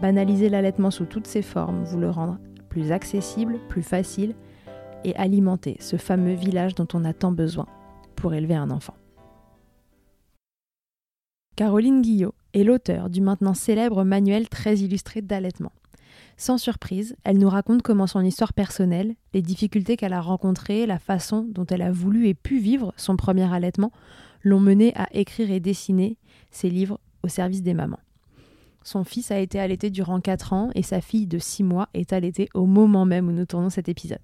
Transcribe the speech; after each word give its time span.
Banaliser 0.00 0.50
l'allaitement 0.50 0.90
sous 0.90 1.06
toutes 1.06 1.26
ses 1.26 1.40
formes, 1.40 1.84
vous 1.84 1.98
le 1.98 2.10
rendre 2.10 2.38
plus 2.68 2.92
accessible, 2.92 3.58
plus 3.68 3.82
facile 3.82 4.34
et 5.04 5.16
alimenter 5.16 5.78
ce 5.80 5.96
fameux 5.96 6.34
village 6.34 6.74
dont 6.74 6.88
on 6.92 7.04
a 7.04 7.14
tant 7.14 7.32
besoin 7.32 7.66
pour 8.14 8.34
élever 8.34 8.54
un 8.54 8.70
enfant. 8.70 8.94
Caroline 11.56 12.02
Guillot 12.02 12.34
est 12.52 12.64
l'auteur 12.64 13.08
du 13.08 13.22
maintenant 13.22 13.54
célèbre 13.54 14.04
manuel 14.04 14.50
très 14.50 14.76
illustré 14.76 15.22
d'allaitement. 15.22 15.72
Sans 16.36 16.58
surprise, 16.58 17.16
elle 17.24 17.38
nous 17.38 17.48
raconte 17.48 17.80
comment 17.80 18.06
son 18.06 18.20
histoire 18.20 18.52
personnelle, 18.52 19.14
les 19.32 19.40
difficultés 19.40 19.96
qu'elle 19.96 20.12
a 20.12 20.20
rencontrées, 20.20 20.84
la 20.84 20.98
façon 20.98 21.46
dont 21.50 21.64
elle 21.64 21.80
a 21.80 21.90
voulu 21.90 22.28
et 22.28 22.34
pu 22.34 22.58
vivre 22.58 22.92
son 22.98 23.16
premier 23.16 23.50
allaitement 23.50 23.92
l'ont 24.42 24.60
menée 24.60 24.92
à 24.96 25.08
écrire 25.12 25.50
et 25.50 25.60
dessiner 25.60 26.18
ses 26.50 26.68
livres 26.68 27.00
au 27.22 27.28
service 27.28 27.62
des 27.62 27.72
mamans. 27.72 28.00
Son 28.86 29.02
fils 29.02 29.32
a 29.32 29.40
été 29.40 29.58
allaité 29.58 29.90
durant 29.90 30.20
4 30.20 30.52
ans 30.52 30.70
et 30.76 30.82
sa 30.84 31.00
fille 31.00 31.26
de 31.26 31.40
6 31.40 31.64
mois 31.64 31.88
est 31.92 32.12
allaitée 32.12 32.48
au 32.54 32.66
moment 32.66 33.04
même 33.04 33.26
où 33.26 33.32
nous 33.32 33.44
tournons 33.44 33.68
cet 33.68 33.88
épisode. 33.88 34.20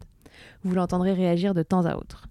Vous 0.63 0.73
l'entendrez 0.73 1.13
réagir 1.13 1.53
de 1.53 1.65
temps 1.65 1.85
à 1.85 1.97
autre. 1.97 2.29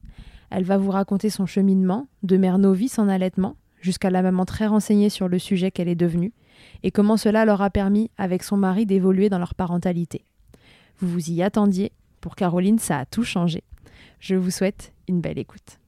Elle 0.49 0.63
va 0.63 0.77
vous 0.77 0.91
raconter 0.91 1.29
son 1.29 1.45
cheminement, 1.45 2.07
de 2.23 2.37
mère 2.37 2.57
novice 2.57 2.99
en 2.99 3.09
allaitement 3.09 3.57
jusqu'à 3.81 4.09
la 4.09 4.21
maman 4.21 4.45
très 4.45 4.65
renseignée 4.65 5.09
sur 5.09 5.27
le 5.27 5.39
sujet 5.39 5.71
qu'elle 5.71 5.89
est 5.89 5.95
devenue, 5.95 6.31
et 6.83 6.91
comment 6.91 7.17
cela 7.17 7.43
leur 7.43 7.61
a 7.61 7.69
permis, 7.69 8.09
avec 8.17 8.43
son 8.43 8.55
mari, 8.55 8.85
d'évoluer 8.85 9.27
dans 9.27 9.39
leur 9.39 9.53
parentalité. 9.53 10.23
Vous 10.99 11.09
vous 11.09 11.31
y 11.31 11.43
attendiez, 11.43 11.91
pour 12.21 12.37
Caroline, 12.37 12.79
ça 12.79 12.99
a 12.99 13.05
tout 13.05 13.25
changé. 13.25 13.61
Je 14.21 14.35
vous 14.35 14.51
souhaite 14.51 14.93
une 15.09 15.19
belle 15.19 15.37
écoute. 15.37 15.79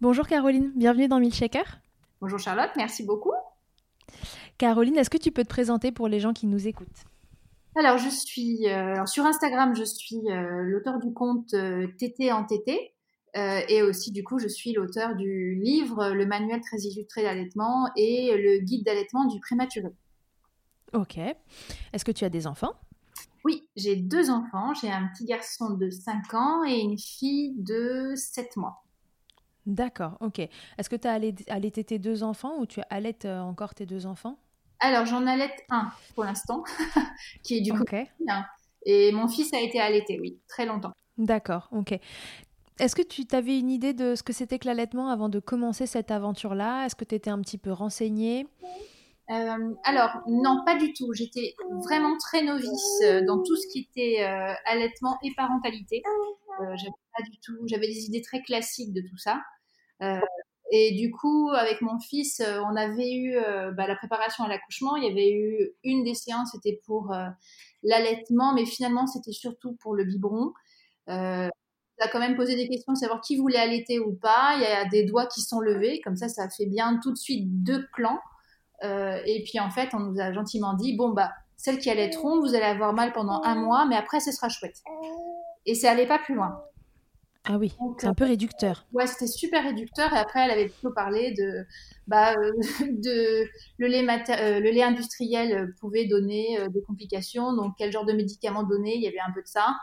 Bonjour 0.00 0.26
Caroline, 0.26 0.72
bienvenue 0.74 1.06
dans 1.06 1.20
Milkshaker. 1.20 1.78
Bonjour 2.20 2.40
Charlotte, 2.40 2.70
merci 2.76 3.04
beaucoup. 3.04 3.35
Caroline, 4.58 4.96
est-ce 4.96 5.10
que 5.10 5.18
tu 5.18 5.32
peux 5.32 5.42
te 5.42 5.48
présenter 5.48 5.92
pour 5.92 6.08
les 6.08 6.20
gens 6.20 6.32
qui 6.32 6.46
nous 6.46 6.66
écoutent? 6.66 7.04
Alors, 7.78 7.98
je 7.98 8.08
suis 8.08 8.68
euh, 8.68 9.04
sur 9.04 9.26
Instagram, 9.26 9.76
je 9.76 9.84
suis 9.84 10.30
euh, 10.30 10.62
l'auteur 10.62 10.98
du 10.98 11.12
compte 11.12 11.52
euh, 11.52 11.86
TT 11.98 12.32
en 12.32 12.44
TT. 12.44 12.94
et 13.34 13.82
aussi, 13.82 14.12
du 14.12 14.24
coup, 14.24 14.38
je 14.38 14.48
suis 14.48 14.72
l'auteur 14.72 15.14
du 15.14 15.56
livre 15.56 16.08
Le 16.08 16.24
manuel 16.24 16.62
très 16.62 16.78
illustré 16.78 17.22
d'allaitement 17.22 17.90
et 17.94 18.34
le 18.34 18.64
guide 18.64 18.86
d'allaitement 18.86 19.26
du 19.26 19.38
prématuré. 19.40 19.90
Ok. 20.94 21.18
Est-ce 21.92 22.04
que 22.04 22.12
tu 22.12 22.24
as 22.24 22.30
des 22.30 22.46
enfants? 22.46 22.72
Oui, 23.44 23.68
j'ai 23.76 23.96
deux 23.96 24.30
enfants. 24.30 24.72
J'ai 24.72 24.90
un 24.90 25.08
petit 25.08 25.26
garçon 25.26 25.74
de 25.74 25.90
5 25.90 26.32
ans 26.32 26.64
et 26.64 26.78
une 26.80 26.96
fille 26.96 27.54
de 27.58 28.14
7 28.14 28.56
mois. 28.56 28.84
D'accord, 29.66 30.16
ok. 30.20 30.38
Est-ce 30.38 30.88
que 30.88 30.96
tu 30.96 31.06
as 31.06 31.20
allaité 31.52 31.84
tes 31.84 31.98
deux 31.98 32.22
enfants 32.22 32.56
ou 32.58 32.64
tu 32.64 32.80
allaites 32.88 33.26
encore 33.26 33.74
tes 33.74 33.84
deux 33.84 34.06
enfants? 34.06 34.38
Alors, 34.80 35.06
j'en 35.06 35.26
allaite 35.26 35.64
un 35.70 35.90
pour 36.14 36.24
l'instant, 36.24 36.64
qui 37.42 37.58
est 37.58 37.60
du 37.60 37.72
coup. 37.72 37.84
Et 38.84 39.10
mon 39.12 39.28
fils 39.28 39.52
a 39.52 39.60
été 39.60 39.80
allaité, 39.80 40.20
oui, 40.20 40.38
très 40.48 40.66
longtemps. 40.66 40.92
D'accord, 41.18 41.68
ok. 41.72 41.98
Est-ce 42.78 42.94
que 42.94 43.02
tu 43.02 43.22
avais 43.32 43.58
une 43.58 43.70
idée 43.70 43.94
de 43.94 44.14
ce 44.14 44.22
que 44.22 44.32
c'était 44.32 44.58
que 44.58 44.66
l'allaitement 44.66 45.08
avant 45.08 45.28
de 45.28 45.40
commencer 45.40 45.86
cette 45.86 46.10
aventure-là? 46.10 46.84
Est-ce 46.84 46.94
que 46.94 47.04
tu 47.04 47.14
étais 47.14 47.30
un 47.30 47.40
petit 47.40 47.56
peu 47.56 47.72
renseignée? 47.72 48.46
Euh, 49.30 49.74
alors, 49.82 50.20
non, 50.28 50.62
pas 50.64 50.76
du 50.76 50.92
tout. 50.92 51.12
J'étais 51.14 51.54
vraiment 51.84 52.16
très 52.18 52.42
novice 52.42 53.00
euh, 53.02 53.24
dans 53.24 53.42
tout 53.42 53.56
ce 53.56 53.66
qui 53.72 53.88
était 53.90 54.22
euh, 54.22 54.52
allaitement 54.66 55.18
et 55.22 55.32
parentalité. 55.34 56.02
j'avais 56.74 56.90
pas 57.16 57.22
du 57.24 57.38
tout, 57.40 57.56
j'avais 57.66 57.88
des 57.88 58.04
idées 58.04 58.22
très 58.22 58.42
classiques 58.42 58.92
de 58.92 59.00
tout 59.00 59.16
ça. 59.16 59.40
Et 60.72 60.92
du 60.92 61.12
coup, 61.12 61.50
avec 61.50 61.80
mon 61.80 61.98
fils, 62.00 62.40
euh, 62.40 62.60
on 62.60 62.74
avait 62.74 63.12
eu 63.12 63.36
euh, 63.36 63.70
bah, 63.72 63.86
la 63.86 63.94
préparation 63.94 64.44
à 64.44 64.48
l'accouchement. 64.48 64.96
Il 64.96 65.04
y 65.04 65.10
avait 65.10 65.30
eu 65.30 65.70
une 65.84 66.02
des 66.02 66.14
séances, 66.14 66.50
c'était 66.52 66.80
pour 66.86 67.12
euh, 67.12 67.26
l'allaitement, 67.82 68.52
mais 68.52 68.66
finalement, 68.66 69.06
c'était 69.06 69.32
surtout 69.32 69.76
pour 69.80 69.94
le 69.94 70.04
biberon. 70.04 70.52
a 71.06 71.50
quand 72.10 72.18
même 72.18 72.36
posé 72.36 72.56
des 72.56 72.68
questions, 72.68 72.94
savoir 72.94 73.20
qui 73.20 73.36
voulait 73.36 73.58
allaiter 73.58 74.00
ou 74.00 74.14
pas. 74.14 74.54
Il 74.56 74.62
y 74.62 74.66
a 74.66 74.84
des 74.86 75.04
doigts 75.04 75.26
qui 75.26 75.40
sont 75.40 75.60
levés, 75.60 76.00
comme 76.02 76.16
ça, 76.16 76.28
ça 76.28 76.48
fait 76.50 76.66
bien 76.66 76.98
tout 77.02 77.12
de 77.12 77.18
suite 77.18 77.62
deux 77.62 77.86
clans. 77.92 78.18
Euh, 78.84 79.18
et 79.24 79.42
puis 79.44 79.58
en 79.60 79.70
fait, 79.70 79.90
on 79.94 80.00
nous 80.00 80.20
a 80.20 80.32
gentiment 80.32 80.74
dit 80.74 80.96
bon 80.96 81.10
bah 81.10 81.32
celles 81.56 81.78
qui 81.78 81.90
allaiteront, 81.90 82.40
vous 82.40 82.54
allez 82.54 82.64
avoir 82.64 82.92
mal 82.92 83.12
pendant 83.12 83.42
un 83.42 83.54
mois, 83.54 83.86
mais 83.86 83.96
après 83.96 84.20
ce 84.20 84.30
sera 84.32 84.48
chouette. 84.48 84.76
Et 85.64 85.74
c'est 85.74 85.88
allé 85.88 86.06
pas 86.06 86.18
plus 86.18 86.34
loin. 86.34 86.60
Ah 87.48 87.58
oui, 87.58 87.74
c'est 87.98 88.06
un 88.06 88.14
peu 88.14 88.24
réducteur. 88.24 88.86
Ouais, 88.92 89.06
c'était 89.06 89.26
super 89.26 89.64
réducteur. 89.64 90.12
Et 90.12 90.18
après, 90.18 90.44
elle 90.44 90.50
avait 90.50 90.68
plutôt 90.68 90.92
parlé 90.92 91.32
de, 91.32 91.64
bah, 92.06 92.34
euh, 92.34 92.52
de 92.90 93.46
le 93.78 93.86
lait, 93.86 94.04
euh, 94.04 94.60
le 94.60 94.70
lait 94.70 94.82
industriel 94.82 95.72
pouvait 95.80 96.06
donner 96.06 96.58
des 96.70 96.82
complications. 96.82 97.54
Donc, 97.54 97.74
quel 97.78 97.92
genre 97.92 98.04
de 98.04 98.12
médicaments 98.12 98.64
donner? 98.64 98.96
Il 98.96 99.02
y 99.02 99.08
avait 99.08 99.20
un 99.20 99.32
peu 99.32 99.42
de 99.42 99.48
ça. 99.48 99.76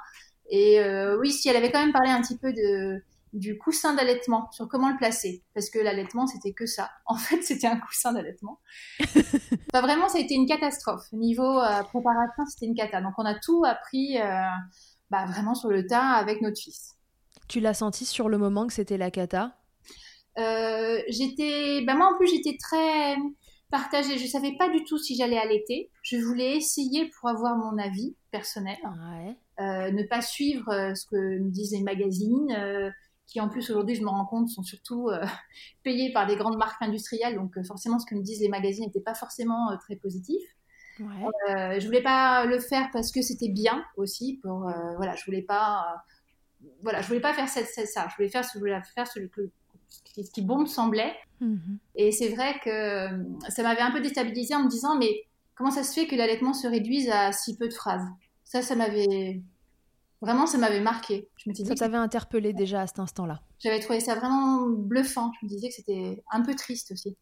Et 0.49 0.79
oui, 1.19 1.31
si 1.31 1.49
elle 1.49 1.55
avait 1.55 1.71
quand 1.71 1.79
même 1.79 1.93
parlé 1.93 2.09
un 2.09 2.21
petit 2.21 2.37
peu 2.37 2.51
de, 2.53 3.01
du 3.33 3.57
coussin 3.57 3.95
d'allaitement, 3.95 4.49
sur 4.51 4.67
comment 4.67 4.89
le 4.89 4.97
placer. 4.97 5.43
Parce 5.53 5.69
que 5.69 5.79
l'allaitement, 5.79 6.27
c'était 6.27 6.53
que 6.53 6.65
ça. 6.65 6.91
En 7.05 7.15
fait, 7.15 7.41
c'était 7.41 7.67
un 7.67 7.77
coussin 7.77 8.13
d'allaitement. 8.13 8.59
enfin, 9.01 9.81
vraiment, 9.81 10.07
ça 10.07 10.19
a 10.19 10.21
été 10.21 10.35
une 10.35 10.47
catastrophe. 10.47 11.11
Niveau 11.11 11.59
euh, 11.59 11.83
préparation, 11.83 12.45
c'était 12.47 12.67
une 12.67 12.75
cata. 12.75 13.01
Donc, 13.01 13.13
on 13.17 13.25
a 13.25 13.35
tout 13.35 13.63
appris 13.65 14.19
euh, 14.21 14.45
bah, 15.09 15.25
vraiment 15.25 15.55
sur 15.55 15.69
le 15.69 15.85
tas 15.85 16.11
avec 16.11 16.41
notre 16.41 16.59
fils. 16.59 16.93
Tu 17.47 17.59
l'as 17.59 17.73
senti 17.73 18.05
sur 18.05 18.29
le 18.29 18.37
moment 18.37 18.67
que 18.67 18.73
c'était 18.73 18.97
la 18.97 19.11
cata? 19.11 19.57
Euh, 20.37 20.99
J'étais. 21.09 21.83
Bah, 21.85 21.95
moi, 21.95 22.11
en 22.13 22.17
plus, 22.17 22.27
j'étais 22.27 22.57
très 22.57 23.15
partagée. 23.69 24.17
Je 24.17 24.23
ne 24.23 24.29
savais 24.29 24.55
pas 24.57 24.69
du 24.69 24.83
tout 24.83 24.97
si 24.97 25.15
j'allais 25.15 25.37
allaiter. 25.37 25.89
Je 26.01 26.17
voulais 26.17 26.57
essayer 26.57 27.09
pour 27.19 27.29
avoir 27.29 27.55
mon 27.57 27.77
avis 27.77 28.15
personnel. 28.31 28.77
ne 29.59 30.07
pas 30.07 30.21
suivre 30.21 30.93
ce 30.95 31.05
que 31.05 31.39
me 31.39 31.49
disent 31.49 31.73
les 31.73 31.83
magazines, 31.83 32.55
qui 33.33 33.39
en 33.41 33.49
plus 33.49 33.69
aujourd'hui, 33.69 33.95
je 33.95 34.03
me 34.03 34.09
rends 34.09 34.25
compte, 34.25 34.49
sont 34.49 34.63
surtout 34.63 35.09
euh, 35.09 35.19
payés 35.83 36.11
par 36.13 36.27
des 36.27 36.35
grandes 36.35 36.57
marques 36.57 36.81
industrielles. 36.81 37.35
Donc 37.35 37.57
euh, 37.57 37.63
forcément, 37.63 37.99
ce 37.99 38.05
que 38.05 38.15
me 38.15 38.21
disent 38.21 38.41
les 38.41 38.49
magazines 38.49 38.85
n'était 38.85 39.01
pas 39.01 39.15
forcément 39.15 39.71
euh, 39.71 39.77
très 39.77 39.95
positif. 39.95 40.41
Ouais. 40.99 41.79
je 41.79 41.85
voulais 41.87 42.03
pas 42.03 42.45
le 42.45 42.59
faire 42.59 42.87
parce 42.93 43.11
que 43.11 43.23
c'était 43.23 43.49
bien 43.49 43.83
aussi. 43.97 44.39
Pour 44.43 44.71
voilà, 44.97 45.15
je 45.15 45.25
voulais 45.25 45.41
pas, 45.41 46.03
voilà, 46.81 47.01
je 47.01 47.07
voulais 47.07 47.19
pas 47.19 47.33
faire 47.33 47.47
ça. 47.47 47.61
Je 48.09 48.15
voulais 48.15 48.29
faire 48.29 48.45
ce, 48.45 48.53
je 48.53 48.59
voulais 48.59 48.79
faire 48.95 49.07
ce, 49.07 49.19
ce 49.89 50.31
qui 50.31 50.41
bon 50.41 50.59
me 50.59 50.65
semblait. 50.65 51.15
Mhm. 51.39 51.77
Et 51.95 52.11
c'est 52.11 52.29
vrai 52.29 52.59
que 52.63 53.07
ça 53.49 53.63
m'avait 53.63 53.81
un 53.81 53.91
peu 53.91 54.01
déstabilisé 54.01 54.55
en 54.55 54.63
me 54.63 54.69
disant 54.69 54.97
mais 54.97 55.23
comment 55.55 55.71
ça 55.71 55.83
se 55.83 55.93
fait 55.93 56.07
que 56.07 56.15
l'allaitement 56.15 56.53
se 56.53 56.67
réduise 56.67 57.09
à 57.09 57.31
si 57.31 57.57
peu 57.57 57.67
de 57.67 57.73
phrases? 57.73 58.05
Ça, 58.43 58.61
ça 58.61 58.75
m'avait 58.75 59.41
Vraiment, 60.23 60.47
ça 60.47 60.57
m'avait 60.57 60.79
marqué. 60.79 61.27
Je 61.35 61.49
me 61.49 61.53
ça 61.53 61.75
t'avait 61.75 61.97
interpellé 61.97 62.53
déjà 62.53 62.79
à 62.79 62.87
cet 62.87 62.97
instant-là. 62.97 63.41
J'avais 63.59 63.81
trouvé 63.81 63.99
ça 63.99 64.15
vraiment 64.15 64.69
bluffant. 64.69 65.33
Je 65.41 65.45
me 65.45 65.49
disais 65.49 65.67
que 65.67 65.73
c'était 65.73 66.23
un 66.31 66.41
peu 66.41 66.55
triste 66.55 66.93
aussi. 66.93 67.17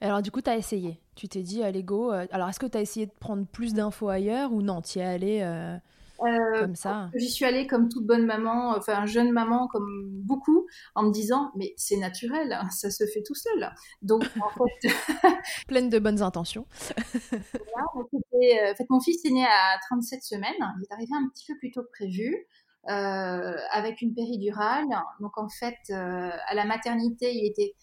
Alors 0.00 0.22
du 0.22 0.30
coup, 0.30 0.40
tu 0.40 0.50
as 0.50 0.56
essayé. 0.56 1.00
Tu 1.16 1.26
t'es 1.26 1.42
dit, 1.42 1.64
allez, 1.64 1.82
go. 1.82 2.12
Euh, 2.12 2.28
alors, 2.30 2.48
est-ce 2.48 2.60
que 2.60 2.66
tu 2.66 2.78
as 2.78 2.80
essayé 2.80 3.06
de 3.06 3.12
prendre 3.18 3.44
plus 3.44 3.74
d'infos 3.74 4.08
ailleurs 4.08 4.52
ou 4.52 4.62
non? 4.62 4.82
Tu 4.82 5.00
es 5.00 5.04
allé 5.04 5.40
euh, 5.42 5.76
euh, 6.24 6.60
comme 6.60 6.74
ça 6.74 7.10
J'y 7.14 7.30
suis 7.30 7.44
allée 7.44 7.66
comme 7.66 7.88
toute 7.88 8.06
bonne 8.06 8.26
maman, 8.26 8.74
enfin 8.76 9.06
jeune 9.06 9.32
maman 9.32 9.68
comme 9.68 10.10
beaucoup, 10.10 10.66
en 10.94 11.04
me 11.04 11.12
disant, 11.12 11.50
mais 11.56 11.74
c'est 11.76 11.96
naturel, 11.96 12.52
hein, 12.52 12.68
ça 12.70 12.90
se 12.90 13.04
fait 13.06 13.22
tout 13.22 13.34
seul. 13.34 13.70
Donc, 14.02 14.24
en 14.40 14.50
fait... 14.50 14.88
Pleine 15.68 15.88
de 15.88 15.98
bonnes 15.98 16.22
intentions. 16.22 16.66
Euh, 18.34 18.72
en 18.72 18.74
fait, 18.74 18.86
mon 18.90 19.00
fils 19.00 19.24
est 19.24 19.30
né 19.30 19.44
à 19.44 19.78
37 19.88 20.22
semaines. 20.22 20.52
Il 20.58 20.82
est 20.82 20.92
arrivé 20.92 21.12
un 21.14 21.28
petit 21.28 21.46
peu 21.46 21.58
plus 21.58 21.70
tôt 21.70 21.82
que 21.82 21.90
prévu. 21.90 22.46
Euh, 22.88 23.56
avec 23.70 24.02
une 24.02 24.14
péridurale. 24.14 24.84
Donc 25.20 25.38
en 25.38 25.48
fait, 25.48 25.78
euh, 25.88 26.30
à 26.48 26.54
la 26.54 26.66
maternité, 26.66 27.32
il 27.32 27.46
était 27.46 27.74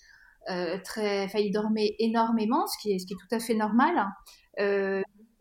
très, 0.84 1.24
enfin, 1.24 1.40
il 1.40 1.52
dormait 1.52 1.96
énormément, 1.98 2.68
ce 2.68 2.78
qui 2.82 2.92
est, 2.92 3.00
ce 3.00 3.08
qui 3.08 3.14
est 3.14 3.18
tout 3.18 3.36
à 3.36 3.40
fait 3.40 3.56
normal. 3.56 4.06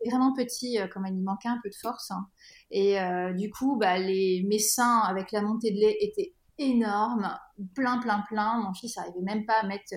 Vraiment 0.03 0.33
petit, 0.33 0.79
comme 0.91 1.05
il 1.05 1.21
manquait 1.21 1.49
un 1.49 1.59
peu 1.61 1.69
de 1.69 1.75
force. 1.79 2.09
Hein. 2.09 2.25
Et 2.71 2.97
du 3.37 3.51
coup, 3.51 3.77
bah, 3.77 3.97
les, 3.97 4.45
mes 4.47 4.59
seins 4.59 4.99
avec 4.99 5.31
la 5.31 5.41
montée 5.41 5.71
de 5.71 5.77
lait 5.77 5.97
étaient 5.99 6.33
énormes, 6.61 7.37
plein, 7.75 7.99
plein, 7.99 8.23
plein. 8.27 8.61
Mon 8.61 8.73
fils 8.73 8.95
n'arrivait 8.97 9.21
même 9.21 9.45
pas 9.45 9.59
à 9.61 9.67
mettre 9.67 9.93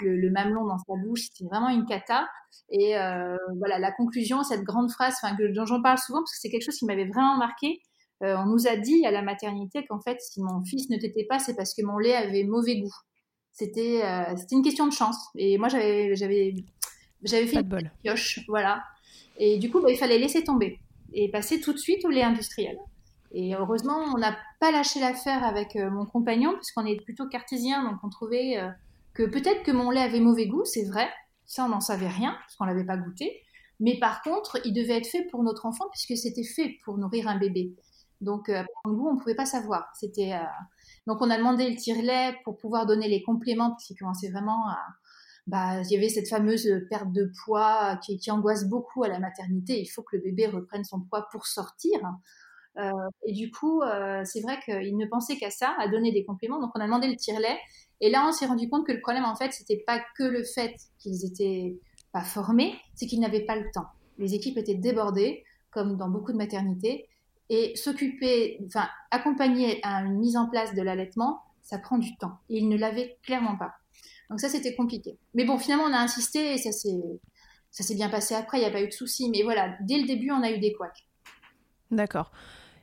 le, 0.00 0.30
mamelon 0.30 0.66
dans 0.66 0.78
sa 0.78 0.94
bouche. 1.04 1.28
C'était 1.32 1.44
vraiment 1.48 1.68
une 1.68 1.86
cata. 1.86 2.28
Et 2.70 2.98
euh, 2.98 3.36
voilà, 3.58 3.78
la 3.78 3.92
conclusion, 3.92 4.42
cette 4.42 4.62
grande 4.62 4.90
phrase, 4.90 5.16
dont 5.38 5.66
j'en 5.66 5.82
parle 5.82 5.98
souvent 5.98 6.20
parce 6.20 6.32
que 6.32 6.38
c'est 6.40 6.50
quelque 6.50 6.64
chose 6.64 6.76
qui 6.76 6.86
m'avait 6.86 7.06
vraiment 7.06 7.36
marqué. 7.36 7.80
Euh, 8.24 8.36
on 8.36 8.46
nous 8.46 8.66
a 8.66 8.76
dit 8.76 9.06
à 9.06 9.10
la 9.10 9.22
maternité 9.22 9.86
qu'en 9.86 10.00
fait, 10.00 10.20
si 10.20 10.42
mon 10.42 10.64
fils 10.64 10.90
ne 10.90 10.96
t'était 10.96 11.24
pas, 11.24 11.38
c'est 11.38 11.54
parce 11.54 11.74
que 11.74 11.82
mon 11.82 11.98
lait 11.98 12.14
avait 12.14 12.44
mauvais 12.44 12.80
goût. 12.80 12.94
C'était 13.52 14.02
euh, 14.04 14.36
c'était 14.36 14.56
une 14.56 14.62
question 14.62 14.86
de 14.86 14.92
chance. 14.92 15.16
Et 15.36 15.56
moi, 15.58 15.68
j'avais 15.68 16.14
fait 16.16 17.52
une 17.52 17.62
bol. 17.62 17.90
pioche, 18.02 18.40
voilà. 18.48 18.82
Et 19.36 19.58
du 19.58 19.70
coup, 19.70 19.80
bah, 19.80 19.90
il 19.90 19.96
fallait 19.96 20.18
laisser 20.18 20.42
tomber 20.42 20.80
et 21.12 21.30
passer 21.30 21.60
tout 21.60 21.72
de 21.72 21.78
suite 21.78 22.04
au 22.04 22.10
lait 22.10 22.22
industriel. 22.22 22.76
Et 23.32 23.54
heureusement, 23.54 23.98
on 24.14 24.18
n'a 24.18 24.36
pas 24.60 24.70
lâché 24.70 25.00
l'affaire 25.00 25.44
avec 25.44 25.74
mon 25.74 26.06
compagnon, 26.06 26.54
puisqu'on 26.54 26.86
est 26.86 26.96
plutôt 27.02 27.26
cartésien, 27.28 27.84
donc 27.84 27.98
on 28.02 28.08
trouvait 28.08 28.56
que 29.12 29.24
peut-être 29.24 29.62
que 29.64 29.70
mon 29.70 29.90
lait 29.90 30.00
avait 30.00 30.20
mauvais 30.20 30.46
goût, 30.46 30.64
c'est 30.64 30.86
vrai, 30.86 31.08
ça 31.44 31.64
on 31.64 31.68
n'en 31.68 31.80
savait 31.80 32.08
rien, 32.08 32.36
parce 32.40 32.56
qu'on 32.56 32.64
l'avait 32.64 32.86
pas 32.86 32.96
goûté, 32.96 33.42
mais 33.80 33.98
par 33.98 34.22
contre, 34.22 34.58
il 34.64 34.72
devait 34.72 34.96
être 34.96 35.06
fait 35.06 35.24
pour 35.30 35.42
notre 35.42 35.66
enfant, 35.66 35.84
puisque 35.90 36.16
c'était 36.16 36.44
fait 36.44 36.78
pour 36.84 36.98
nourrir 36.98 37.28
un 37.28 37.38
bébé. 37.38 37.74
Donc, 38.20 38.48
euh, 38.48 38.64
pour 38.82 38.92
goût, 38.92 39.08
on 39.08 39.14
ne 39.14 39.20
pouvait 39.20 39.36
pas 39.36 39.46
savoir. 39.46 39.88
C'était, 39.94 40.32
euh, 40.32 40.44
Donc, 41.06 41.18
on 41.20 41.30
a 41.30 41.38
demandé 41.38 41.68
le 41.70 41.76
tire-lait 41.76 42.36
pour 42.44 42.56
pouvoir 42.56 42.86
donner 42.86 43.08
les 43.08 43.22
compléments, 43.22 43.70
parce 43.70 43.84
qu'il 43.84 43.96
commençait 43.96 44.30
vraiment 44.30 44.68
à... 44.68 44.78
Bah, 45.48 45.80
il 45.82 45.90
y 45.90 45.96
avait 45.96 46.10
cette 46.10 46.28
fameuse 46.28 46.68
perte 46.90 47.10
de 47.10 47.32
poids 47.44 47.98
qui, 48.04 48.18
qui, 48.18 48.30
angoisse 48.30 48.68
beaucoup 48.68 49.02
à 49.02 49.08
la 49.08 49.18
maternité. 49.18 49.80
Il 49.80 49.86
faut 49.86 50.02
que 50.02 50.16
le 50.16 50.22
bébé 50.22 50.46
reprenne 50.46 50.84
son 50.84 51.00
poids 51.00 51.26
pour 51.32 51.46
sortir. 51.46 51.98
Euh, 52.76 52.92
et 53.24 53.32
du 53.32 53.50
coup, 53.50 53.82
c'est 54.24 54.42
vrai 54.42 54.58
qu'il 54.62 54.96
ne 54.96 55.06
pensait 55.06 55.36
qu'à 55.36 55.50
ça, 55.50 55.74
à 55.78 55.88
donner 55.88 56.12
des 56.12 56.24
compléments. 56.24 56.60
Donc, 56.60 56.70
on 56.74 56.80
a 56.80 56.84
demandé 56.84 57.08
le 57.08 57.16
tire-lait. 57.16 57.58
Et 58.00 58.10
là, 58.10 58.26
on 58.28 58.32
s'est 58.32 58.44
rendu 58.44 58.68
compte 58.68 58.86
que 58.86 58.92
le 58.92 59.00
problème, 59.00 59.24
en 59.24 59.34
fait, 59.34 59.52
c'était 59.52 59.82
pas 59.86 60.00
que 60.16 60.22
le 60.22 60.44
fait 60.44 60.76
qu'ils 60.98 61.24
étaient 61.24 61.78
pas 62.12 62.22
formés, 62.22 62.74
c'est 62.94 63.06
qu'ils 63.06 63.20
n'avaient 63.20 63.44
pas 63.44 63.56
le 63.56 63.70
temps. 63.72 63.86
Les 64.18 64.34
équipes 64.34 64.58
étaient 64.58 64.74
débordées, 64.74 65.44
comme 65.70 65.96
dans 65.96 66.08
beaucoup 66.08 66.32
de 66.32 66.36
maternités, 66.36 67.08
et 67.50 67.74
s'occuper, 67.76 68.60
enfin, 68.66 68.88
accompagner 69.10 69.80
à 69.82 70.02
une 70.02 70.18
mise 70.18 70.36
en 70.36 70.48
place 70.48 70.74
de 70.74 70.82
l'allaitement, 70.82 71.40
ça 71.62 71.78
prend 71.78 71.98
du 71.98 72.16
temps. 72.16 72.38
Et 72.50 72.58
ils 72.58 72.68
ne 72.68 72.76
l'avaient 72.76 73.18
clairement 73.22 73.56
pas. 73.56 73.77
Donc 74.30 74.40
ça, 74.40 74.48
c'était 74.48 74.74
compliqué. 74.74 75.16
Mais 75.34 75.44
bon, 75.44 75.58
finalement, 75.58 75.84
on 75.84 75.92
a 75.92 75.98
insisté 75.98 76.54
et 76.54 76.58
ça 76.58 76.70
s'est, 76.72 77.94
bien 77.94 78.08
passé 78.08 78.34
après, 78.34 78.58
il 78.58 78.60
n'y 78.60 78.66
a 78.66 78.70
pas 78.70 78.82
eu 78.82 78.88
de 78.88 78.92
soucis. 78.92 79.30
Mais 79.30 79.42
voilà, 79.42 79.76
dès 79.80 79.98
le 79.98 80.06
début, 80.06 80.30
on 80.30 80.42
a 80.42 80.50
eu 80.50 80.58
des 80.58 80.72
couacs. 80.72 81.06
D'accord. 81.90 82.30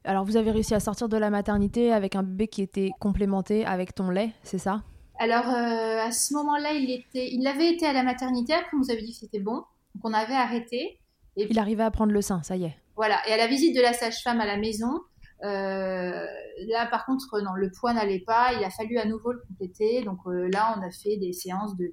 Alors, 0.03 0.23
vous 0.23 0.37
avez 0.37 0.51
réussi 0.51 0.73
à 0.73 0.79
sortir 0.79 1.09
de 1.09 1.17
la 1.17 1.29
maternité 1.29 1.91
avec 1.91 2.15
un 2.15 2.23
bébé 2.23 2.47
qui 2.47 2.61
était 2.61 2.91
complémenté 2.99 3.65
avec 3.65 3.93
ton 3.95 4.09
lait, 4.09 4.31
c'est 4.43 4.57
ça? 4.57 4.83
Alors, 5.19 5.47
euh, 5.47 6.07
à 6.07 6.11
ce 6.11 6.33
moment-là, 6.33 6.73
il, 6.73 6.91
était, 6.91 7.31
il 7.31 7.45
avait 7.47 7.71
été 7.71 7.85
à 7.85 7.93
la 7.93 8.03
maternité. 8.03 8.53
Après, 8.53 8.71
on 8.73 8.79
nous 8.79 8.91
avait 8.91 9.01
dit 9.01 9.13
que 9.13 9.19
c'était 9.19 9.39
bon. 9.39 9.55
Donc, 9.55 10.03
on 10.03 10.13
avait 10.13 10.35
arrêté. 10.35 10.99
Et 11.37 11.47
il 11.49 11.59
arrivait 11.59 11.83
à 11.83 11.91
prendre 11.91 12.11
le 12.11 12.21
sein, 12.21 12.43
ça 12.43 12.55
y 12.55 12.65
est. 12.65 12.75
Voilà. 12.95 13.17
Et 13.27 13.33
à 13.33 13.37
la 13.37 13.47
visite 13.47 13.75
de 13.75 13.81
la 13.81 13.93
sage-femme 13.93 14.41
à 14.41 14.45
la 14.45 14.57
maison, 14.57 15.01
là, 15.41 16.85
par 16.89 17.05
contre, 17.05 17.41
non, 17.41 17.53
le 17.55 17.71
poids 17.71 17.93
n'allait 17.93 18.23
pas. 18.25 18.53
Il 18.53 18.63
a 18.63 18.69
fallu 18.69 18.97
à 18.97 19.05
nouveau 19.05 19.31
le 19.31 19.41
compléter. 19.47 20.03
Donc 20.03 20.19
euh, 20.27 20.49
là, 20.51 20.75
on 20.77 20.81
a 20.81 20.91
fait 20.91 21.17
des 21.17 21.33
séances 21.33 21.75
de, 21.77 21.91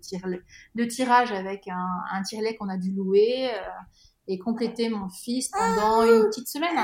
de 0.75 0.84
tirage 0.84 1.32
avec 1.32 1.68
un, 1.68 1.88
un 2.12 2.22
tire-lait 2.22 2.56
qu'on 2.56 2.68
a 2.68 2.76
dû 2.76 2.92
louer 2.92 3.50
et 4.28 4.38
compléter 4.38 4.88
mon 4.88 5.08
fils 5.08 5.50
pendant 5.50 6.02
une 6.02 6.28
petite 6.28 6.49
semaine. 6.49 6.78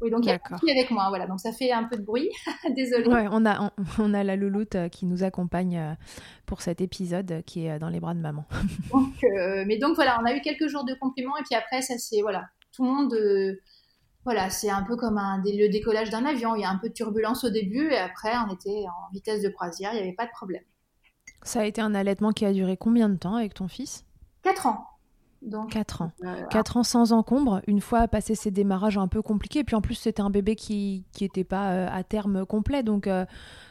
Oui, 0.00 0.10
donc 0.10 0.24
il 0.24 0.28
y 0.28 0.32
a 0.32 0.72
avec 0.72 0.90
moi, 0.90 1.08
voilà. 1.08 1.26
Donc 1.26 1.38
ça 1.38 1.52
fait 1.52 1.70
un 1.70 1.84
peu 1.84 1.96
de 1.96 2.02
bruit. 2.02 2.28
Désolée. 2.76 3.06
Ouais, 3.06 3.26
on 3.30 3.46
a, 3.46 3.72
on, 3.98 4.14
a 4.14 4.24
la 4.24 4.34
louloute 4.34 4.74
euh, 4.74 4.88
qui 4.88 5.06
nous 5.06 5.22
accompagne 5.22 5.78
euh, 5.78 5.94
pour 6.44 6.60
cet 6.60 6.80
épisode 6.80 7.30
euh, 7.30 7.42
qui 7.42 7.66
est 7.66 7.78
dans 7.78 7.88
les 7.88 8.00
bras 8.00 8.14
de 8.14 8.18
maman. 8.18 8.44
donc, 8.92 9.14
mais 9.66 9.78
donc 9.78 9.94
voilà, 9.94 10.18
on 10.20 10.24
a 10.24 10.34
eu 10.34 10.40
quelques 10.40 10.66
jours 10.66 10.84
de 10.84 10.94
compliments 10.94 11.36
et 11.36 11.42
puis 11.44 11.54
après, 11.54 11.82
ça 11.82 11.94
c'est, 11.98 12.20
voilà, 12.20 12.46
tout 12.74 12.82
le 12.84 12.90
monde, 12.90 13.14
voilà, 14.24 14.50
c'est 14.50 14.70
un 14.70 14.82
peu 14.82 14.96
comme 14.96 15.18
un, 15.18 15.42
le 15.44 15.68
décollage 15.68 16.10
d'un 16.10 16.24
avion. 16.24 16.54
Il 16.54 16.62
y 16.62 16.64
a 16.64 16.70
un 16.70 16.78
peu 16.78 16.88
de 16.88 16.94
turbulence 16.94 17.44
au 17.44 17.50
début 17.50 17.90
et 17.90 17.98
après, 17.98 18.32
on 18.48 18.52
était 18.52 18.84
en 18.86 19.12
vitesse 19.12 19.42
de 19.42 19.48
croisière, 19.48 19.92
il 19.92 19.96
n'y 19.96 20.02
avait 20.02 20.14
pas 20.14 20.26
de 20.26 20.30
problème. 20.30 20.62
Ça 21.42 21.60
a 21.60 21.64
été 21.64 21.80
un 21.80 21.94
allaitement 21.94 22.30
qui 22.30 22.44
a 22.44 22.52
duré 22.52 22.76
combien 22.76 23.08
de 23.08 23.16
temps 23.16 23.36
avec 23.36 23.54
ton 23.54 23.68
fils? 23.68 24.04
Quatre 24.42 24.66
ans. 24.66 24.86
Donc, 25.42 25.72
4 25.72 26.02
ans. 26.02 26.12
4 26.50 26.76
ans 26.76 26.82
sans 26.84 27.12
encombre, 27.12 27.62
une 27.66 27.80
fois 27.80 28.06
passé 28.06 28.34
ces 28.34 28.52
démarrages 28.52 28.96
un 28.96 29.08
peu 29.08 29.22
compliqués. 29.22 29.64
Puis 29.64 29.74
en 29.74 29.80
plus, 29.80 29.96
c'était 29.96 30.22
un 30.22 30.30
bébé 30.30 30.54
qui 30.54 31.04
n'était 31.20 31.44
pas 31.44 31.72
euh, 31.72 31.88
à 31.90 32.04
terme 32.04 32.46
complet. 32.46 32.82
Donc, 32.84 33.08
euh, 33.08 33.26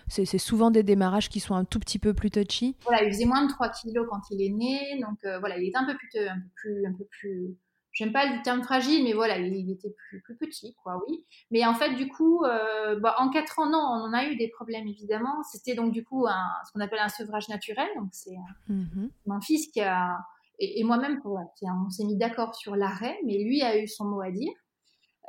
c'est 0.09 0.25
souvent 0.37 0.69
des 0.69 0.83
démarrages 0.83 1.29
qui 1.29 1.39
sont 1.39 1.55
un 1.55 1.63
tout 1.63 1.79
petit 1.79 1.97
peu 1.97 2.13
plus 2.13 2.29
touchy. 2.29 2.75
Voilà, 2.83 3.03
il 3.03 3.13
faisait 3.13 3.25
moins 3.25 3.45
de 3.45 3.49
3 3.49 3.69
kilos 3.69 4.05
quand 4.09 4.19
il 4.31 4.41
est 4.41 4.49
né. 4.49 4.99
Donc, 5.01 5.23
euh, 5.23 5.39
voilà, 5.39 5.57
il 5.57 5.69
était 5.69 5.77
un 5.77 5.85
peu 5.85 5.95
plus, 5.95 6.27
un 6.27 6.35
peu 6.35 6.49
plus, 6.55 6.85
un 6.85 6.93
peu 6.93 7.05
plus 7.05 7.55
j'aime 7.91 8.11
pas 8.11 8.25
le 8.25 8.41
terme 8.41 8.63
fragile, 8.63 9.03
mais 9.03 9.13
voilà, 9.13 9.37
il, 9.37 9.69
était 9.69 9.89
plus, 9.89 10.21
plus, 10.21 10.35
petit, 10.35 10.75
quoi, 10.83 11.01
oui. 11.07 11.25
Mais 11.49 11.65
en 11.65 11.73
fait, 11.73 11.93
du 11.95 12.07
coup, 12.07 12.43
euh, 12.43 12.99
bah, 12.99 13.15
en 13.19 13.29
quatre 13.29 13.59
ans, 13.59 13.69
non, 13.69 13.79
on 13.79 14.07
en 14.07 14.13
a 14.13 14.25
eu 14.25 14.35
des 14.35 14.49
problèmes, 14.49 14.87
évidemment. 14.87 15.43
C'était 15.43 15.75
donc, 15.75 15.91
du 15.91 16.03
coup, 16.03 16.25
un, 16.27 16.49
ce 16.65 16.71
qu'on 16.71 16.79
appelle 16.79 16.99
un 16.99 17.09
sevrage 17.09 17.49
naturel. 17.49 17.87
Donc, 17.97 18.09
c'est 18.11 18.35
mm-hmm. 18.69 19.09
mon 19.25 19.41
fils 19.41 19.67
qui 19.67 19.81
a, 19.81 20.19
et, 20.59 20.83
moi-même, 20.83 21.19
on 21.25 21.89
s'est 21.89 22.05
mis 22.05 22.17
d'accord 22.17 22.55
sur 22.55 22.75
l'arrêt, 22.75 23.17
mais 23.25 23.37
lui 23.39 23.63
a 23.63 23.77
eu 23.77 23.87
son 23.87 24.05
mot 24.05 24.21
à 24.21 24.29
dire. 24.29 24.53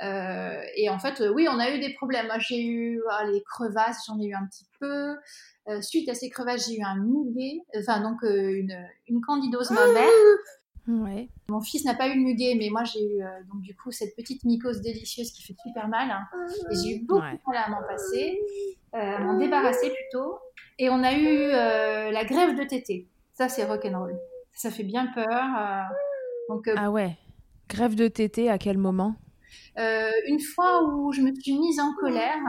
Euh, 0.03 0.61
et 0.77 0.91
en 0.91 0.99
fait, 0.99 1.23
oui, 1.35 1.49
on 1.51 1.59
a 1.59 1.71
eu 1.71 1.81
des 1.81 1.95
problèmes. 1.95 2.27
Moi, 2.27 2.39
j'ai 2.39 2.63
eu 2.63 3.03
ah, 3.11 3.25
les 3.25 3.43
crevasses, 3.43 4.05
j'en 4.07 4.21
ai 4.21 4.27
eu 4.27 4.35
un 4.35 4.47
petit 4.47 4.67
peu. 4.79 5.17
Euh, 5.69 5.81
suite 5.81 6.09
à 6.09 6.15
ces 6.15 6.29
crevasses, 6.29 6.69
j'ai 6.69 6.79
eu 6.79 6.83
un 6.83 6.97
muguet, 6.97 7.61
enfin 7.79 8.01
donc 8.03 8.19
une, 8.23 8.77
une 9.09 9.21
candidose 9.21 9.71
mammaire. 9.71 10.09
Ouais. 10.89 11.29
Mon 11.49 11.61
fils 11.61 11.85
n'a 11.85 11.95
pas 11.95 12.09
eu 12.09 12.17
le 12.17 12.23
muguet, 12.23 12.57
mais 12.59 12.69
moi 12.69 12.83
j'ai 12.85 13.05
eu 13.05 13.23
euh, 13.23 13.29
donc 13.53 13.63
du 13.63 13.75
coup 13.75 13.93
cette 13.93 14.17
petite 14.17 14.45
mycose 14.45 14.81
délicieuse 14.81 15.31
qui 15.31 15.43
fait 15.43 15.55
super 15.63 15.89
mal. 15.89 16.11
Hein. 16.11 16.27
Et 16.71 16.75
j'ai 16.75 16.97
eu 16.97 17.05
beaucoup 17.05 17.21
de 17.21 17.53
mal 17.53 17.57
à 17.65 17.69
m'en 17.71 17.83
passer, 17.87 18.41
euh, 18.95 18.99
à 18.99 19.21
m'en 19.21 19.39
débarrasser 19.39 19.91
plutôt. 19.91 20.39
Et 20.79 20.91
on 20.91 21.03
a 21.05 21.13
eu 21.13 21.27
euh, 21.27 22.11
la 22.11 22.25
grève 22.25 22.59
de 22.59 22.65
tété. 22.65 23.09
Ça 23.33 23.49
c'est 23.49 23.65
rock'n'roll. 23.65 24.19
Ça 24.55 24.71
fait 24.71 24.83
bien 24.83 25.07
peur. 25.07 25.87
donc, 26.49 26.69
ah 26.77 26.91
ouais. 26.91 27.17
Grève 27.69 27.95
de 27.95 28.09
tété 28.09 28.51
à 28.51 28.59
quel 28.59 28.77
moment? 28.77 29.15
Une 29.77 30.41
fois 30.41 30.83
où 30.85 31.13
je 31.13 31.23
me 31.23 31.33
suis 31.35 31.59
mise 31.59 31.81
en 31.81 31.95
colère 31.95 32.43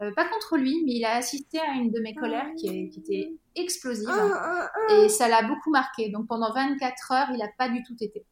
euh, 0.00 0.12
pas 0.14 0.28
contre 0.28 0.56
lui, 0.56 0.84
mais 0.86 0.92
il 0.92 1.04
a 1.04 1.16
assisté 1.16 1.58
à 1.58 1.72
une 1.74 1.90
de 1.90 1.98
mes 2.00 2.14
colères 2.14 2.46
qui, 2.56 2.68
était 2.68 3.32
explosive 3.56 4.08
et 4.90 5.08
ça 5.08 5.28
l'a 5.28 5.42
beaucoup 5.42 5.70
marqué. 5.70 6.08
Donc 6.10 6.28
pendant 6.28 6.52
24 6.52 7.12
heures, 7.12 7.28
il 7.32 7.38
n'a 7.38 7.48
pas 7.58 7.68
du 7.68 7.82
tout 7.82 7.96
été. 8.00 8.24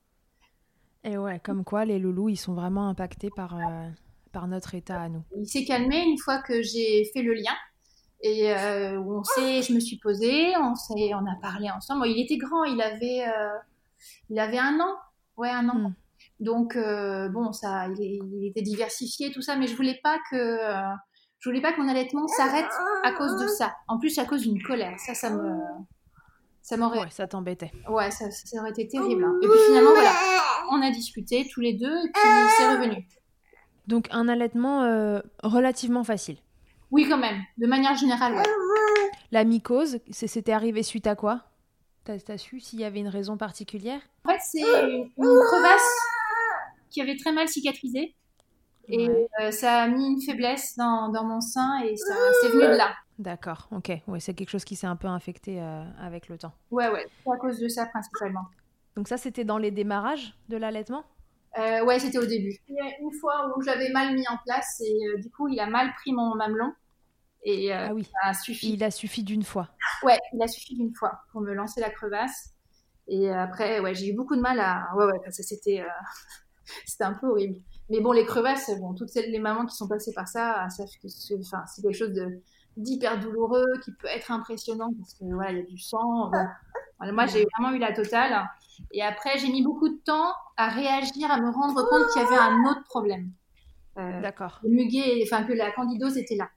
Et 1.02 1.18
ouais, 1.18 1.40
comme 1.40 1.64
quoi 1.64 1.84
les 1.84 1.98
loulous, 1.98 2.28
ils 2.28 2.36
sont 2.36 2.54
vraiment 2.54 2.88
impactés 2.88 3.30
par, 3.34 3.56
euh, 3.56 3.88
par 4.30 4.46
notre 4.46 4.76
état 4.76 5.00
à 5.00 5.08
nous. 5.08 5.24
Il 5.36 5.48
s'est 5.48 5.64
calmé 5.64 6.04
une 6.04 6.18
fois 6.18 6.40
que 6.40 6.62
j'ai 6.62 7.04
fait 7.12 7.22
le 7.22 7.34
lien. 7.34 7.54
Et 8.22 8.52
euh, 8.52 9.00
on 9.00 9.24
sait, 9.24 9.62
je 9.62 9.72
me 9.72 9.80
suis 9.80 9.98
posée, 9.98 10.56
on, 10.56 10.72
on 10.72 11.26
a 11.26 11.36
parlé 11.42 11.68
ensemble. 11.70 12.06
il 12.06 12.22
était 12.22 12.38
grand, 12.38 12.64
il 12.64 12.80
avait, 12.80 13.24
il 14.30 14.38
avait 14.38 14.58
un 14.58 14.78
an. 14.78 14.94
Ouais, 15.36 15.50
un 15.50 15.68
an. 15.68 15.90
Hmm. 15.90 15.94
Donc, 16.38 16.76
bon, 16.76 17.52
ça, 17.52 17.88
il, 17.88 18.22
il, 18.32 18.46
était 18.46 18.62
diversifié, 18.62 19.32
tout 19.32 19.42
ça, 19.42 19.56
mais 19.56 19.66
je 19.66 19.74
voulais 19.74 19.98
pas 20.02 20.18
que 20.30 20.58
je 21.46 21.50
voulais 21.52 21.62
pas 21.62 21.72
que 21.72 21.80
mon 21.80 21.88
allaitement 21.88 22.26
s'arrête 22.26 22.72
à 23.04 23.12
cause 23.12 23.40
de 23.40 23.46
ça. 23.46 23.76
En 23.86 24.00
plus, 24.00 24.18
à 24.18 24.24
cause 24.24 24.42
d'une 24.42 24.60
colère. 24.60 24.98
Ça, 24.98 25.14
ça 25.14 25.30
me. 25.30 25.60
Ça 26.60 26.76
m'aurait. 26.76 26.98
Ouais, 26.98 27.10
ça 27.10 27.28
t'embêtait. 27.28 27.70
Ouais, 27.88 28.10
ça, 28.10 28.28
ça, 28.32 28.58
aurait 28.58 28.70
été 28.70 28.88
terrible. 28.88 29.22
Hein. 29.22 29.38
Et 29.40 29.46
puis 29.46 29.58
finalement, 29.68 29.92
voilà, 29.92 30.12
on 30.72 30.82
a 30.82 30.90
discuté 30.90 31.46
tous 31.52 31.60
les 31.60 31.74
deux 31.74 31.86
et 31.86 32.10
puis 32.12 32.30
c'est 32.58 32.68
revenu. 32.68 33.06
Donc, 33.86 34.08
un 34.10 34.26
allaitement 34.26 34.82
euh, 34.82 35.20
relativement 35.44 36.02
facile. 36.02 36.38
Oui, 36.90 37.06
quand 37.08 37.18
même. 37.18 37.40
De 37.58 37.68
manière 37.68 37.94
générale, 37.94 38.34
ouais. 38.34 38.42
La 39.30 39.44
mycose, 39.44 40.00
c'était 40.10 40.50
arrivé 40.50 40.82
suite 40.82 41.06
à 41.06 41.14
quoi? 41.14 41.44
T'as 42.02 42.16
as 42.26 42.38
su 42.38 42.58
s'il 42.58 42.80
y 42.80 42.84
avait 42.84 42.98
une 42.98 43.06
raison 43.06 43.36
particulière? 43.36 44.00
En 44.24 44.32
fait, 44.32 44.40
c'est 44.42 44.62
une 44.62 45.10
crevasse 45.16 45.96
qui 46.90 47.00
avait 47.00 47.16
très 47.16 47.30
mal 47.30 47.46
cicatrisé. 47.46 48.16
Et 48.88 49.08
euh, 49.40 49.50
ça 49.50 49.82
a 49.82 49.88
mis 49.88 50.06
une 50.06 50.22
faiblesse 50.22 50.76
dans, 50.76 51.08
dans 51.08 51.24
mon 51.24 51.40
sein 51.40 51.80
et 51.84 51.96
ça 51.96 52.14
c'est 52.40 52.48
venu 52.48 52.62
de 52.62 52.76
là. 52.76 52.94
D'accord, 53.18 53.68
ok. 53.72 53.92
Ouais, 54.06 54.20
c'est 54.20 54.34
quelque 54.34 54.50
chose 54.50 54.64
qui 54.64 54.76
s'est 54.76 54.86
un 54.86 54.96
peu 54.96 55.08
infecté 55.08 55.60
euh, 55.60 55.82
avec 55.98 56.28
le 56.28 56.36
temps. 56.36 56.52
Ouais, 56.70 56.88
ouais, 56.90 57.06
c'est 57.24 57.32
à 57.32 57.36
cause 57.36 57.58
de 57.58 57.68
ça 57.68 57.86
principalement. 57.86 58.44
Donc 58.94 59.08
ça, 59.08 59.16
c'était 59.16 59.44
dans 59.44 59.58
les 59.58 59.70
démarrages 59.70 60.34
de 60.48 60.56
l'allaitement? 60.56 61.04
Euh, 61.58 61.84
Ouais, 61.84 61.98
c'était 61.98 62.18
au 62.18 62.26
début. 62.26 62.58
Il 62.68 62.74
y 62.74 62.80
a 62.80 62.98
une 63.00 63.12
fois 63.12 63.54
où 63.56 63.62
j'avais 63.62 63.90
mal 63.90 64.14
mis 64.14 64.26
en 64.28 64.36
place 64.44 64.80
et 64.84 65.06
euh, 65.06 65.20
du 65.20 65.30
coup, 65.30 65.48
il 65.48 65.58
a 65.60 65.66
mal 65.66 65.92
pris 65.94 66.12
mon 66.12 66.34
mamelon. 66.34 66.72
Et 67.42 67.72
ah 67.72 67.94
oui. 67.94 68.04
ça 68.04 68.30
a 68.30 68.34
suffi. 68.34 68.72
Il 68.72 68.82
a 68.82 68.90
suffi 68.90 69.22
d'une 69.22 69.44
fois. 69.44 69.68
Ouais, 70.02 70.18
il 70.32 70.42
a 70.42 70.48
suffi 70.48 70.74
d'une 70.74 70.92
fois 70.94 71.20
pour 71.30 71.40
me 71.40 71.54
lancer 71.54 71.80
la 71.80 71.90
crevasse. 71.90 72.50
Et 73.06 73.30
après, 73.30 73.78
ouais, 73.78 73.94
j'ai 73.94 74.08
eu 74.08 74.14
beaucoup 74.14 74.34
de 74.34 74.40
mal 74.40 74.58
à. 74.58 74.88
Ouais, 74.96 75.04
ouais, 75.04 75.20
parce 75.22 75.36
que 75.36 75.44
c'était, 75.44 75.84
c'était 76.86 77.04
un 77.04 77.14
peu 77.14 77.28
horrible. 77.28 77.60
Mais 77.90 78.00
bon, 78.00 78.12
les 78.12 78.24
crevasses, 78.24 78.70
bon, 78.80 78.94
toutes 78.94 79.10
celles, 79.10 79.30
les 79.30 79.38
mamans 79.38 79.64
qui 79.66 79.76
sont 79.76 79.88
passées 79.88 80.12
par 80.12 80.28
ça 80.28 80.68
savent 80.70 80.88
que 81.00 81.08
c'est, 81.08 81.38
enfin, 81.38 81.64
c'est 81.66 81.82
quelque 81.82 81.96
chose 81.96 82.12
de, 82.12 82.40
d'hyper 82.76 83.18
douloureux, 83.20 83.66
qui 83.84 83.92
peut 83.92 84.08
être 84.08 84.30
impressionnant 84.30 84.92
parce 84.98 85.14
que 85.14 85.24
voilà, 85.24 85.52
il 85.52 85.58
y 85.58 85.60
a 85.60 85.64
du 85.64 85.78
sang. 85.78 86.30
moi, 87.00 87.26
j'ai 87.26 87.46
vraiment 87.56 87.74
eu 87.74 87.78
la 87.78 87.92
totale. 87.92 88.46
Et 88.92 89.02
après, 89.02 89.38
j'ai 89.38 89.48
mis 89.48 89.62
beaucoup 89.62 89.88
de 89.88 89.98
temps 90.04 90.32
à 90.56 90.68
réagir, 90.68 91.30
à 91.30 91.40
me 91.40 91.50
rendre 91.50 91.88
compte 91.88 92.12
qu'il 92.12 92.22
y 92.22 92.24
avait 92.24 92.36
un 92.36 92.64
autre 92.64 92.84
problème. 92.84 93.30
Euh, 93.98 94.20
D'accord. 94.20 94.60
Le 94.62 94.70
muguet, 94.70 95.22
enfin 95.22 95.44
que 95.44 95.52
la 95.52 95.70
candidose 95.70 96.18
était 96.18 96.36
là. 96.36 96.50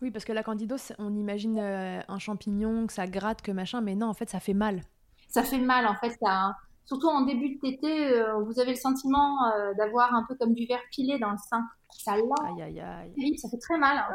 Oui, 0.00 0.10
parce 0.10 0.24
que 0.24 0.32
la 0.32 0.42
candidose, 0.42 0.92
on 0.98 1.14
imagine 1.14 1.58
euh, 1.58 2.00
un 2.06 2.18
champignon, 2.18 2.86
que 2.86 2.92
ça 2.92 3.06
gratte, 3.06 3.42
que 3.42 3.50
machin, 3.50 3.80
mais 3.80 3.94
non, 3.94 4.06
en 4.06 4.14
fait, 4.14 4.30
ça 4.30 4.40
fait 4.40 4.54
mal. 4.54 4.82
Ça 5.28 5.42
fait 5.42 5.58
mal, 5.58 5.86
en 5.86 5.94
fait. 5.96 6.16
Ça, 6.22 6.54
surtout 6.88 7.08
en 7.08 7.20
début 7.20 7.54
de 7.54 7.60
tété, 7.60 8.08
euh, 8.08 8.42
vous 8.42 8.58
avez 8.58 8.70
le 8.70 8.76
sentiment 8.76 9.44
euh, 9.52 9.74
d'avoir 9.74 10.14
un 10.14 10.24
peu 10.26 10.34
comme 10.36 10.54
du 10.54 10.66
verre 10.66 10.80
pilé 10.90 11.18
dans 11.18 11.30
le 11.30 11.36
sein. 11.36 11.62
Ça 11.90 12.12
aïe, 12.12 12.62
aïe, 12.62 12.80
aïe. 12.80 13.38
ça 13.38 13.48
fait 13.50 13.58
très 13.58 13.76
mal. 13.78 13.98
Hein. 13.98 14.14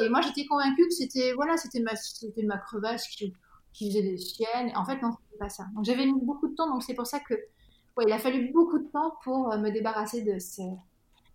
Et 0.00 0.08
moi, 0.08 0.20
j'étais 0.20 0.46
convaincue 0.46 0.86
que 0.86 0.94
c'était 0.94 1.32
voilà, 1.34 1.56
c'était 1.56 1.80
ma, 1.80 1.96
c'était 1.96 2.44
ma 2.44 2.58
crevasse 2.58 3.08
qui, 3.08 3.34
qui, 3.72 3.90
faisait 3.90 4.02
des 4.02 4.18
siennes. 4.18 4.70
En 4.76 4.84
fait, 4.84 5.02
non, 5.02 5.10
c'était 5.10 5.38
pas 5.38 5.48
ça. 5.48 5.64
Donc 5.74 5.84
j'avais 5.84 6.06
mis 6.06 6.20
beaucoup 6.22 6.48
de 6.48 6.54
temps. 6.54 6.70
Donc 6.70 6.84
c'est 6.84 6.94
pour 6.94 7.06
ça 7.06 7.18
que, 7.18 7.34
ouais, 7.34 8.04
il 8.06 8.12
a 8.12 8.18
fallu 8.18 8.52
beaucoup 8.52 8.78
de 8.78 8.88
temps 8.88 9.14
pour 9.24 9.52
euh, 9.52 9.58
me 9.58 9.70
débarrasser 9.70 10.22
de, 10.22 10.38
ce, 10.38 10.62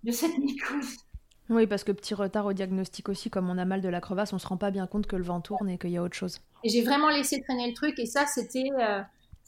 de 0.04 0.12
cette 0.12 0.38
mycose. 0.38 0.98
Oui, 1.50 1.68
parce 1.68 1.84
que 1.84 1.92
petit 1.92 2.14
retard 2.14 2.46
au 2.46 2.54
diagnostic 2.54 3.10
aussi, 3.10 3.30
comme 3.30 3.50
on 3.50 3.58
a 3.58 3.66
mal 3.66 3.82
de 3.82 3.90
la 3.90 4.00
crevasse, 4.00 4.32
on 4.32 4.40
se 4.40 4.48
rend 4.48 4.58
pas 4.58 4.72
bien 4.72 4.88
compte 4.88 5.06
que 5.06 5.18
le 5.18 5.24
vent 5.24 5.42
tourne 5.42 5.68
et 5.68 5.78
qu'il 5.78 5.90
y 5.90 5.98
a 5.98 6.04
autre 6.04 6.16
chose. 6.16 6.40
Et 6.64 6.70
j'ai 6.70 6.82
vraiment 6.82 7.10
laissé 7.10 7.42
traîner 7.42 7.68
le 7.68 7.74
truc. 7.74 8.00
Et 8.00 8.06
ça, 8.06 8.26
c'était 8.26 8.70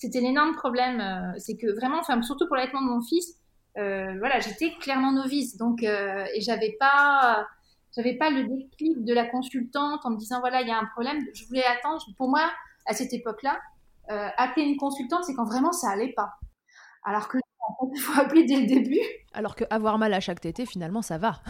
c'était 0.04 0.20
l'énorme 0.20 0.54
problème. 0.54 1.00
Euh, 1.00 1.34
c'est 1.38 1.56
que 1.56 1.74
vraiment, 1.74 2.00
enfin, 2.00 2.22
surtout 2.22 2.46
pour 2.48 2.58
l'allaitement 2.58 2.82
de 2.82 2.88
mon 2.88 3.02
fils, 3.02 3.40
euh, 3.78 4.18
voilà, 4.20 4.40
j'étais 4.40 4.74
clairement 4.82 5.14
novice, 5.14 5.56
donc 5.58 5.82
euh, 5.82 6.26
et 6.36 6.42
j'avais 6.42 6.76
pas, 6.78 7.48
j'avais 7.96 8.16
pas 8.18 8.30
le 8.30 8.44
déclic 8.44 9.04
de 9.04 9.14
la 9.14 9.26
consultante 9.26 10.02
en 10.04 10.12
me 10.12 10.18
disant 10.18 10.42
voilà, 10.42 10.62
il 10.62 10.68
y 10.68 10.72
a 10.72 10.78
un 10.78 10.86
problème. 10.86 11.24
Je 11.34 11.46
voulais 11.48 11.64
attendre. 11.64 12.04
Pour 12.18 12.30
moi, 12.30 12.52
à 12.86 12.94
cette 12.94 13.14
époque-là, 13.14 13.60
appeler 14.38 14.66
une 14.66 14.78
consultante, 14.78 15.24
c'est 15.24 15.34
quand 15.34 15.46
vraiment 15.46 15.72
ça 15.72 15.90
allait 15.90 16.14
pas. 16.14 16.34
Alors 17.06 17.30
que 17.30 17.38
il 17.96 18.00
faut 18.00 18.20
appeler 18.20 18.44
dès 18.44 18.58
le 18.58 18.68
début. 18.68 19.00
Alors 19.34 19.56
que 19.56 19.64
avoir 19.70 19.98
mal 19.98 20.14
à 20.14 20.20
chaque 20.20 20.42
tété, 20.42 20.66
finalement, 20.66 21.02
ça 21.02 21.18
va. 21.18 21.42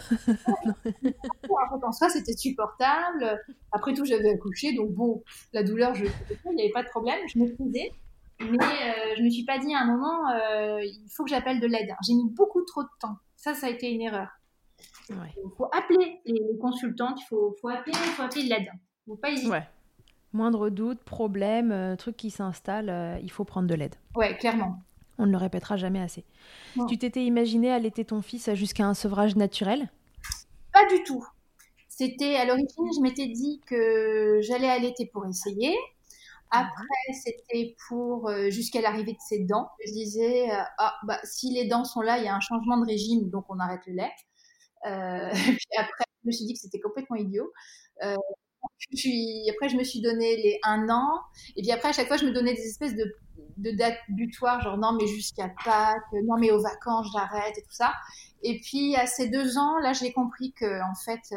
en 1.49 1.91
soi, 1.91 2.09
c'était 2.09 2.37
supportable. 2.37 3.41
Après 3.71 3.93
tout, 3.95 4.05
j'avais 4.05 4.29
accouché, 4.29 4.75
donc 4.75 4.91
bon, 4.91 5.23
la 5.53 5.63
douleur, 5.63 5.95
je 5.95 6.05
il 6.05 6.55
n'y 6.55 6.61
avait 6.61 6.71
pas 6.71 6.83
de 6.83 6.89
problème, 6.89 7.19
je 7.27 7.39
maîtrisais. 7.39 7.91
Mais 8.39 8.57
euh, 8.57 9.15
je 9.17 9.23
me 9.23 9.29
suis 9.29 9.45
pas 9.45 9.59
dit 9.59 9.73
à 9.73 9.79
un 9.79 9.85
moment, 9.85 10.29
euh, 10.29 10.79
il 10.83 11.07
faut 11.15 11.23
que 11.23 11.29
j'appelle 11.29 11.59
de 11.59 11.67
l'aide. 11.67 11.93
J'ai 12.05 12.13
mis 12.13 12.29
beaucoup 12.29 12.61
trop 12.63 12.83
de 12.83 12.89
temps. 12.99 13.17
Ça, 13.35 13.53
ça 13.53 13.67
a 13.67 13.69
été 13.69 13.91
une 13.91 14.01
erreur. 14.01 14.29
Il 15.09 15.15
faut 15.57 15.67
appeler 15.71 16.21
les, 16.25 16.57
consultantes, 16.59 17.19
il 17.21 17.25
faut, 17.27 17.55
faut, 17.61 17.67
appeler, 17.69 17.93
faut 17.93 18.23
appeler 18.23 18.45
de 18.45 18.49
l'aide. 18.49 18.67
Il 19.05 19.11
faut 19.11 19.15
pas 19.17 19.31
hésiter. 19.31 19.49
Ouais. 19.49 19.67
Moindre 20.31 20.69
doute, 20.69 21.03
problème, 21.03 21.71
euh, 21.71 21.95
truc 21.95 22.17
qui 22.17 22.31
s'installe, 22.31 23.19
il 23.21 23.29
faut 23.29 23.43
prendre 23.43 23.67
de 23.67 23.75
l'aide. 23.75 23.95
Ouais, 24.15 24.35
clairement. 24.37 24.79
On 25.19 25.27
ne 25.27 25.31
le 25.31 25.37
répétera 25.37 25.77
jamais 25.77 26.01
assez. 26.01 26.25
Tu 26.89 26.97
t'étais 26.97 27.23
imaginé 27.23 27.71
allaiter 27.71 28.03
ton 28.03 28.21
fils 28.21 28.51
jusqu'à 28.55 28.85
un 28.85 28.95
sevrage 28.95 29.35
naturel? 29.35 29.91
Pas 30.71 30.87
du 30.87 31.03
tout. 31.03 31.23
C'était 31.87 32.35
à 32.37 32.45
l'origine, 32.45 32.89
je 32.95 33.01
m'étais 33.01 33.27
dit 33.27 33.61
que 33.67 34.39
j'allais 34.41 34.69
allaiter 34.69 35.05
pour 35.05 35.27
essayer. 35.27 35.75
Après, 36.55 37.13
c'était 37.23 37.75
pour 37.87 38.29
euh, 38.29 38.51
jusqu'à 38.51 38.79
l'arrivée 38.79 39.13
de 39.13 39.21
ses 39.27 39.39
dents. 39.39 39.69
Je 39.83 39.91
disais, 39.91 40.51
euh, 40.51 40.63
ah, 40.77 40.93
bah, 41.03 41.19
si 41.23 41.51
les 41.51 41.65
dents 41.67 41.83
sont 41.83 42.01
là, 42.01 42.19
il 42.19 42.25
y 42.25 42.27
a 42.27 42.35
un 42.35 42.39
changement 42.41 42.77
de 42.77 42.85
régime, 42.85 43.31
donc 43.31 43.45
on 43.49 43.57
arrête 43.57 43.81
le 43.87 43.93
lait. 43.93 44.11
Euh, 44.85 45.31
puis 45.57 45.77
après, 45.79 46.03
je 46.21 46.27
me 46.27 46.31
suis 46.31 46.45
dit 46.45 46.53
que 46.53 46.59
c'était 46.59 46.79
complètement 46.79 47.15
idiot. 47.15 47.51
puis 48.91 49.49
après, 49.49 49.67
je 49.67 49.77
me 49.77 49.83
suis 49.83 49.99
donné 49.99 50.37
les 50.37 50.59
un 50.63 50.87
an. 50.89 51.21
Et 51.55 51.63
puis 51.63 51.71
après, 51.71 51.89
à 51.89 51.91
chaque 51.91 52.07
fois, 52.07 52.17
je 52.17 52.25
me 52.27 52.31
donnais 52.31 52.53
des 52.53 52.67
espèces 52.67 52.93
de, 52.93 53.11
de 53.57 53.71
dates 53.71 53.97
butoirs, 54.09 54.61
genre 54.61 54.77
non, 54.77 54.93
mais 54.93 55.07
jusqu'à 55.07 55.51
Pâques, 55.65 56.03
non, 56.25 56.37
mais 56.37 56.51
aux 56.51 56.61
vacances, 56.61 57.07
j'arrête 57.13 57.57
et 57.57 57.63
tout 57.63 57.73
ça. 57.73 57.93
Et 58.43 58.59
puis 58.59 58.95
à 58.95 59.07
ces 59.07 59.27
deux 59.27 59.57
ans, 59.57 59.79
là, 59.79 59.93
j'ai 59.93 60.13
compris 60.13 60.53
que 60.53 60.83
en 60.83 60.93
fait, 61.03 61.35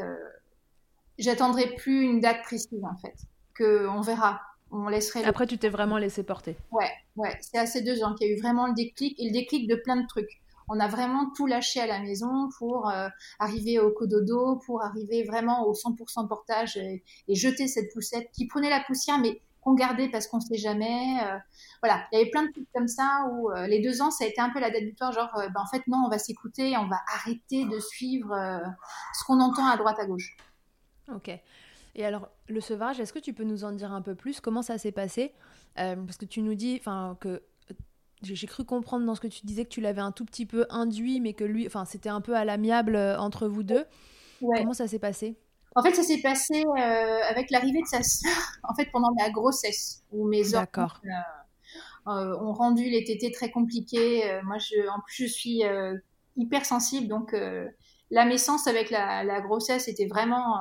j'attendrai 1.17 1.75
plus 1.77 2.03
une 2.03 2.21
date 2.21 2.43
précise, 2.43 2.85
en 2.85 2.99
fait, 2.99 3.17
que 3.55 3.89
on 3.89 4.03
verra 4.03 4.43
on 4.71 4.89
laisserait. 4.89 5.25
Après, 5.25 5.47
tu 5.47 5.59
t'es 5.59 5.69
vraiment 5.69 5.99
laissé 5.99 6.23
porter. 6.23 6.57
Ouais, 6.71 6.91
ouais. 7.17 7.37
C'est 7.41 7.59
à 7.59 7.67
ces 7.67 7.83
deux 7.83 8.03
ans 8.03 8.15
qu'il 8.15 8.29
y 8.29 8.31
a 8.31 8.35
eu 8.35 8.41
vraiment 8.41 8.67
le 8.67 8.75
déclic 8.75 9.19
et 9.19 9.27
le 9.27 9.33
déclic 9.33 9.69
de 9.69 9.77
plein 9.77 9.97
de 9.97 10.07
trucs. 10.07 10.41
On 10.69 10.81
a 10.81 10.89
vraiment 10.89 11.31
tout 11.37 11.47
lâché 11.47 11.81
à 11.81 11.87
la 11.87 12.01
maison 12.01 12.49
pour 12.59 12.89
euh, 12.89 13.09
arriver 13.39 13.79
au 13.79 13.93
cododo, 13.93 14.57
pour 14.67 14.83
arriver 14.83 15.23
vraiment 15.23 15.65
au 15.67 15.75
100% 15.75 16.27
portage 16.27 16.77
et, 16.77 17.05
jeter 17.29 17.69
cette 17.69 17.93
poussette 17.93 18.31
qui 18.33 18.49
prenait 18.49 18.71
la 18.71 18.81
poussière, 18.81 19.19
mais 19.19 19.41
qu'on 19.61 19.75
gardait 19.75 20.09
parce 20.09 20.27
qu'on 20.27 20.41
sait 20.41 20.59
jamais. 20.59 21.19
voilà, 21.81 22.05
il 22.11 22.19
y 22.19 22.21
avait 22.21 22.31
plein 22.31 22.45
de 22.45 22.53
trucs 22.53 22.71
comme 22.73 22.89
ça 22.89 23.27
où 23.33 23.51
les 23.69 23.81
deux 23.81 24.03
ans, 24.03 24.11
ça 24.11 24.25
a 24.25 24.27
été 24.29 24.41
un 24.41 24.51
peu 24.51 24.59
la 24.61 24.71
date 24.71 24.85
butoir, 24.85 25.13
genre, 25.13 25.31
ben, 25.35 25.61
en 25.61 25.67
fait, 25.67 25.83
non, 25.89 26.05
on 26.07 26.09
va 26.09 26.19
s'écouter, 26.19 26.77
on 26.77 26.87
va 26.87 27.01
arrêter 27.15 27.65
de 27.65 27.79
suivre 27.81 28.33
ce 29.13 29.25
qu'on 29.25 29.41
entend 29.41 29.67
à 29.67 29.77
droite, 29.77 29.99
à 29.99 30.07
gauche. 30.07 30.37
Ok. 31.13 31.31
Et 31.97 32.05
alors, 32.05 32.29
le 32.49 32.61
sevrage, 32.61 33.01
est-ce 33.01 33.13
que 33.13 33.19
tu 33.19 33.33
peux 33.33 33.45
nous 33.45 33.65
en 33.65 33.73
dire 33.73 33.93
un 33.93 34.03
peu 34.03 34.15
plus? 34.15 34.41
Comment 34.41 34.63
ça 34.63 34.79
s'est 34.79 34.93
passé? 34.93 35.33
Parce 35.75 36.17
que 36.17 36.25
tu 36.25 36.43
nous 36.43 36.55
dis 36.55 36.81
que 37.21 37.43
j'ai 38.23 38.47
cru 38.47 38.65
comprendre 38.65 39.05
dans 39.05 39.15
ce 39.15 39.21
que 39.21 39.29
tu 39.29 39.45
disais 39.45 39.65
que 39.65 39.71
tu 39.71 39.81
l'avais 39.81 40.01
un 40.01 40.13
tout 40.13 40.25
petit 40.25 40.47
peu 40.47 40.67
induit, 40.71 41.21
mais 41.21 41.35
que 41.35 41.45
lui, 41.45 41.67
enfin, 41.67 41.85
c'était 41.85 42.09
un 42.09 42.21
peu 42.21 42.35
à 42.35 42.45
l'amiable 42.45 42.97
euh, 42.97 43.19
entre 43.19 43.49
vous 43.49 43.63
deux. 43.63 43.85
Comment 44.41 44.73
ça 44.73 44.89
s'est 44.89 44.99
passé? 44.99 45.37
En 45.75 45.83
fait, 45.83 45.95
ça 45.95 46.03
s'est 46.03 46.23
passé 46.23 46.65
euh, 46.65 47.19
avec 47.29 47.51
l'arrivée 47.51 47.83
de 47.83 47.87
sa 47.87 48.03
sœur, 48.03 48.33
en 48.63 48.75
fait, 48.75 48.89
pendant 48.91 49.13
ma 49.19 49.31
grossesse, 49.31 50.03
où 50.11 50.27
mes 50.27 50.55
enfants 50.55 50.89
euh, 52.07 52.39
ont 52.41 52.53
rendu 52.53 52.85
les 52.85 53.05
tétés 53.05 53.31
très 53.31 53.51
compliqués. 53.51 54.41
moi, 54.45 54.59
je, 54.59 54.89
en 54.89 55.01
plus, 55.01 55.25
je 55.25 55.27
suis 55.27 55.63
hyper 56.37 56.65
sensible, 56.65 57.09
donc 57.09 57.35
la 58.11 58.25
naissance 58.25 58.67
avec 58.67 58.91
la, 58.91 59.41
grossesse 59.41 59.89
était 59.89 60.07
vraiment 60.07 60.61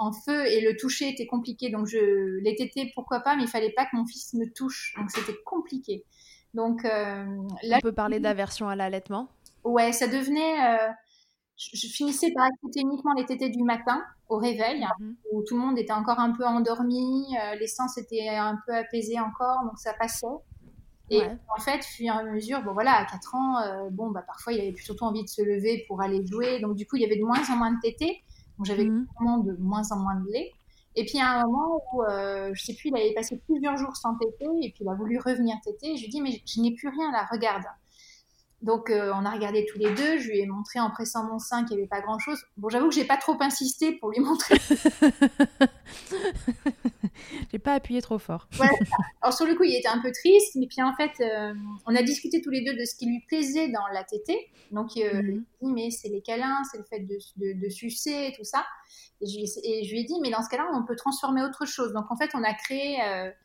en 0.00 0.12
feu 0.12 0.46
et 0.46 0.60
le 0.60 0.76
toucher 0.76 1.10
était 1.10 1.26
compliqué. 1.26 1.70
Donc, 1.70 1.86
je, 1.86 2.40
les 2.42 2.56
tétés, 2.56 2.90
pourquoi 2.94 3.20
pas, 3.20 3.36
mais 3.36 3.44
il 3.44 3.48
fallait 3.48 3.72
pas 3.76 3.84
que 3.84 3.94
mon 3.94 4.06
fils 4.06 4.34
me 4.34 4.52
touche, 4.52 4.94
donc 4.98 5.10
c'était 5.10 5.36
compliqué. 5.44 6.04
Donc 6.54 6.84
euh, 6.84 7.24
là, 7.62 7.76
on 7.76 7.80
peut 7.80 7.92
parler 7.92 8.20
d'aversion 8.20 8.68
à 8.68 8.76
l'allaitement? 8.76 9.28
Ouais, 9.64 9.92
ça 9.92 10.08
devenait. 10.08 10.74
Euh, 10.74 10.88
je, 11.56 11.86
finissais 11.86 12.32
par 12.34 12.46
écouter 12.56 12.80
uniquement 12.80 13.12
les 13.12 13.26
tétés 13.26 13.50
du 13.50 13.62
matin 13.62 14.02
au 14.28 14.38
réveil, 14.38 14.84
mhm. 14.98 15.16
où 15.32 15.42
tout 15.42 15.56
le 15.56 15.62
monde 15.62 15.78
était 15.78 15.92
encore 15.92 16.18
un 16.18 16.32
peu 16.32 16.44
endormi, 16.44 17.26
euh, 17.36 17.54
l'essence 17.56 17.98
était 17.98 18.28
un 18.28 18.58
peu 18.66 18.74
apaisée 18.74 19.20
encore, 19.20 19.64
donc 19.64 19.78
ça 19.78 19.92
passait. 19.94 20.26
Et 21.12 21.20
en 21.22 21.60
fait, 21.60 21.84
fur 21.84 22.06
et 22.06 22.08
à 22.08 22.22
mesure, 22.22 22.62
bon 22.62 22.72
voilà, 22.72 22.92
à 22.92 23.04
4 23.04 23.34
ans, 23.34 23.90
bon 23.90 24.12
bah 24.12 24.22
parfois 24.24 24.52
il 24.52 24.60
avait 24.60 24.76
surtout 24.76 25.02
envie 25.02 25.24
de 25.24 25.28
se 25.28 25.42
lever 25.42 25.84
pour 25.88 26.00
aller 26.00 26.24
jouer, 26.24 26.60
donc 26.60 26.76
du 26.76 26.86
coup 26.86 26.94
il 26.94 27.02
y 27.02 27.04
avait 27.04 27.16
de 27.16 27.24
moins 27.24 27.42
en 27.50 27.56
moins 27.56 27.72
de 27.72 27.80
tétés, 27.80 28.22
donc 28.60 28.66
j'avais 28.66 28.84
mmh. 28.84 29.06
de 29.46 29.56
moins 29.58 29.90
en 29.90 30.00
moins 30.00 30.16
de 30.16 30.30
lait. 30.30 30.52
Et 30.94 31.06
puis 31.06 31.18
à 31.18 31.30
un 31.30 31.46
moment 31.46 31.82
où, 31.94 32.02
euh, 32.02 32.50
je 32.52 32.62
sais 32.62 32.74
plus, 32.74 32.90
il 32.90 32.94
avait 32.94 33.14
passé 33.14 33.40
plusieurs 33.46 33.78
jours 33.78 33.96
sans 33.96 34.14
téter, 34.16 34.44
et 34.62 34.70
puis 34.70 34.84
il 34.84 34.88
a 34.88 34.94
voulu 34.94 35.18
revenir 35.18 35.56
téter. 35.64 35.96
Je 35.96 36.02
lui 36.02 36.08
ai 36.08 36.10
dit, 36.10 36.20
mais 36.20 36.42
je 36.44 36.60
n'ai 36.60 36.74
plus 36.74 36.88
rien 36.88 37.10
là, 37.10 37.26
regarde. 37.32 37.64
Donc 38.60 38.90
euh, 38.90 39.12
on 39.14 39.24
a 39.24 39.30
regardé 39.30 39.64
tous 39.64 39.78
les 39.78 39.94
deux, 39.94 40.18
je 40.18 40.28
lui 40.28 40.40
ai 40.40 40.46
montré 40.46 40.78
en 40.78 40.90
pressant 40.90 41.24
mon 41.24 41.38
sein 41.38 41.64
qu'il 41.64 41.78
n'y 41.78 41.84
avait 41.84 41.88
pas 41.88 42.02
grand-chose. 42.02 42.44
Bon, 42.58 42.68
j'avoue 42.68 42.90
que 42.90 42.94
j'ai 42.94 43.06
pas 43.06 43.16
trop 43.16 43.38
insisté 43.40 43.92
pour 43.92 44.10
lui 44.10 44.20
montrer. 44.20 44.56
j'ai 47.52 47.58
pas 47.58 47.74
appuyé 47.74 48.00
trop 48.02 48.18
fort. 48.18 48.48
Alors 49.22 49.34
sur 49.34 49.46
le 49.46 49.54
coup, 49.54 49.64
il 49.64 49.74
était 49.74 49.88
un 49.88 50.00
peu 50.00 50.10
triste, 50.12 50.56
mais 50.56 50.66
puis 50.66 50.82
en 50.82 50.94
fait, 50.94 51.12
euh, 51.20 51.54
on 51.86 51.94
a 51.94 52.02
discuté 52.02 52.40
tous 52.40 52.50
les 52.50 52.62
deux 52.62 52.74
de 52.74 52.84
ce 52.84 52.94
qui 52.94 53.06
lui 53.06 53.20
plaisait 53.26 53.68
dans 53.68 53.86
la 53.92 54.04
tétée. 54.04 54.50
Donc 54.70 54.96
euh, 54.96 55.22
il 55.22 55.42
dit, 55.62 55.72
mais 55.72 55.90
c'est 55.90 56.08
les 56.08 56.22
câlins, 56.22 56.62
c'est 56.70 56.78
le 56.78 56.84
fait 56.84 57.00
de, 57.00 57.18
de, 57.36 57.68
sucer 57.68 58.28
et 58.28 58.32
tout 58.36 58.44
ça. 58.44 58.64
Et 59.20 59.26
je, 59.26 59.92
lui 59.92 60.00
ai 60.00 60.04
dit, 60.04 60.14
mais 60.22 60.30
dans 60.30 60.42
ce 60.42 60.48
cas-là, 60.48 60.66
on 60.74 60.84
peut 60.84 60.96
transformer 60.96 61.42
autre 61.42 61.66
chose. 61.66 61.92
Donc 61.92 62.10
en 62.10 62.16
fait, 62.16 62.30
on 62.34 62.42
a 62.42 62.54
créé 62.54 62.98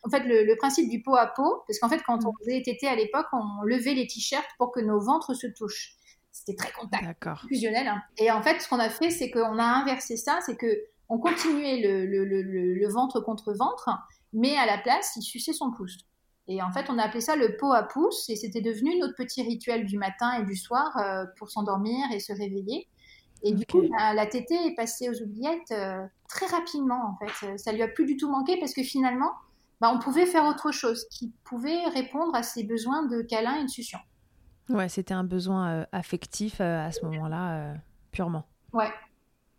en 0.04 0.10
fait 0.10 0.24
le, 0.26 0.56
principe 0.56 0.90
du 0.90 1.02
pot 1.02 1.16
à 1.16 1.28
pot, 1.28 1.64
parce 1.68 1.80
qu'en 1.80 1.90
fait, 1.90 2.02
quand 2.06 2.26
on 2.26 2.30
mhm. 2.30 2.36
faisait 2.40 2.62
tété 2.62 2.88
à 2.88 2.96
l'époque, 2.96 3.28
on 3.34 3.64
levait 3.64 3.94
les 3.94 4.08
t-shirts 4.08 4.48
pour 4.58 4.72
que 4.72 4.80
nos 4.80 5.00
ventre 5.00 5.34
se 5.34 5.48
touche. 5.48 5.96
C'était 6.32 6.56
très 6.56 6.72
contact, 6.74 7.26
fusionnel. 7.48 7.88
Hein. 7.88 8.02
Et 8.18 8.30
en 8.30 8.42
fait, 8.44 8.60
ce 8.60 8.68
qu'on 8.68 8.80
a 8.80 8.90
fait, 8.90 9.10
c'est 9.10 9.32
qu'on 9.32 9.58
a 9.58 9.64
inversé 9.64 10.18
ça, 10.18 10.40
c'est 10.46 10.58
que 10.58 10.68
on 11.10 11.18
continuait 11.18 11.82
le, 11.82 12.06
le, 12.06 12.42
le, 12.42 12.88
ventre 12.90 13.20
contre 13.20 13.54
ventre, 13.54 13.90
mais 14.34 14.56
à 14.58 14.66
la 14.66 14.78
place, 14.78 15.14
il 15.16 15.22
suçait 15.22 15.54
son 15.54 15.72
pouce. 15.72 15.98
Et 16.48 16.62
en 16.62 16.72
fait, 16.72 16.86
on 16.90 16.98
a 16.98 17.04
appelé 17.04 17.22
ça 17.22 17.36
le 17.36 17.58
pot 17.58 17.74
à 17.74 17.84
pouce, 17.84 18.30
et 18.30 18.36
c'était 18.36 18.62
devenu 18.62 18.98
notre 19.00 19.16
petit 19.16 19.42
rituel 19.42 19.86
du 19.86 19.98
matin 19.98 20.34
et 20.40 20.44
du 20.44 20.56
soir 20.56 20.98
euh, 20.98 21.26
pour 21.38 21.50
s'endormir 21.50 22.06
et 22.12 22.20
se 22.20 22.34
réveiller. 22.34 22.88
Et 23.44 23.54
du 23.54 23.66
coup, 23.66 23.82
la, 23.82 24.26
tétée 24.26 24.56
est 24.56 24.76
passée 24.76 25.10
aux 25.10 25.22
oubliettes 25.22 25.72
euh, 25.72 26.06
très 26.28 26.48
rapidement, 26.48 27.16
en 27.16 27.26
fait. 27.26 27.58
Ça 27.58 27.72
lui 27.72 27.84
a 27.84 27.88
plus 27.88 28.06
du 28.06 28.18
tout 28.18 28.30
manqué 28.30 28.58
parce 28.60 28.74
que 28.74 28.82
finalement, 28.82 29.32
bah, 29.82 29.92
on 29.94 30.00
pouvait 30.00 30.26
faire 30.26 30.46
autre 30.46 30.72
chose 30.72 31.06
qui 31.10 31.32
pouvait 31.44 31.86
répondre 31.90 32.34
à 32.34 32.44
ses 32.44 32.64
besoins 32.64 33.06
de 33.06 33.22
câlin 33.22 33.56
et 33.56 33.64
de 33.64 33.70
succion. 33.70 34.00
Ouais, 34.70 34.90
c'était 34.90 35.14
un 35.14 35.24
besoin 35.24 35.70
euh, 35.70 35.86
affectif 35.92 36.60
euh, 36.60 36.86
à 36.86 36.92
ce 36.92 37.06
moment-là, 37.06 37.58
euh, 37.58 37.74
purement. 38.12 38.48
Ouais. 38.74 38.90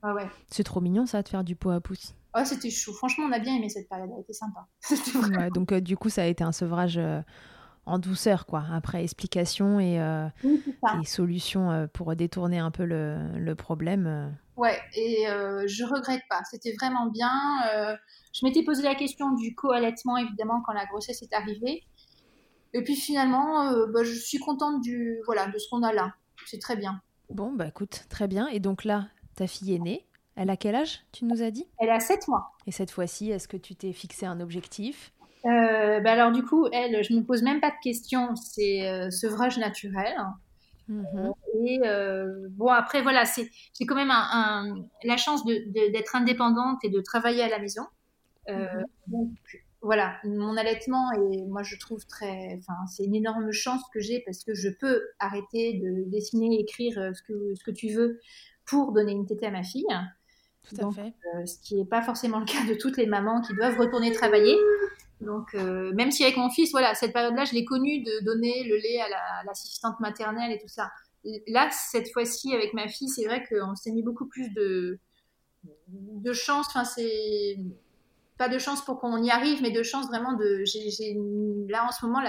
Ouais. 0.02 0.28
C'est 0.50 0.64
trop 0.64 0.80
mignon 0.80 1.06
ça 1.06 1.22
de 1.22 1.28
faire 1.28 1.44
du 1.44 1.56
pot 1.56 1.70
à 1.70 1.80
pouce. 1.80 2.14
Ouais, 2.34 2.44
c'était 2.44 2.70
chou. 2.70 2.92
Franchement, 2.92 3.24
on 3.28 3.32
a 3.32 3.38
bien 3.38 3.54
aimé 3.54 3.68
cette 3.68 3.88
période, 3.88 4.10
elle 4.14 4.20
était 4.20 4.32
sympa. 4.32 4.66
ouais, 5.38 5.50
donc 5.50 5.72
du 5.74 5.96
coup, 5.96 6.10
ça 6.10 6.22
a 6.22 6.26
été 6.26 6.44
un 6.44 6.52
sevrage 6.52 7.00
en 7.86 7.98
douceur, 7.98 8.44
quoi, 8.44 8.64
après 8.72 9.02
explication 9.02 9.80
et, 9.80 9.94
et 10.44 11.06
solution 11.06 11.88
pour 11.94 12.14
détourner 12.14 12.58
un 12.58 12.70
peu 12.70 12.84
le, 12.84 13.38
le 13.38 13.54
problème. 13.54 14.36
Ouais, 14.56 14.78
et 14.94 15.24
je 15.66 15.84
regrette 15.84 16.22
pas. 16.28 16.42
C'était 16.50 16.74
vraiment 16.74 17.06
bien. 17.06 17.30
je 18.34 18.44
m'étais 18.44 18.64
posé 18.64 18.82
la 18.82 18.94
question 18.94 19.32
du 19.32 19.54
co-allaitement, 19.54 20.18
évidemment, 20.18 20.60
quand 20.66 20.74
la 20.74 20.84
grossesse 20.84 21.22
est 21.22 21.32
arrivée. 21.32 21.84
Et 22.76 22.82
puis 22.82 22.94
finalement, 22.94 23.70
euh, 23.70 23.86
bah, 23.86 24.04
je 24.04 24.12
suis 24.12 24.38
contente 24.38 24.82
du, 24.82 25.18
voilà, 25.24 25.46
de 25.46 25.56
ce 25.56 25.66
qu'on 25.70 25.82
a 25.82 25.94
là. 25.94 26.14
C'est 26.44 26.58
très 26.58 26.76
bien. 26.76 27.00
Bon, 27.30 27.50
bah 27.52 27.66
écoute, 27.68 28.04
très 28.10 28.28
bien. 28.28 28.48
Et 28.48 28.60
donc 28.60 28.84
là, 28.84 29.06
ta 29.36 29.46
fille 29.46 29.74
est 29.74 29.78
née. 29.78 30.04
Elle 30.34 30.50
a 30.50 30.56
quel 30.56 30.74
âge, 30.74 31.00
tu 31.12 31.24
nous 31.24 31.42
as 31.42 31.50
dit? 31.50 31.66
Elle 31.78 31.90
a 31.90 32.00
7 32.00 32.28
mois. 32.28 32.52
Et 32.66 32.72
cette 32.72 32.90
fois-ci, 32.90 33.30
est-ce 33.30 33.48
que 33.48 33.56
tu 33.56 33.74
t'es 33.74 33.92
fixé 33.92 34.26
un 34.26 34.40
objectif? 34.40 35.12
Euh, 35.46 36.00
bah 36.00 36.12
alors 36.12 36.32
du 36.32 36.42
coup, 36.42 36.66
elle, 36.72 37.04
je 37.04 37.12
ne 37.12 37.20
me 37.20 37.24
pose 37.24 37.42
même 37.42 37.60
pas 37.60 37.70
de 37.70 37.76
questions, 37.82 38.34
c'est 38.34 38.88
euh, 38.88 39.10
sevrage 39.10 39.58
naturel. 39.58 40.14
Mhm. 40.88 41.32
et 41.66 41.80
bon, 42.50 42.68
après, 42.68 43.02
voilà, 43.02 43.24
c'est, 43.24 43.50
quand 43.80 43.96
même 43.96 44.10
un, 44.12 44.76
la 45.02 45.16
chance 45.16 45.44
d'être 45.44 46.14
indépendante 46.14 46.78
et 46.84 46.90
de 46.90 47.00
travailler 47.00 47.42
à 47.42 47.48
la 47.48 47.58
maison. 47.58 47.82
Mhm. 48.48 48.84
Donc, 49.08 49.30
voilà, 49.86 50.16
mon 50.24 50.56
allaitement 50.56 51.12
et 51.12 51.44
moi 51.46 51.62
je 51.62 51.76
trouve 51.76 52.04
très, 52.06 52.58
enfin 52.58 52.74
c'est 52.88 53.04
une 53.04 53.14
énorme 53.14 53.52
chance 53.52 53.82
que 53.94 54.00
j'ai 54.00 54.20
parce 54.20 54.42
que 54.42 54.52
je 54.52 54.68
peux 54.68 55.00
arrêter 55.20 55.74
de 55.74 56.10
dessiner, 56.10 56.58
écrire 56.58 56.98
euh, 56.98 57.12
ce 57.12 57.22
que 57.22 57.54
ce 57.54 57.62
que 57.62 57.70
tu 57.70 57.90
veux 57.90 58.18
pour 58.66 58.92
donner 58.92 59.12
une 59.12 59.26
tétée 59.26 59.46
à 59.46 59.50
ma 59.50 59.62
fille. 59.62 59.86
Tout 60.68 60.86
à 60.86 60.92
fait. 60.92 61.14
Euh, 61.34 61.46
ce 61.46 61.58
qui 61.60 61.76
n'est 61.76 61.84
pas 61.84 62.02
forcément 62.02 62.40
le 62.40 62.44
cas 62.44 62.64
de 62.68 62.74
toutes 62.74 62.96
les 62.96 63.06
mamans 63.06 63.40
qui 63.40 63.54
doivent 63.54 63.78
retourner 63.78 64.12
travailler. 64.12 64.56
Donc 65.20 65.54
euh, 65.54 65.92
même 65.94 66.10
si 66.10 66.24
avec 66.24 66.36
mon 66.36 66.50
fils, 66.50 66.72
voilà, 66.72 66.94
cette 66.94 67.12
période-là, 67.12 67.44
je 67.44 67.54
l'ai 67.54 67.64
connu 67.64 68.02
de 68.02 68.24
donner 68.24 68.64
le 68.64 68.76
lait 68.76 69.00
à 69.00 69.44
l'assistante 69.44 70.00
maternelle 70.00 70.52
et 70.52 70.58
tout 70.58 70.68
ça. 70.68 70.90
Là, 71.48 71.68
cette 71.70 72.12
fois-ci 72.12 72.54
avec 72.54 72.74
ma 72.74 72.88
fille, 72.88 73.08
c'est 73.08 73.24
vrai 73.24 73.44
qu'on 73.48 73.74
s'est 73.74 73.92
mis 73.92 74.02
beaucoup 74.02 74.26
plus 74.26 74.52
de 74.52 74.98
de 75.98 76.32
chance. 76.32 76.66
Enfin, 76.68 76.84
c'est 76.84 77.58
pas 78.38 78.48
de 78.48 78.58
chance 78.58 78.84
pour 78.84 78.98
qu'on 78.98 79.22
y 79.22 79.30
arrive, 79.30 79.62
mais 79.62 79.70
de 79.70 79.82
chance 79.82 80.06
vraiment 80.08 80.34
de. 80.34 80.64
là 81.70 81.86
en 81.86 81.92
ce 81.92 82.04
moment, 82.04 82.20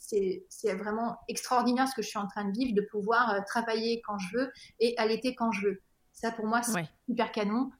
c'est 0.00 0.74
vraiment 0.74 1.18
extraordinaire 1.28 1.88
ce 1.88 1.94
que 1.94 2.02
je 2.02 2.08
suis 2.08 2.18
en 2.18 2.26
train 2.26 2.44
de 2.44 2.52
vivre, 2.52 2.74
de 2.74 2.86
pouvoir 2.90 3.30
euh, 3.30 3.40
travailler 3.46 4.02
quand 4.06 4.18
je 4.18 4.36
veux 4.36 4.52
et 4.80 4.94
allaiter 4.96 5.34
quand 5.34 5.52
je 5.52 5.68
veux. 5.68 5.82
Ça 6.12 6.30
pour 6.30 6.46
moi, 6.46 6.62
c'est 6.62 6.84
super 7.06 7.32
canon, 7.32 7.70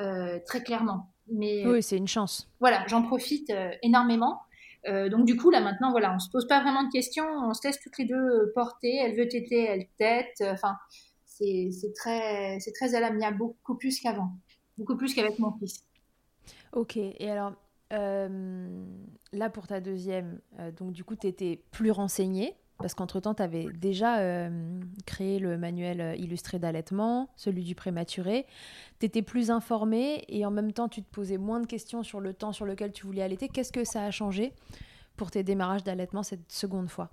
euh, 0.00 0.38
très 0.46 0.62
clairement. 0.62 1.12
Mais 1.32 1.66
oui, 1.66 1.82
c'est 1.82 1.96
une 1.96 2.08
chance. 2.08 2.48
Voilà, 2.58 2.86
j'en 2.88 3.02
profite 3.02 3.50
euh, 3.50 3.70
énormément. 3.82 4.40
donc 4.86 5.26
du 5.26 5.36
coup 5.36 5.50
là 5.50 5.60
maintenant 5.60 5.90
voilà, 5.90 6.14
on 6.14 6.18
se 6.18 6.30
pose 6.30 6.46
pas 6.48 6.60
vraiment 6.62 6.84
de 6.84 6.90
questions, 6.90 7.26
on 7.26 7.52
se 7.52 7.66
laisse 7.66 7.78
toutes 7.80 7.98
les 7.98 8.06
deux 8.06 8.50
porter. 8.54 8.96
Elle 8.96 9.14
veut 9.16 9.28
téter, 9.28 9.64
elle 9.64 9.86
tête. 9.98 10.42
Enfin, 10.42 10.76
c'est 11.26 11.70
très 11.94 12.58
c'est 12.60 12.72
très 12.72 12.94
à 12.94 13.00
l'amiable, 13.00 13.38
beaucoup 13.38 13.76
plus 13.76 14.00
qu'avant, 14.00 14.30
beaucoup 14.78 14.96
plus 14.96 15.14
qu'avec 15.14 15.38
mon 15.38 15.52
fils. 15.58 15.84
Ok, 16.72 16.96
et 16.96 17.30
alors 17.30 17.52
euh, 17.92 18.68
là 19.32 19.50
pour 19.50 19.66
ta 19.66 19.80
deuxième, 19.80 20.40
euh, 20.60 20.70
donc 20.70 20.92
du 20.92 21.02
coup 21.02 21.16
tu 21.16 21.26
étais 21.26 21.60
plus 21.72 21.90
renseignée 21.90 22.54
parce 22.78 22.94
qu'entre-temps 22.94 23.34
tu 23.34 23.42
avais 23.42 23.66
déjà 23.74 24.20
euh, 24.20 24.80
créé 25.04 25.40
le 25.40 25.58
manuel 25.58 26.14
illustré 26.18 26.60
d'allaitement, 26.60 27.28
celui 27.36 27.64
du 27.64 27.74
prématuré, 27.74 28.46
tu 29.00 29.06
étais 29.06 29.22
plus 29.22 29.50
informée 29.50 30.24
et 30.28 30.46
en 30.46 30.52
même 30.52 30.72
temps 30.72 30.88
tu 30.88 31.02
te 31.02 31.10
posais 31.10 31.36
moins 31.36 31.60
de 31.60 31.66
questions 31.66 32.04
sur 32.04 32.20
le 32.20 32.32
temps 32.32 32.52
sur 32.52 32.64
lequel 32.64 32.92
tu 32.92 33.04
voulais 33.04 33.22
allaiter. 33.22 33.48
Qu'est-ce 33.48 33.72
que 33.72 33.84
ça 33.84 34.04
a 34.04 34.10
changé 34.12 34.54
pour 35.16 35.32
tes 35.32 35.42
démarrages 35.42 35.82
d'allaitement 35.82 36.22
cette 36.22 36.52
seconde 36.52 36.88
fois? 36.88 37.10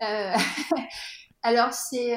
Alors 1.42 1.72
c'est 1.72 2.16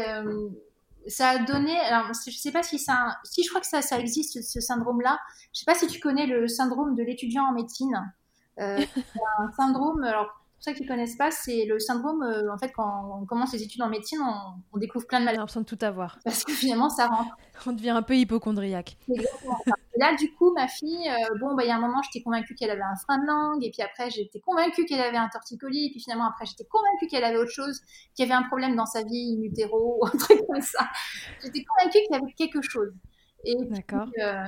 ça 1.07 1.29
a 1.29 1.39
donné. 1.39 1.77
Alors, 1.79 2.11
je 2.13 2.31
sais 2.31 2.51
pas 2.51 2.63
si 2.63 2.79
ça. 2.79 3.17
Si 3.23 3.43
je 3.43 3.49
crois 3.49 3.61
que 3.61 3.67
ça, 3.67 3.81
ça 3.81 3.99
existe, 3.99 4.41
ce 4.41 4.59
syndrome-là. 4.59 5.17
Je 5.53 5.59
sais 5.59 5.65
pas 5.65 5.75
si 5.75 5.87
tu 5.87 5.99
connais 5.99 6.27
le 6.27 6.47
syndrome 6.47 6.95
de 6.95 7.03
l'étudiant 7.03 7.43
en 7.43 7.53
médecine. 7.53 8.13
Euh, 8.59 8.85
un 9.39 9.51
syndrome. 9.53 10.03
Alors, 10.03 10.36
pour 10.57 10.63
ceux 10.63 10.73
qui 10.73 10.83
ne 10.83 10.87
connaissent 10.87 11.15
pas, 11.15 11.29
c'est 11.29 11.65
le 11.65 11.77
syndrome, 11.77 12.23
euh, 12.23 12.51
en 12.51 12.57
fait, 12.57 12.71
quand 12.71 13.19
on 13.21 13.25
commence 13.27 13.53
les 13.53 13.61
études 13.61 13.83
en 13.83 13.89
médecine, 13.89 14.17
on, 14.73 14.77
découvre 14.79 15.05
plein 15.05 15.19
de 15.19 15.25
maladies. 15.25 15.37
On 15.37 15.41
a 15.41 15.43
l'impression 15.43 15.61
de 15.61 15.65
tout 15.67 15.85
avoir. 15.85 16.17
Parce 16.25 16.43
que 16.43 16.51
finalement, 16.51 16.89
ça 16.89 17.05
rentre. 17.05 17.37
on 17.67 17.73
devient 17.73 17.91
un 17.91 18.01
peu 18.01 18.15
hypochondriaque. 18.15 18.97
Exactement. 19.07 19.59
Et 19.67 19.99
là, 19.99 20.15
du 20.15 20.33
coup, 20.33 20.51
ma 20.55 20.67
fille, 20.67 21.07
euh, 21.07 21.37
bon, 21.39 21.53
bah, 21.53 21.63
il 21.63 21.67
y 21.67 21.71
a 21.71 21.75
un 21.75 21.79
moment, 21.79 22.01
j'étais 22.01 22.23
convaincue 22.23 22.55
qu'elle 22.55 22.71
avait 22.71 22.81
un 22.81 22.95
frein 22.95 23.19
de 23.19 23.27
langue, 23.27 23.63
et 23.63 23.69
puis 23.69 23.83
après, 23.83 24.09
j'étais 24.09 24.39
convaincue 24.39 24.85
qu'elle 24.85 25.01
avait 25.01 25.17
un 25.17 25.29
torticolis, 25.29 25.85
et 25.85 25.91
puis 25.91 25.99
finalement, 25.99 26.27
après, 26.27 26.47
j'étais 26.47 26.65
convaincue 26.65 27.05
qu'elle 27.07 27.23
avait 27.23 27.37
autre 27.37 27.51
chose, 27.51 27.79
qu'il 28.15 28.27
y 28.27 28.31
avait 28.31 28.37
un 28.37 28.47
problème 28.47 28.75
dans 28.75 28.87
sa 28.87 29.03
vie, 29.03 29.37
in 29.37 29.43
utero, 29.43 29.99
un 30.11 30.17
truc 30.17 30.41
comme 30.47 30.61
ça. 30.61 30.89
J'étais 31.43 31.63
convaincue 31.63 31.99
qu'il 31.99 32.13
y 32.13 32.15
avait 32.15 32.33
quelque 32.33 32.61
chose. 32.63 32.93
Et 33.45 33.55
D'accord. 33.69 34.07
Euh, 34.19 34.43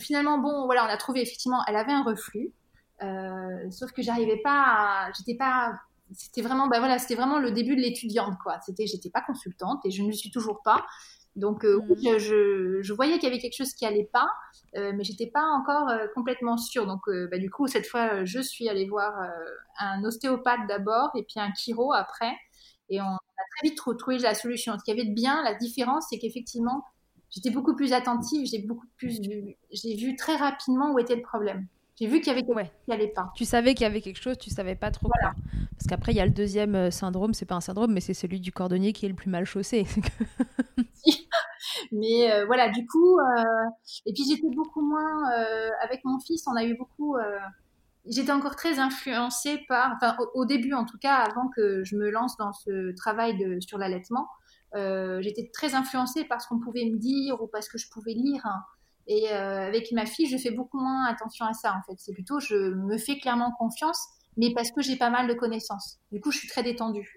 finalement, 0.00 0.38
bon, 0.38 0.64
voilà, 0.66 0.84
on 0.84 0.88
a 0.88 0.96
trouvé 0.96 1.22
effectivement, 1.22 1.62
elle 1.68 1.76
avait 1.76 1.92
un 1.92 2.02
reflux. 2.02 2.52
Euh, 3.02 3.70
sauf 3.70 3.92
que 3.92 4.02
j'arrivais 4.02 4.40
pas, 4.42 5.10
j'étais 5.16 5.36
pas, 5.36 5.72
c'était 6.12 6.42
vraiment, 6.42 6.68
bah 6.68 6.78
voilà, 6.78 6.98
c'était 6.98 7.14
vraiment 7.14 7.38
le 7.38 7.50
début 7.50 7.76
de 7.76 7.80
l'étudiante, 7.80 8.34
quoi. 8.42 8.60
C'était, 8.64 8.86
j'étais 8.86 9.10
pas 9.10 9.22
consultante 9.22 9.84
et 9.84 9.90
je 9.90 10.02
ne 10.02 10.08
le 10.08 10.12
suis 10.12 10.30
toujours 10.30 10.62
pas. 10.62 10.84
Donc 11.36 11.64
euh, 11.64 11.80
mhm. 11.80 12.18
je, 12.18 12.78
je, 12.80 12.92
voyais 12.92 13.14
qu'il 13.14 13.24
y 13.24 13.32
avait 13.32 13.40
quelque 13.40 13.56
chose 13.56 13.72
qui 13.74 13.84
allait 13.84 14.08
pas, 14.12 14.28
euh, 14.76 14.92
mais 14.94 15.02
j'étais 15.02 15.26
pas 15.26 15.42
encore 15.42 15.90
complètement 16.14 16.56
sûre. 16.56 16.86
Donc 16.86 17.00
bah, 17.08 17.38
du 17.38 17.50
coup 17.50 17.66
cette 17.66 17.86
fois 17.86 18.24
je 18.24 18.38
suis 18.38 18.68
allée 18.68 18.86
voir 18.86 19.12
un 19.80 20.04
ostéopathe 20.04 20.68
d'abord 20.68 21.10
et 21.16 21.24
puis 21.24 21.40
un 21.40 21.52
chiro 21.54 21.92
après, 21.92 22.32
et 22.88 23.00
on 23.00 23.04
a 23.04 23.44
très 23.56 23.68
vite 23.68 23.80
retrouvé 23.80 24.18
la 24.18 24.34
solution. 24.34 24.78
Ce 24.78 24.84
qui 24.84 24.92
avait 24.92 25.06
de 25.06 25.14
bien, 25.14 25.42
la 25.42 25.54
différence, 25.54 26.06
c'est 26.08 26.18
qu'effectivement 26.18 26.84
j'étais 27.30 27.50
beaucoup 27.50 27.74
plus 27.74 27.92
attentive, 27.92 28.46
j'ai 28.46 28.60
beaucoup 28.60 28.86
plus 28.96 29.18
j'ai 29.72 29.96
vu 29.96 30.14
très 30.14 30.36
rapidement 30.36 30.92
où 30.92 31.00
était 31.00 31.16
le 31.16 31.22
problème. 31.22 31.66
J'ai 31.96 32.08
vu 32.08 32.20
qu'il 32.20 32.28
y 32.28 32.30
avait 32.30 32.42
quelque 32.42 32.58
chose 32.58 32.68
qui 32.84 32.90
n'allait 32.90 33.12
pas. 33.12 33.32
Tu 33.36 33.44
savais 33.44 33.74
qu'il 33.74 33.84
y 33.84 33.86
avait 33.86 34.00
quelque 34.00 34.20
chose, 34.20 34.36
tu 34.36 34.50
savais 34.50 34.74
pas 34.74 34.90
trop 34.90 35.08
quoi. 35.08 35.32
Parce 35.76 35.86
qu'après, 35.88 36.12
il 36.12 36.16
y 36.16 36.20
a 36.20 36.24
le 36.24 36.32
deuxième 36.32 36.74
euh, 36.74 36.90
syndrome, 36.90 37.34
c'est 37.34 37.46
pas 37.46 37.54
un 37.54 37.60
syndrome, 37.60 37.92
mais 37.92 38.00
c'est 38.00 38.14
celui 38.14 38.40
du 38.40 38.52
cordonnier 38.52 38.92
qui 38.92 39.06
est 39.06 39.08
le 39.08 39.14
plus 39.14 39.30
mal 39.30 39.44
chaussé. 39.44 39.86
mais 41.92 42.32
euh, 42.32 42.46
voilà, 42.46 42.70
du 42.70 42.86
coup, 42.86 43.18
euh, 43.18 43.44
et 44.06 44.12
puis 44.12 44.24
j'étais 44.28 44.48
beaucoup 44.54 44.80
moins 44.80 45.30
avec 45.82 46.00
mon 46.04 46.18
fils, 46.18 46.44
on 46.48 46.56
a 46.56 46.64
eu 46.64 46.76
beaucoup. 46.76 47.16
j'étais 48.06 48.32
encore 48.32 48.56
très 48.56 48.78
influencée 48.78 49.60
par, 49.68 49.92
enfin, 49.94 50.16
au, 50.34 50.44
début 50.44 50.72
en 50.72 50.84
tout 50.84 50.98
cas, 50.98 51.16
avant 51.16 51.48
que 51.48 51.84
je 51.84 51.96
me 51.96 52.10
lance 52.10 52.36
dans 52.38 52.52
ce 52.52 52.94
travail 52.94 53.36
de, 53.36 53.60
sur 53.60 53.78
l'allaitement, 53.78 54.28
j'étais 54.74 55.50
très 55.52 55.74
influencée 55.74 56.24
par 56.24 56.40
ce 56.40 56.48
qu'on 56.48 56.58
pouvait 56.58 56.86
me 56.86 56.98
dire 56.98 57.40
ou 57.42 57.46
parce 57.46 57.68
que 57.68 57.78
je 57.78 57.88
pouvais 57.90 58.14
lire. 58.14 58.40
Hein. 58.44 58.62
Et 59.06 59.30
euh, 59.30 59.66
avec 59.66 59.92
ma 59.92 60.06
fille, 60.06 60.26
je 60.26 60.38
fais 60.38 60.50
beaucoup 60.50 60.78
moins 60.78 61.06
attention 61.06 61.44
à 61.44 61.52
ça, 61.52 61.74
en 61.74 61.82
fait. 61.82 61.96
C'est 61.98 62.12
plutôt, 62.12 62.40
je 62.40 62.54
me 62.74 62.96
fais 62.96 63.18
clairement 63.18 63.52
confiance, 63.58 64.06
mais 64.36 64.52
parce 64.54 64.70
que 64.70 64.80
j'ai 64.80 64.96
pas 64.96 65.10
mal 65.10 65.28
de 65.28 65.34
connaissances. 65.34 65.98
Du 66.10 66.20
coup, 66.20 66.30
je 66.30 66.38
suis 66.38 66.48
très 66.48 66.62
détendue. 66.62 67.14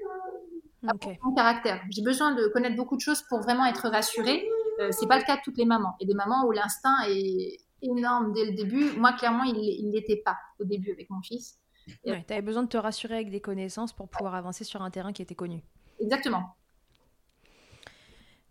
Okay. 0.84 1.18
Mon 1.24 1.34
caractère. 1.34 1.82
J'ai 1.90 2.04
besoin 2.04 2.34
de 2.36 2.48
connaître 2.48 2.76
beaucoup 2.76 2.96
de 2.96 3.02
choses 3.02 3.24
pour 3.30 3.42
vraiment 3.42 3.66
être 3.66 3.90
rassurée. 3.90 4.48
Euh, 4.80 4.90
c'est 4.92 5.08
pas 5.08 5.18
le 5.18 5.24
cas 5.24 5.38
de 5.38 5.42
toutes 5.44 5.58
les 5.58 5.66
mamans. 5.66 5.96
Il 6.00 6.08
y 6.08 6.12
a 6.12 6.14
des 6.14 6.18
mamans 6.18 6.46
où 6.46 6.52
l'instinct 6.52 6.98
est 7.08 7.58
énorme 7.82 8.32
dès 8.34 8.46
le 8.46 8.52
début. 8.52 8.92
Moi, 8.98 9.14
clairement, 9.14 9.44
il 9.44 9.92
l'était 9.92 10.22
pas 10.24 10.38
au 10.60 10.66
début 10.66 10.92
avec 10.92 11.10
mon 11.10 11.22
fils. 11.22 11.60
Ouais, 12.06 12.24
tu 12.28 12.34
avais 12.34 12.42
besoin 12.42 12.64
de 12.64 12.68
te 12.68 12.78
rassurer 12.78 13.16
avec 13.16 13.32
des 13.32 13.42
connaissances 13.42 13.94
pour 13.94 14.10
pouvoir 14.10 14.36
avancer 14.36 14.64
sur 14.64 14.82
un 14.82 14.92
terrain 14.92 15.14
qui 15.14 15.22
était 15.22 15.36
connu. 15.36 15.64
Exactement. 16.00 16.56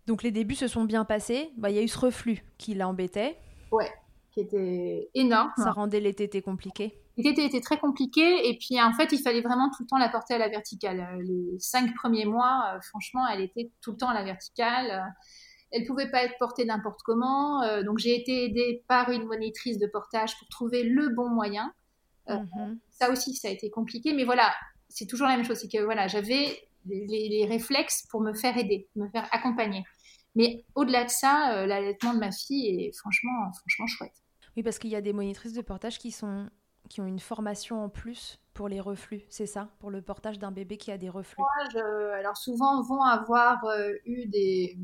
Donc 0.07 0.23
les 0.23 0.31
débuts 0.31 0.55
se 0.55 0.67
sont 0.67 0.85
bien 0.85 1.05
passés. 1.05 1.51
Bah, 1.57 1.69
il 1.69 1.75
y 1.75 1.79
a 1.79 1.83
eu 1.83 1.87
ce 1.87 1.99
reflux 1.99 2.43
qui 2.57 2.73
l'embêtait. 2.73 3.37
Ouais, 3.71 3.91
qui 4.31 4.39
était 4.39 5.09
énorme. 5.13 5.51
Ça 5.57 5.71
rendait 5.71 5.99
les 5.99 6.13
tétés 6.13 6.41
compliqués. 6.41 6.97
Les 7.17 7.23
tétés 7.23 7.45
étaient 7.45 7.61
très 7.61 7.77
compliqués 7.77 8.47
et 8.47 8.57
puis 8.57 8.79
en 8.81 8.93
fait 8.93 9.11
il 9.11 9.19
fallait 9.19 9.41
vraiment 9.41 9.69
tout 9.75 9.83
le 9.83 9.87
temps 9.87 9.97
la 9.97 10.07
porter 10.07 10.35
à 10.35 10.37
la 10.37 10.49
verticale. 10.49 10.99
Euh, 10.99 11.23
les 11.23 11.59
cinq 11.59 11.93
premiers 11.95 12.25
mois, 12.25 12.73
euh, 12.75 12.81
franchement, 12.81 13.27
elle 13.27 13.41
était 13.41 13.71
tout 13.81 13.91
le 13.91 13.97
temps 13.97 14.09
à 14.09 14.13
la 14.13 14.23
verticale. 14.23 15.03
Elle 15.71 15.85
pouvait 15.85 16.09
pas 16.09 16.23
être 16.23 16.37
portée 16.39 16.63
n'importe 16.63 17.01
comment. 17.03 17.63
Euh, 17.63 17.83
donc 17.83 17.97
j'ai 17.97 18.15
été 18.15 18.45
aidée 18.45 18.83
par 18.87 19.09
une 19.09 19.25
monitrice 19.25 19.77
de 19.77 19.87
portage 19.87 20.37
pour 20.37 20.47
trouver 20.47 20.83
le 20.83 21.09
bon 21.09 21.29
moyen. 21.29 21.73
Mhm. 22.29 22.79
Ça 22.91 23.09
aussi, 23.09 23.33
ça 23.35 23.47
a 23.47 23.51
été 23.51 23.69
compliqué, 23.69 24.13
mais 24.13 24.23
voilà, 24.23 24.53
c'est 24.89 25.05
toujours 25.05 25.27
la 25.27 25.35
même 25.35 25.45
chose. 25.45 25.57
C'est 25.57 25.71
que 25.71 25.83
voilà, 25.83 26.07
j'avais 26.07 26.67
les, 26.89 27.45
réflexes 27.49 28.05
pour 28.09 28.21
me 28.21 28.33
faire 28.33 28.57
aider, 28.57 28.87
me 28.95 29.07
faire 29.09 29.27
accompagner. 29.31 29.83
Mais 30.37 30.63
au-delà 30.75 31.03
de 31.03 31.09
ça, 31.09 31.55
euh, 31.55 31.65
l'allaitement 31.65 32.13
de 32.13 32.19
ma 32.19 32.31
fille 32.31 32.67
est 32.67 32.95
franchement, 32.95 33.51
franchement 33.53 33.87
chouette. 33.87 34.13
Oui, 34.55 34.61
parce 34.61 34.77
qu'il 34.77 34.91
y 34.91 34.95
a 34.95 35.01
des 35.01 35.11
monitrices 35.11 35.53
de 35.53 35.61
portage 35.61 35.97
qui, 35.97 36.11
sont, 36.11 36.47
qui 36.89 37.01
ont 37.01 37.07
une 37.07 37.19
formation 37.19 37.83
en 37.83 37.89
plus 37.89 38.39
pour 38.53 38.69
les 38.69 38.79
reflux, 38.79 39.23
c'est 39.29 39.47
ça? 39.47 39.69
Pour 39.79 39.89
le 39.89 40.03
portage 40.03 40.37
d'un 40.37 40.51
bébé 40.51 40.77
qui 40.77 40.91
a 40.91 40.97
des 40.99 41.09
reflux 41.09 41.43
Alors 41.75 42.37
souvent 42.37 42.83
vont 42.83 43.01
avoir 43.01 43.65
euh, 43.65 43.93
eu 44.05 44.27
des... 44.27 44.77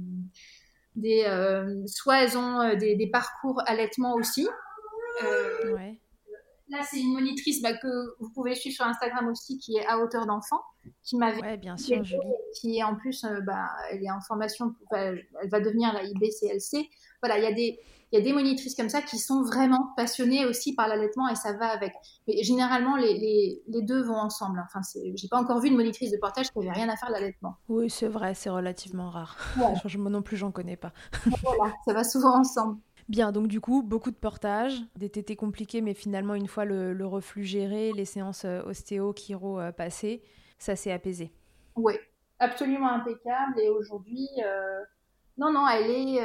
des 0.96 1.24
euh, 1.28 1.86
soit 1.86 2.24
elles 2.24 2.36
ont 2.36 2.76
des, 2.76 2.96
des, 2.96 3.08
parcours 3.12 3.62
allaitement 3.68 4.16
aussi. 4.16 4.48
Ouais. 5.22 6.00
Là, 6.70 6.80
c'est 6.90 7.00
une 7.00 7.14
monitrice 7.14 7.62
bah, 7.62 7.74
que 7.74 8.16
vous 8.20 8.30
pouvez 8.30 8.56
suivre 8.56 8.76
sur 8.76 8.86
Instagram 8.86 9.28
aussi, 9.28 9.58
qui 9.58 9.76
est 9.76 9.86
à 9.86 10.00
hauteur 10.00 10.26
d'enfant, 10.26 10.62
qui 11.04 11.18
m'avait. 11.18 11.58
bien 11.58 11.76
sûr, 11.78 12.02
Qui 12.56 12.78
est 12.78 12.84
en 12.84 12.96
plus, 12.96 13.24
euh, 13.26 13.42
bah, 13.42 13.68
elle 13.92 14.04
est 14.04 14.12
en 14.12 14.22
formation, 14.22 14.74
elle 14.92 15.26
va 15.52 15.60
devenir 15.60 15.94
la 15.94 16.04
IBCLC. 16.04 16.90
Voilà, 17.22 17.38
il 17.38 17.44
y 17.44 17.48
a 17.48 17.54
des. 17.54 17.80
Il 18.12 18.20
y 18.20 18.22
a 18.22 18.26
des 18.26 18.34
monitrices 18.34 18.76
comme 18.76 18.90
ça 18.90 19.02
qui 19.02 19.18
sont 19.18 19.42
vraiment 19.42 19.90
passionnées 19.98 20.46
aussi 20.46 20.76
par 20.76 20.88
l'allaitement 20.88 21.28
et 21.30 21.36
ça 21.36 21.54
va 21.54 21.70
avec. 21.70 21.94
Mais 22.28 22.44
généralement, 22.44 22.96
les, 22.96 23.18
les, 23.18 23.64
les 23.68 23.82
deux 23.82 24.04
vont 24.04 24.18
ensemble. 24.18 24.64
Enfin, 24.64 24.82
j'ai 24.94 25.28
pas 25.30 25.40
encore 25.40 25.60
vu 25.60 25.72
de 25.72 25.76
monitrice 25.76 26.12
de 26.12 26.18
portage 26.18 26.52
qui 26.52 26.60
avait 26.60 26.70
rien 26.70 26.90
à 26.90 26.96
faire 26.96 27.10
de 27.10 27.14
l'allaitement. 27.16 27.56
Oui, 27.70 27.90
c'est 27.90 28.08
vrai, 28.08 28.36
c'est 28.36 28.52
relativement 28.52 29.10
rare. 29.10 29.36
Moi 29.58 30.12
non 30.12 30.22
plus, 30.22 30.38
j'en 30.38 30.52
connais 30.52 30.78
pas. 30.78 30.94
voilà, 31.42 31.74
ça 31.88 31.94
va 31.94 32.04
souvent 32.04 32.38
ensemble. 32.38 32.78
Bien, 33.10 33.32
donc 33.32 33.48
du 33.48 33.60
coup, 33.60 33.84
beaucoup 33.84 34.12
de 34.12 34.16
portages, 34.16 34.82
des 34.96 35.10
tétés 35.10 35.36
compliqués, 35.36 35.82
mais 35.82 35.94
finalement, 35.94 36.36
une 36.36 36.48
fois 36.48 36.66
le, 36.66 37.06
reflux 37.06 37.44
géré, 37.44 37.92
les 37.94 38.06
séances 38.06 38.46
euh, 38.46 38.62
ostéo, 38.64 39.14
chiro 39.14 39.60
euh, 39.60 39.72
passées, 39.72 40.24
ça 40.58 40.76
s'est 40.76 40.92
apaisé. 40.92 41.34
Oui, 41.76 41.94
absolument 42.40 42.90
impeccable. 42.90 43.60
Et 43.60 43.70
aujourd'hui, 43.70 44.28
euh, 44.46 44.80
non, 45.38 45.52
non, 45.52 45.68
elle 45.68 45.92
est. 45.92 46.22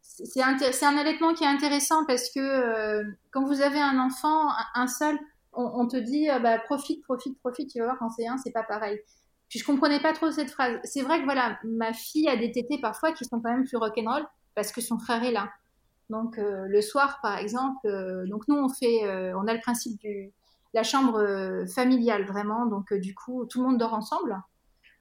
c'est 0.00 0.42
un 0.42 0.96
allaitement 0.96 1.34
qui 1.34 1.44
est 1.44 1.48
intéressant 1.48 2.06
parce 2.06 2.30
que 2.30 3.02
quand 3.30 3.44
vous 3.44 3.60
avez 3.60 3.80
un 3.80 3.98
enfant, 3.98 4.48
un 4.74 4.86
seul, 4.86 5.18
on, 5.52 5.86
te 5.86 5.96
dit 5.96 6.28
bah, 6.42 6.58
profite, 6.60 7.02
profite, 7.02 7.38
profite, 7.40 7.70
tu 7.70 7.80
vas 7.80 7.86
voir, 7.86 7.98
quand 7.98 8.10
c'est 8.10 8.26
un, 8.26 8.38
c'est 8.38 8.52
pas 8.52 8.62
pareil. 8.62 8.98
Puis 9.48 9.58
je 9.58 9.64
comprenais 9.64 10.00
pas 10.00 10.12
trop 10.12 10.30
cette 10.30 10.50
phrase. 10.50 10.78
C'est 10.84 11.02
vrai 11.02 11.20
que 11.20 11.24
voilà, 11.24 11.58
ma 11.64 11.92
fille 11.92 12.28
a 12.28 12.36
des 12.36 12.50
tétés 12.50 12.78
parfois 12.80 13.12
qui 13.12 13.24
sont 13.24 13.40
quand 13.40 13.50
même 13.50 13.64
plus 13.64 13.76
rock'n'roll 13.76 14.26
parce 14.54 14.72
que 14.72 14.80
son 14.80 14.98
frère 14.98 15.22
est 15.22 15.32
là. 15.32 15.50
Donc 16.10 16.38
euh, 16.38 16.66
le 16.68 16.80
soir, 16.80 17.18
par 17.22 17.38
exemple, 17.38 17.86
euh, 17.86 18.26
donc 18.26 18.46
nous 18.48 18.56
on 18.56 18.68
fait, 18.68 19.04
euh, 19.04 19.36
on 19.36 19.46
a 19.46 19.54
le 19.54 19.60
principe 19.60 19.98
du 19.98 20.32
la 20.74 20.82
chambre 20.82 21.64
familiale 21.74 22.26
vraiment. 22.26 22.66
Donc 22.66 22.92
du 22.92 23.14
coup, 23.14 23.46
tout 23.46 23.62
le 23.62 23.68
monde 23.68 23.78
dort 23.78 23.94
ensemble. 23.94 24.38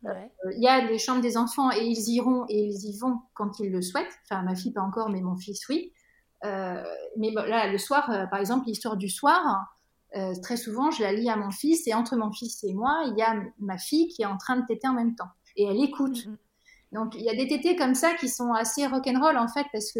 Il 0.04 0.62
y 0.62 0.68
a 0.68 0.82
les 0.86 1.00
chambres 1.00 1.22
des 1.22 1.36
enfants 1.36 1.72
et 1.72 1.84
ils 1.84 2.14
iront 2.14 2.46
et 2.48 2.60
ils 2.60 2.86
y 2.86 2.98
vont 2.98 3.20
quand 3.34 3.60
ils 3.60 3.72
le 3.72 3.82
souhaitent. 3.82 4.14
Enfin, 4.24 4.44
ma 4.44 4.56
fille 4.56 4.72
pas 4.72 4.84
encore, 4.84 5.10
mais 5.10 5.20
mon 5.20 5.36
fils 5.36 5.68
oui. 5.68 5.92
mais 6.44 7.32
là, 7.32 7.70
le 7.70 7.78
soir, 7.78 8.08
par 8.30 8.40
exemple, 8.40 8.68
l'histoire 8.68 8.96
du 8.96 9.10
soir, 9.10 9.76
très 10.44 10.56
souvent, 10.56 10.92
je 10.92 11.02
la 11.02 11.12
lis 11.12 11.30
à 11.30 11.36
mon 11.36 11.52
fils 11.52 11.88
et 11.88 11.94
entre 11.94 12.16
mon 12.16 12.32
fils 12.32 12.64
et 12.64 12.74
moi, 12.74 13.04
il 13.08 13.18
y 13.18 13.24
a 13.24 13.36
ma 13.60 13.78
fille 13.78 14.08
qui 14.08 14.22
est 14.22 14.28
en 14.28 14.38
train 14.38 14.58
de 14.58 14.66
téter 14.66 14.88
en 14.88 14.94
même 14.94 15.16
temps 15.16 15.32
et 15.58 15.66
elle 15.66 15.84
écoute. 15.84 16.18
Mm-hmm. 16.18 16.38
Donc 16.94 17.16
il 17.16 17.22
y 17.22 17.30
a 17.30 17.36
des 17.36 17.48
tétés 17.48 17.76
comme 17.76 17.96
ça 17.96 18.14
qui 18.14 18.30
sont 18.30 18.54
assez 18.54 18.86
rock'n'roll 18.86 19.38
en 19.38 19.48
fait 19.48 19.66
parce 19.74 19.92
que 19.92 20.00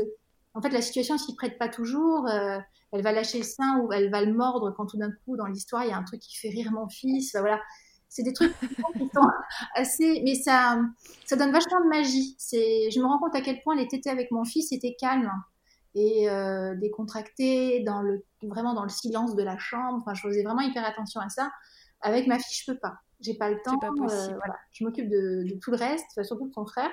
en 0.56 0.62
fait, 0.62 0.70
la 0.70 0.82
situation 0.82 1.18
s'y 1.18 1.36
prête 1.36 1.60
pas 1.60 1.68
toujours. 1.68 2.28
Euh, 2.28 2.58
elle 2.94 3.04
va 3.04 3.12
lâcher 3.12 3.40
le 3.40 3.44
sein 3.44 3.82
ou 3.82 3.92
elle 3.92 4.10
va 4.10 4.24
le 4.24 4.34
mordre 4.34 4.72
quand 4.76 4.86
tout 4.86 4.98
d'un 4.98 5.12
coup, 5.12 5.36
dans 5.36 5.48
l'histoire, 5.48 5.84
il 5.84 5.90
y 5.90 5.94
a 5.94 5.98
un 5.98 6.04
truc 6.04 6.22
qui 6.22 6.38
fait 6.38 6.50
rire 6.50 6.72
mon 6.72 6.88
fils. 6.88 7.36
voilà. 7.38 7.62
C'est 8.08 8.24
des 8.24 8.32
trucs 8.32 8.58
qui 8.60 9.10
sont 9.14 9.28
assez. 9.76 10.22
Mais 10.24 10.36
ça, 10.36 10.80
ça 11.26 11.36
donne 11.36 11.52
vachement 11.52 11.82
de 11.82 11.90
magie. 11.90 12.36
C'est, 12.40 12.90
je 12.90 13.00
me 13.02 13.06
rends 13.06 13.20
compte 13.20 13.36
à 13.36 13.42
quel 13.42 13.62
point 13.62 13.76
les 13.76 13.88
tétés 13.90 14.10
avec 14.10 14.32
mon 14.32 14.46
fils 14.46 14.72
étaient 14.72 14.96
calmes 14.98 15.32
et 15.94 16.30
euh, 16.30 16.76
décontractés, 16.76 17.82
dans 17.82 18.02
le, 18.02 18.24
vraiment 18.42 18.74
dans 18.74 18.84
le 18.84 18.90
silence 18.90 19.36
de 19.36 19.44
la 19.44 19.58
chambre. 19.58 20.00
Enfin, 20.02 20.14
je 20.14 20.22
faisais 20.22 20.44
vraiment 20.44 20.62
hyper 20.62 20.86
attention 20.86 21.20
à 21.20 21.28
ça. 21.28 21.52
Avec 22.00 22.28
ma 22.28 22.40
fille, 22.40 22.58
je 22.66 22.72
peux 22.72 22.80
pas. 22.80 22.96
J'ai 23.20 23.34
pas 23.34 23.50
le 23.50 23.58
temps. 23.66 23.78
Pas 23.78 23.88
euh, 23.88 23.94
voilà. 23.98 24.56
Je 24.72 24.86
m'occupe 24.86 25.10
de, 25.10 25.44
de, 25.50 25.60
tout 25.60 25.72
le 25.72 25.78
reste, 25.78 26.24
surtout 26.24 26.48
de 26.48 26.54
son 26.54 26.66
frère. 26.66 26.92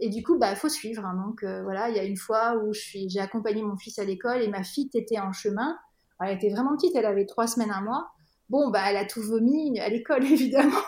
Et 0.00 0.08
du 0.10 0.22
coup, 0.22 0.38
bah, 0.38 0.54
faut 0.54 0.68
suivre. 0.68 1.04
Hein. 1.04 1.14
Donc 1.26 1.42
euh, 1.42 1.62
voilà, 1.62 1.88
il 1.88 1.96
y 1.96 1.98
a 1.98 2.04
une 2.04 2.16
fois 2.16 2.56
où 2.56 2.72
j'ai 2.72 3.20
accompagné 3.20 3.62
mon 3.62 3.76
fils 3.76 3.98
à 3.98 4.04
l'école 4.04 4.42
et 4.42 4.48
ma 4.48 4.62
fille 4.62 4.90
était 4.94 5.18
en 5.18 5.32
chemin. 5.32 5.76
Elle 6.20 6.36
était 6.36 6.50
vraiment 6.50 6.76
petite, 6.76 6.94
elle 6.96 7.06
avait 7.06 7.26
trois 7.26 7.46
semaines, 7.46 7.70
un 7.70 7.80
mois. 7.80 8.10
Bon, 8.48 8.70
bah, 8.70 8.82
elle 8.86 8.96
a 8.96 9.04
tout 9.04 9.22
vomi 9.22 9.78
à 9.78 9.88
l'école, 9.88 10.24
évidemment, 10.32 10.82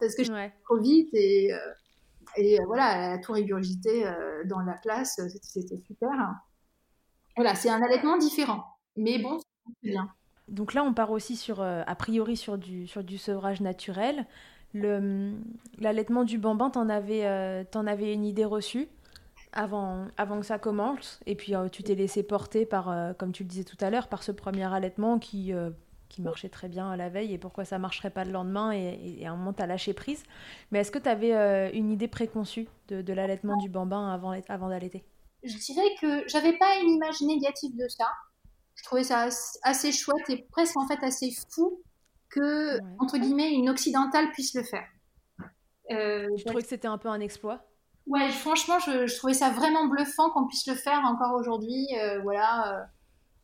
parce 0.00 0.14
que 0.14 0.24
je 0.24 0.32
suis 0.32 0.50
trop 0.64 0.78
vite 0.80 1.10
et, 1.12 1.52
euh, 1.52 1.58
et 2.36 2.60
euh, 2.60 2.64
voilà, 2.66 2.92
elle 2.96 3.12
a 3.12 3.18
tout 3.18 3.32
régurgité 3.32 4.04
dans 4.46 4.60
la 4.60 4.74
classe. 4.74 5.20
C'était 5.42 5.78
super. 5.86 6.10
Voilà, 7.36 7.54
c'est 7.54 7.70
un 7.70 7.82
allaitement 7.82 8.16
différent. 8.16 8.64
Mais 8.96 9.18
bon, 9.18 9.38
c'est 9.38 9.90
bien. 9.90 10.08
donc 10.48 10.74
là, 10.74 10.84
on 10.84 10.94
part 10.94 11.10
aussi 11.10 11.36
sur, 11.36 11.62
a 11.62 11.94
priori 11.94 12.36
sur 12.36 12.58
du, 12.58 12.86
sur 12.86 13.02
du 13.02 13.18
sevrage 13.18 13.60
naturel. 13.60 14.26
L'allaitement 14.74 16.24
du 16.24 16.38
bambin, 16.38 16.70
t'en 16.70 16.88
avais, 16.88 17.26
en 17.74 17.86
avais 17.86 18.12
une 18.12 18.24
idée 18.24 18.44
reçue 18.44 18.88
avant, 19.52 20.06
avant 20.16 20.40
que 20.40 20.46
ça 20.46 20.58
commence. 20.58 21.20
Et 21.26 21.34
puis 21.34 21.54
tu 21.70 21.82
t'es 21.82 21.94
laissé 21.94 22.22
porter 22.22 22.66
par, 22.66 23.16
comme 23.18 23.32
tu 23.32 23.42
le 23.42 23.48
disais 23.48 23.64
tout 23.64 23.76
à 23.80 23.90
l'heure, 23.90 24.08
par 24.08 24.22
ce 24.22 24.32
premier 24.32 24.72
allaitement 24.72 25.18
qui 25.18 25.52
qui 26.12 26.22
marchait 26.22 26.50
très 26.50 26.68
bien 26.68 26.90
à 26.90 26.96
la 26.96 27.08
veille 27.08 27.32
et 27.32 27.38
pourquoi 27.38 27.64
ça 27.64 27.78
marcherait 27.78 28.10
pas 28.10 28.24
le 28.24 28.32
lendemain 28.32 28.70
et, 28.70 29.24
à 29.26 29.32
un 29.32 29.36
moment 29.36 29.52
tu 29.52 29.62
as 29.62 29.66
lâché 29.66 29.94
prise. 29.94 30.22
Mais 30.70 30.80
est-ce 30.80 30.92
que 30.92 30.98
tu 30.98 31.08
avais 31.08 31.34
euh, 31.34 31.70
une 31.72 31.90
idée 31.90 32.06
préconçue 32.06 32.68
de, 32.88 33.12
l'allaitement 33.12 33.56
du 33.56 33.68
bambin 33.68 34.12
avant, 34.12 34.38
avant 34.48 34.68
d'allaiter? 34.68 35.02
Je 35.42 35.56
dirais 35.56 35.88
que 36.00 36.28
j'avais 36.28 36.56
pas 36.58 36.78
une 36.82 36.90
image 36.90 37.20
négative 37.22 37.74
de 37.76 37.88
ça. 37.88 38.06
Je 38.76 38.84
trouvais 38.84 39.04
ça 39.04 39.28
assez 39.62 39.90
chouette 39.90 40.28
et 40.28 40.46
presque 40.50 40.76
en 40.76 40.86
fait 40.86 41.02
assez 41.02 41.30
fou 41.50 41.82
que, 42.32 42.78
entre 42.98 43.18
guillemets, 43.18 43.52
une 43.52 43.68
occidentale 43.70 44.30
puisse 44.32 44.54
le 44.54 44.64
faire. 44.64 44.88
Euh, 45.90 46.28
je 46.36 46.44
trouvais 46.44 46.62
que 46.62 46.68
c'était 46.68 46.88
un 46.88 46.98
peu 46.98 47.08
un 47.08 47.20
exploit? 47.20 47.64
Ouais, 48.06 48.28
franchement, 48.30 48.78
je, 48.80 49.16
trouvais 49.16 49.34
ça 49.34 49.50
vraiment 49.50 49.86
bluffant 49.86 50.30
qu'on 50.30 50.46
puisse 50.46 50.66
le 50.66 50.74
faire 50.74 51.02
encore 51.04 51.34
aujourd'hui. 51.34 51.86
Euh, 52.00 52.20
voilà. 52.22 52.74
Euh, 52.74 52.84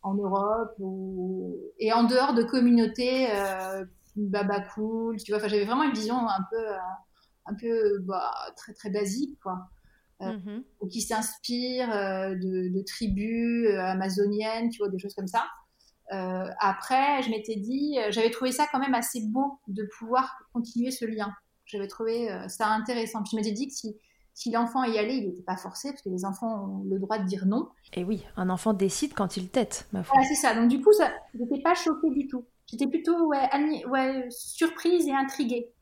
en 0.02 0.14
Europe 0.14 0.74
ou... 0.78 1.56
et 1.80 1.92
en 1.92 2.04
dehors 2.04 2.32
de 2.32 2.44
communautés 2.44 3.26
euh, 3.34 3.84
baba 4.14 4.60
cool, 4.60 5.16
tu 5.16 5.32
vois. 5.32 5.38
Enfin, 5.38 5.48
j'avais 5.48 5.64
vraiment 5.64 5.82
une 5.82 5.92
vision 5.92 6.16
un 6.16 6.44
peu, 6.50 6.66
un 7.46 7.54
peu 7.54 7.98
bah, 8.04 8.32
très 8.56 8.72
très 8.74 8.90
basique, 8.90 9.38
quoi. 9.42 9.58
Mm-hmm. 10.20 10.62
ou 10.80 10.86
qui 10.86 11.00
s'inspire 11.00 11.88
de, 11.88 12.74
de, 12.74 12.84
tribus 12.84 13.68
amazoniennes, 13.76 14.68
tu 14.70 14.78
vois, 14.78 14.88
des 14.88 14.98
choses 14.98 15.14
comme 15.14 15.26
ça. 15.26 15.44
Après, 16.10 17.22
je 17.22 17.30
m'étais 17.30 17.56
dit, 17.56 17.96
j'avais 18.10 18.30
trouvé 18.30 18.52
ça 18.52 18.66
quand 18.70 18.78
même 18.78 18.94
assez 18.94 19.20
beau 19.26 19.60
de 19.68 19.86
pouvoir 19.98 20.38
continuer 20.52 20.90
ce 20.90 21.04
lien. 21.04 21.32
J'avais 21.66 21.88
trouvé 21.88 22.28
ça 22.48 22.68
intéressant. 22.68 23.22
Puis 23.22 23.30
je 23.32 23.36
m'étais 23.36 23.52
dit 23.52 23.66
que 23.66 23.74
si 23.74 23.94
si 24.38 24.52
l'enfant 24.52 24.84
y 24.84 24.96
allait, 24.98 25.16
il 25.16 25.26
n'était 25.26 25.42
pas 25.42 25.56
forcé, 25.56 25.90
parce 25.90 26.00
que 26.00 26.10
les 26.10 26.24
enfants 26.24 26.64
ont 26.64 26.84
le 26.88 27.00
droit 27.00 27.18
de 27.18 27.24
dire 27.24 27.44
non. 27.44 27.70
Et 27.94 28.04
oui, 28.04 28.24
un 28.36 28.50
enfant 28.50 28.72
décide 28.72 29.12
quand 29.12 29.36
il 29.36 29.48
tête, 29.48 29.88
ma 29.92 30.04
foi. 30.04 30.14
Voilà, 30.14 30.28
c'est 30.28 30.40
ça. 30.40 30.54
Donc 30.54 30.68
du 30.68 30.80
coup, 30.80 30.92
ça, 30.92 31.10
n'étais 31.34 31.60
pas 31.60 31.74
choquée 31.74 32.10
du 32.10 32.28
tout. 32.28 32.44
J'étais 32.70 32.86
plutôt 32.86 33.26
ouais, 33.26 33.48
ouais, 33.90 34.28
surprise 34.30 35.08
et 35.08 35.12
intriguée. 35.12 35.72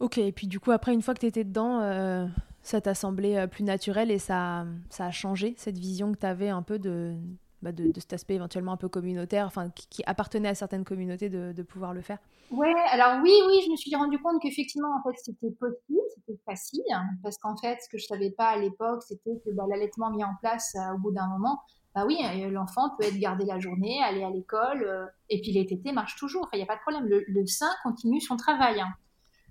Ok, 0.00 0.18
et 0.18 0.32
puis 0.32 0.46
du 0.48 0.60
coup, 0.60 0.70
après, 0.70 0.92
une 0.92 1.00
fois 1.00 1.14
que 1.14 1.20
tu 1.20 1.26
étais 1.26 1.44
dedans, 1.44 1.80
euh, 1.80 2.26
ça 2.60 2.82
t'a 2.82 2.94
semblé 2.94 3.36
euh, 3.36 3.46
plus 3.46 3.64
naturel 3.64 4.10
et 4.10 4.18
ça, 4.18 4.66
ça 4.90 5.06
a 5.06 5.10
changé 5.10 5.54
cette 5.56 5.78
vision 5.78 6.12
que 6.12 6.18
tu 6.18 6.26
avais 6.26 6.50
un 6.50 6.62
peu 6.62 6.78
de, 6.78 7.14
bah, 7.64 7.72
de, 7.72 7.90
cet 7.96 8.12
aspect 8.12 8.34
éventuellement 8.34 8.72
un 8.72 8.76
peu 8.76 8.90
communautaire, 8.90 9.46
enfin 9.46 9.70
qui, 9.70 10.02
appartenait 10.04 10.50
à 10.50 10.54
certaines 10.54 10.84
communautés 10.84 11.30
de, 11.30 11.62
pouvoir 11.62 11.94
le 11.94 12.02
faire 12.02 12.18
Ouais, 12.50 12.74
alors 12.90 13.22
oui, 13.22 13.32
oui, 13.46 13.62
je 13.64 13.70
me 13.70 13.76
suis 13.76 13.94
rendu 13.96 14.18
compte 14.18 14.40
qu'effectivement, 14.42 14.94
en 14.94 15.02
fait, 15.02 15.18
c'était 15.18 15.50
possible, 15.50 16.02
c'était 16.14 16.38
facile, 16.44 16.84
parce 17.22 17.38
qu'en 17.38 17.56
fait, 17.56 17.78
ce 17.82 17.88
que 17.88 17.96
je 17.96 18.04
savais 18.04 18.30
pas 18.30 18.48
à 18.48 18.58
l'époque, 18.58 19.02
c'était 19.02 19.40
que 19.42 19.50
bah, 19.52 19.64
l'allaitement 19.66 20.10
mis 20.10 20.22
en 20.22 20.34
place 20.40 20.74
euh, 20.76 20.94
au 20.94 20.98
bout 20.98 21.10
d'un 21.10 21.26
moment, 21.26 21.62
bah 21.94 22.04
oui, 22.06 22.18
euh, 22.22 22.50
l'enfant 22.50 22.90
peut 22.98 23.06
être 23.06 23.18
gardé 23.18 23.46
la 23.46 23.58
journée, 23.58 24.02
aller 24.02 24.22
à 24.22 24.28
l'école, 24.28 24.84
euh, 24.84 25.06
et 25.30 25.40
puis 25.40 25.52
les 25.52 25.64
tétés 25.64 25.92
marchent 25.92 26.16
toujours, 26.16 26.46
il 26.52 26.56
n'y 26.58 26.64
a 26.64 26.66
pas 26.66 26.76
de 26.76 26.82
problème, 26.82 27.06
le, 27.08 27.46
sein 27.46 27.70
continue 27.82 28.20
son 28.20 28.36
travail. 28.36 28.78
Hein. 28.78 28.92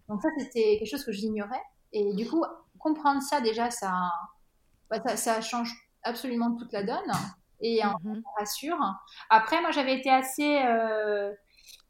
Donc 0.07 0.21
ça, 0.21 0.29
c'était 0.37 0.77
quelque 0.77 0.89
chose 0.89 1.03
que 1.03 1.11
j'ignorais, 1.11 1.63
et 1.93 2.13
du 2.13 2.29
coup, 2.29 2.45
comprendre 2.77 3.23
ça 3.23 3.41
déjà, 3.41 3.71
ça, 3.71 3.91
bah, 4.91 5.17
ça 5.17 5.41
change 5.41 5.75
absolument 6.03 6.55
toute 6.55 6.71
la 6.73 6.83
donne 6.83 7.11
et 7.63 7.81
on 7.83 8.09
mmh 8.09 8.21
rassure. 8.37 8.77
Après, 9.29 9.59
moi, 9.61 9.71
j'avais 9.71 9.97
été 9.97 10.09
assez 10.09 10.61
euh, 10.63 11.31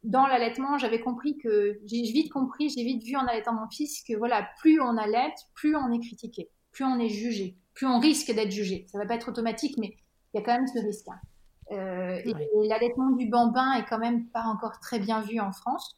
dans 0.04 0.28
l'allaitement, 0.28 0.78
j'avais 0.78 1.02
compris 1.02 1.38
que 1.38 1.80
j'ai 1.86 2.02
vite 2.04 2.32
compris, 2.32 2.70
j'ai 2.70 2.84
vite 2.84 3.04
vu 3.04 3.16
en 3.16 3.26
allaitant 3.26 3.54
mon 3.54 3.68
fils 3.70 4.04
que 4.04 4.16
voilà, 4.16 4.48
plus 4.60 4.80
on 4.80 4.98
allaite, 4.98 5.36
plus 5.56 5.76
on 5.76 5.92
est 5.92 6.00
critiqué, 6.00 6.50
plus 6.72 6.86
on 6.86 7.00
est 7.00 7.10
jugé, 7.10 7.58
plus 7.74 7.88
on 7.88 8.00
risque 8.00 8.32
d'être 8.32 8.52
jugé. 8.52 8.86
Ça 8.92 9.00
va 9.00 9.06
pas 9.06 9.16
être 9.16 9.30
automatique, 9.30 9.78
mais 9.78 9.98
il 10.34 10.40
y 10.40 10.42
a 10.42 10.46
quand 10.46 10.54
même 10.54 10.68
ce 10.68 10.80
risque. 10.80 11.08
Hein. 11.10 11.20
Euh, 11.72 12.22
et, 12.24 12.68
l'allaitement 12.68 13.12
du 13.12 13.28
bambin 13.28 13.74
est 13.74 13.86
quand 13.86 13.98
même 13.98 14.28
pas 14.28 14.44
encore 14.44 14.80
très 14.80 15.00
bien 15.00 15.22
vu 15.22 15.40
en 15.40 15.52
France. 15.52 15.98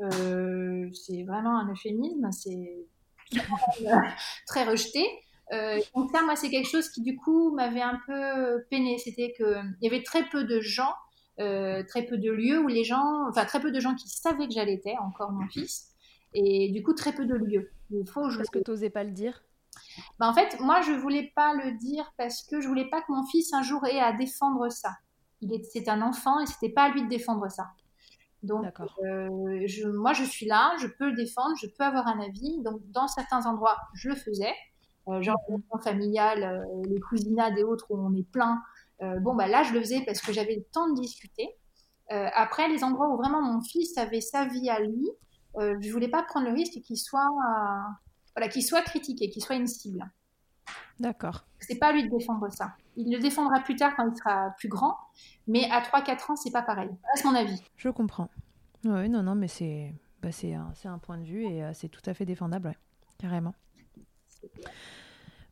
Euh, 0.00 0.88
c'est 0.94 1.24
vraiment 1.24 1.58
un 1.58 1.70
euphémisme, 1.70 2.30
c'est 2.32 2.86
très 4.46 4.64
rejeté. 4.70 5.04
Euh, 5.52 5.80
donc 5.94 6.10
ça, 6.10 6.22
moi, 6.22 6.36
c'est 6.36 6.50
quelque 6.50 6.68
chose 6.68 6.88
qui 6.90 7.02
du 7.02 7.16
coup 7.16 7.54
m'avait 7.54 7.82
un 7.82 7.98
peu 8.06 8.64
peiné. 8.70 8.98
C'était 8.98 9.32
que 9.36 9.56
il 9.80 9.84
y 9.84 9.88
avait 9.88 10.02
très 10.02 10.28
peu 10.28 10.44
de 10.44 10.60
gens, 10.60 10.94
euh, 11.40 11.82
très 11.84 12.04
peu 12.04 12.18
de 12.18 12.30
lieux 12.30 12.60
où 12.60 12.68
les 12.68 12.84
gens, 12.84 13.28
enfin 13.28 13.44
très 13.44 13.60
peu 13.60 13.72
de 13.72 13.80
gens 13.80 13.94
qui 13.94 14.08
savaient 14.08 14.46
que 14.46 14.54
j'allaitais 14.54 14.94
encore 14.98 15.32
mon 15.32 15.46
fils, 15.48 15.88
et 16.34 16.70
du 16.70 16.82
coup 16.82 16.94
très 16.94 17.12
peu 17.12 17.26
de 17.26 17.34
lieux. 17.34 17.70
Il 17.90 18.08
faut. 18.08 18.30
Je... 18.30 18.42
Que 18.42 18.58
tu 18.58 18.70
n'osais 18.70 18.90
pas 18.90 19.04
le 19.04 19.10
dire. 19.10 19.42
Bah, 20.18 20.28
en 20.28 20.34
fait, 20.34 20.58
moi, 20.60 20.80
je 20.80 20.92
voulais 20.92 21.32
pas 21.34 21.54
le 21.54 21.78
dire 21.78 22.12
parce 22.16 22.42
que 22.42 22.60
je 22.60 22.68
voulais 22.68 22.88
pas 22.88 23.00
que 23.00 23.10
mon 23.12 23.24
fils 23.26 23.52
un 23.52 23.62
jour 23.62 23.84
ait 23.86 24.00
à 24.00 24.12
défendre 24.12 24.68
ça. 24.70 24.90
C'est 25.72 25.88
un 25.88 26.02
enfant 26.02 26.40
et 26.40 26.46
c'était 26.46 26.72
pas 26.72 26.84
à 26.84 26.88
lui 26.90 27.02
de 27.02 27.08
défendre 27.08 27.50
ça. 27.50 27.70
Donc, 28.42 28.64
euh, 29.04 29.62
je, 29.66 29.88
moi, 29.88 30.12
je 30.12 30.24
suis 30.24 30.46
là, 30.46 30.74
je 30.80 30.86
peux 30.86 31.10
le 31.10 31.16
défendre, 31.16 31.54
je 31.60 31.66
peux 31.66 31.84
avoir 31.84 32.06
un 32.06 32.20
avis. 32.20 32.60
Donc, 32.62 32.80
dans 32.90 33.06
certains 33.06 33.46
endroits, 33.46 33.76
je 33.94 34.08
le 34.08 34.14
faisais. 34.14 34.54
Euh, 35.08 35.22
genre 35.22 35.40
mmh. 35.48 35.80
familial, 35.82 36.42
euh, 36.42 36.82
les 36.86 37.00
cousinades 37.00 37.56
et 37.58 37.64
autres 37.64 37.86
où 37.90 37.98
on 37.98 38.14
est 38.14 38.28
plein. 38.30 38.62
Euh, 39.02 39.18
bon, 39.18 39.34
bah 39.34 39.48
là, 39.48 39.62
je 39.62 39.72
le 39.72 39.80
faisais 39.80 40.02
parce 40.04 40.20
que 40.20 40.32
j'avais 40.32 40.56
le 40.56 40.64
temps 40.72 40.88
de 40.88 41.00
discuter. 41.00 41.48
après, 42.10 42.68
les 42.68 42.82
endroits 42.82 43.08
où 43.08 43.16
vraiment 43.16 43.40
mon 43.40 43.60
fils 43.62 43.96
avait 43.96 44.20
sa 44.20 44.44
vie 44.44 44.68
à 44.68 44.80
lui, 44.80 45.08
je 45.56 45.92
voulais 45.92 46.08
pas 46.08 46.24
prendre 46.24 46.46
le 46.46 46.52
risque 46.52 46.80
qu'il 46.82 46.98
soit, 46.98 47.28
voilà, 48.34 48.48
qu'il 48.48 48.64
soit 48.64 48.82
critiqué, 48.82 49.30
qu'il 49.30 49.42
soit 49.42 49.54
une 49.54 49.68
cible. 49.68 50.10
D'accord. 50.98 51.46
C'est 51.60 51.78
pas 51.78 51.88
à 51.88 51.92
lui 51.92 52.04
de 52.04 52.10
défendre 52.10 52.50
ça. 52.50 52.74
Il 52.96 53.12
le 53.12 53.20
défendra 53.20 53.60
plus 53.60 53.76
tard 53.76 53.94
quand 53.96 54.10
il 54.10 54.16
sera 54.16 54.50
plus 54.58 54.68
grand, 54.68 54.96
mais 55.46 55.70
à 55.70 55.80
3-4 55.80 56.32
ans, 56.32 56.36
c'est 56.36 56.50
pas 56.50 56.62
pareil. 56.62 56.90
C'est 57.14 57.24
mon 57.24 57.34
avis. 57.36 57.62
Je 57.76 57.88
comprends. 57.88 58.28
Oui, 58.84 59.08
non, 59.08 59.22
non, 59.22 59.36
mais 59.36 59.48
c'est 59.48 59.94
bah, 60.20 60.30
un, 60.42 60.90
un, 60.90 60.98
point 60.98 61.16
de 61.16 61.24
vue 61.24 61.44
et 61.44 61.62
c'est 61.74 61.88
tout 61.88 62.02
à 62.06 62.12
fait 62.12 62.26
défendable, 62.26 62.68
ouais. 62.68 62.76
carrément. 63.18 63.54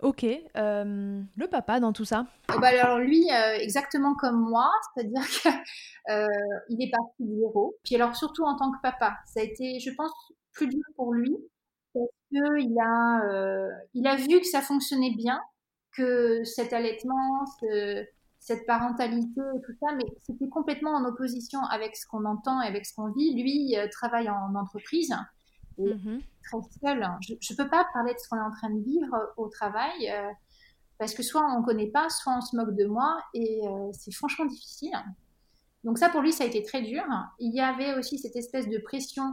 Ok, 0.00 0.24
euh, 0.24 1.20
le 1.36 1.46
papa 1.48 1.80
dans 1.80 1.92
tout 1.92 2.04
ça 2.04 2.26
bah 2.48 2.68
Alors 2.68 2.98
lui, 2.98 3.24
euh, 3.32 3.58
exactement 3.58 4.14
comme 4.14 4.38
moi, 4.48 4.70
c'est-à-dire 4.94 5.22
qu'il 5.42 6.14
euh, 6.14 6.78
est 6.78 6.90
parti 6.90 7.24
de 7.24 7.36
zéro. 7.40 7.76
Puis 7.84 7.96
alors 7.96 8.14
surtout 8.14 8.44
en 8.44 8.56
tant 8.56 8.70
que 8.70 8.80
papa, 8.80 9.16
ça 9.26 9.40
a 9.40 9.42
été, 9.42 9.80
je 9.80 9.90
pense, 9.90 10.12
plus 10.52 10.68
dur 10.68 10.84
pour 10.94 11.12
lui 11.12 11.36
parce 11.94 12.06
qu'il 12.30 12.78
a, 12.80 13.70
il 13.94 14.06
a 14.06 14.14
vu 14.14 14.38
que 14.38 14.46
ça 14.46 14.60
fonctionnait 14.60 15.14
bien, 15.16 15.40
que 15.96 16.44
cet 16.44 16.72
allaitement, 16.72 17.44
cette 18.38 18.66
parentalité 18.66 19.40
tout 19.66 19.72
ça, 19.80 19.92
mais 19.96 20.04
c'était 20.22 20.48
complètement 20.48 20.92
en 20.92 21.04
opposition 21.06 21.60
avec 21.72 21.96
ce 21.96 22.06
qu'on 22.06 22.24
entend 22.24 22.62
et 22.62 22.68
avec 22.68 22.86
ce 22.86 22.94
qu'on 22.94 23.10
vit. 23.10 23.34
Lui 23.34 23.74
travaille 23.90 24.30
en 24.30 24.54
entreprise 24.54 25.12
Mmh 25.78 26.18
très 26.42 26.58
seule. 26.82 27.06
Je 27.20 27.34
ne 27.34 27.56
peux 27.56 27.68
pas 27.68 27.86
parler 27.92 28.14
de 28.14 28.18
ce 28.18 28.28
qu'on 28.28 28.36
est 28.36 28.40
en 28.40 28.50
train 28.50 28.70
de 28.70 28.82
vivre 28.82 29.14
au 29.36 29.48
travail 29.48 30.10
euh, 30.10 30.30
parce 30.98 31.14
que 31.14 31.22
soit 31.22 31.42
on 31.42 31.60
ne 31.60 31.64
connaît 31.64 31.90
pas, 31.90 32.08
soit 32.08 32.34
on 32.36 32.40
se 32.40 32.56
moque 32.56 32.74
de 32.74 32.86
moi 32.86 33.18
et 33.34 33.60
euh, 33.66 33.90
c'est 33.92 34.12
franchement 34.12 34.46
difficile. 34.46 34.92
Donc 35.84 35.98
ça, 35.98 36.08
pour 36.08 36.22
lui, 36.22 36.32
ça 36.32 36.44
a 36.44 36.46
été 36.46 36.62
très 36.62 36.82
dur. 36.82 37.04
Il 37.38 37.54
y 37.54 37.60
avait 37.60 37.94
aussi 37.98 38.18
cette 38.18 38.36
espèce 38.36 38.68
de 38.68 38.78
pression 38.78 39.24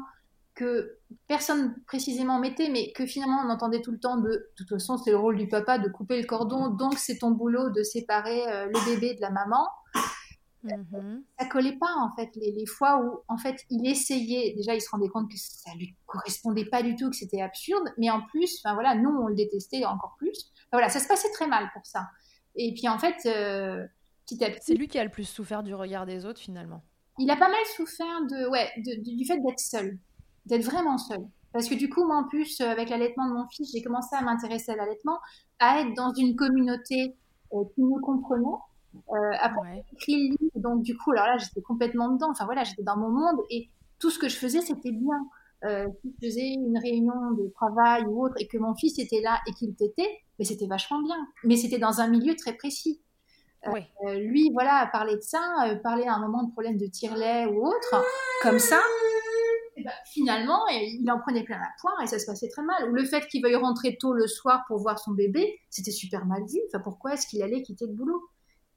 que 0.54 0.98
personne 1.28 1.76
précisément 1.86 2.40
mettait, 2.40 2.70
mais 2.70 2.94
que 2.94 3.06
finalement 3.06 3.42
on 3.46 3.50
entendait 3.50 3.82
tout 3.82 3.92
le 3.92 4.00
temps 4.00 4.18
de, 4.18 4.30
de 4.30 4.50
toute 4.56 4.70
façon, 4.70 4.98
c'est 4.98 5.12
le 5.12 5.18
rôle 5.18 5.36
du 5.36 5.48
papa 5.48 5.80
de 5.80 5.90
couper 5.90 6.22
le 6.22 6.26
cordon, 6.26 6.70
donc 6.70 6.98
c'est 6.98 7.18
ton 7.18 7.32
boulot 7.32 7.70
de 7.72 7.84
séparer 7.84 8.48
euh, 8.48 8.68
le 8.68 8.94
bébé 8.94 9.16
de 9.16 9.22
la 9.22 9.32
maman. 9.32 9.68
Mmh 10.66 11.22
ça 11.40 11.46
collait 11.46 11.78
pas 11.78 11.94
en 12.00 12.16
fait 12.16 12.30
les, 12.36 12.66
fois 12.66 13.00
où 13.00 13.20
en 13.28 13.38
fait 13.38 13.58
il 13.70 13.88
essayait 13.88 14.54
déjà 14.56 14.74
il 14.74 14.82
se 14.82 14.90
rendait 14.90 15.10
compte 15.10 15.30
que 15.30 15.38
ça 15.38 15.72
lui 15.76 15.96
correspondait 16.08 16.66
pas 16.66 16.82
du 16.82 16.96
tout 16.96 17.10
que 17.10 17.16
c'était 17.16 17.42
absurde 17.42 17.84
mais 17.98 18.10
en 18.10 18.22
plus 18.22 18.60
enfin 18.64 18.74
voilà 18.74 18.96
nous 18.96 19.10
on 19.10 19.28
le 19.28 19.36
détestait 19.36 19.86
encore 19.86 20.16
plus. 20.18 20.52
Voilà 20.72 20.90
ça 20.90 21.00
se 21.00 21.08
passait 21.08 21.32
très 21.32 21.48
mal 21.48 21.70
pour 21.74 21.86
ça. 21.86 22.08
Et 22.56 22.74
puis 22.74 22.88
en 22.88 22.98
fait 22.98 23.16
euh, 23.26 23.86
petit 24.26 24.44
à 24.44 24.50
petit 24.50 24.62
c'est 24.62 24.74
lui 24.76 24.88
qui 24.88 24.98
a 24.98 25.04
le 25.04 25.12
plus 25.12 25.26
souffert 25.26 25.62
du 25.62 25.76
regard 25.76 26.06
des 26.06 26.26
autres 26.26 26.40
finalement. 26.40 26.84
Il 27.20 27.30
a 27.30 27.38
pas 27.38 27.50
mal 27.50 27.66
souffert 27.76 28.22
de 28.30 28.50
ouais 28.50 28.72
du 28.78 29.26
fait 29.26 29.40
d'être 29.40 29.60
seul 29.60 30.00
d'être 30.46 30.64
vraiment 30.64 30.98
seul. 30.98 31.22
Parce 31.54 31.70
que 31.70 31.76
du 31.76 31.90
coup 31.90 32.06
moi 32.06 32.18
en 32.18 32.28
plus 32.28 32.60
euh, 32.60 32.70
avec 32.70 32.90
l'allaitement 32.90 33.28
de 33.30 33.34
mon 33.34 33.48
fils 33.50 33.72
j'ai 33.72 33.84
commencé 33.84 34.16
à 34.16 34.22
m'intéresser 34.22 34.72
à 34.72 34.76
l'allaitement 34.78 35.20
à 35.60 35.82
être 35.82 35.94
dans 35.96 36.14
une 36.14 36.36
communauté 36.36 37.16
euh, 37.54 37.64
qui 37.76 37.84
me 37.84 38.02
comprenait 38.02 38.58
euh, 39.10 39.32
après, 39.40 39.84
écrit 39.94 40.30
le 40.30 40.36
livre, 40.40 40.52
donc 40.56 40.84
du 40.84 40.98
coup, 40.98 41.12
alors 41.12 41.26
là, 41.26 41.38
j'étais 41.38 41.62
complètement 41.62 42.10
dedans. 42.10 42.30
Enfin 42.32 42.46
voilà, 42.46 42.64
j'étais 42.64 42.84
dans 42.84 42.98
mon 42.98 43.10
monde 43.10 43.40
et 43.50 43.70
tout 44.00 44.10
ce 44.10 44.20
que 44.20 44.30
je 44.30 44.36
faisais, 44.36 44.62
c'était 44.62 44.92
bien. 44.92 45.28
Euh, 45.64 45.88
si 46.02 46.14
je 46.22 46.28
faisais 46.28 46.54
une 46.54 46.78
réunion 46.78 47.32
de 47.32 47.48
travail 47.56 48.04
ou 48.06 48.24
autre 48.24 48.36
et 48.40 48.48
que 48.48 48.58
mon 48.58 48.76
fils 48.76 49.00
était 49.00 49.22
là 49.22 49.40
et 49.48 49.54
qu'il 49.54 49.74
t'était, 49.76 50.20
mais 50.38 50.46
c'était 50.46 50.68
vachement 50.68 51.02
bien. 51.02 51.18
Mais 51.44 51.56
c'était 51.56 51.80
dans 51.80 52.02
un 52.02 52.08
milieu 52.08 52.36
très 52.36 52.54
précis. 52.54 53.02
lui, 54.04 54.52
voilà, 54.54 54.88
parler 54.92 55.16
de 55.16 55.22
ça, 55.22 55.42
parler 55.82 56.06
à 56.06 56.14
un 56.14 56.20
moment 56.20 56.44
de 56.44 56.52
problème 56.52 56.78
de 56.78 56.86
tire-lait 56.86 57.48
ou 57.48 57.66
autre, 57.66 58.06
comme 58.44 58.60
ça, 58.60 58.80
bah, 59.84 59.92
finalement, 60.06 60.66
il 60.68 61.10
en 61.12 61.20
prenait 61.20 61.44
plein 61.44 61.58
la 61.58 61.70
poire 61.80 62.02
et 62.02 62.08
ça 62.08 62.18
se 62.18 62.26
passait 62.26 62.48
très 62.48 62.64
mal. 62.64 62.90
Ou 62.90 62.94
le 62.94 63.06
fait 63.06 63.28
qu'il 63.28 63.44
veuille 63.44 63.56
rentrer 63.56 63.98
tôt 63.98 64.14
le 64.14 64.28
soir 64.28 64.64
pour 64.68 64.80
voir 64.80 65.00
son 65.00 65.12
bébé, 65.12 65.60
c'était 65.70 65.92
super 65.92 66.26
mal 66.26 66.44
vu. 66.46 66.60
Enfin, 66.68 66.80
pourquoi 66.80 67.14
est-ce 67.14 67.28
qu'il 67.28 67.44
allait 67.44 67.62
quitter 67.62 67.86
le 67.86 67.94
boulot? 67.94 68.24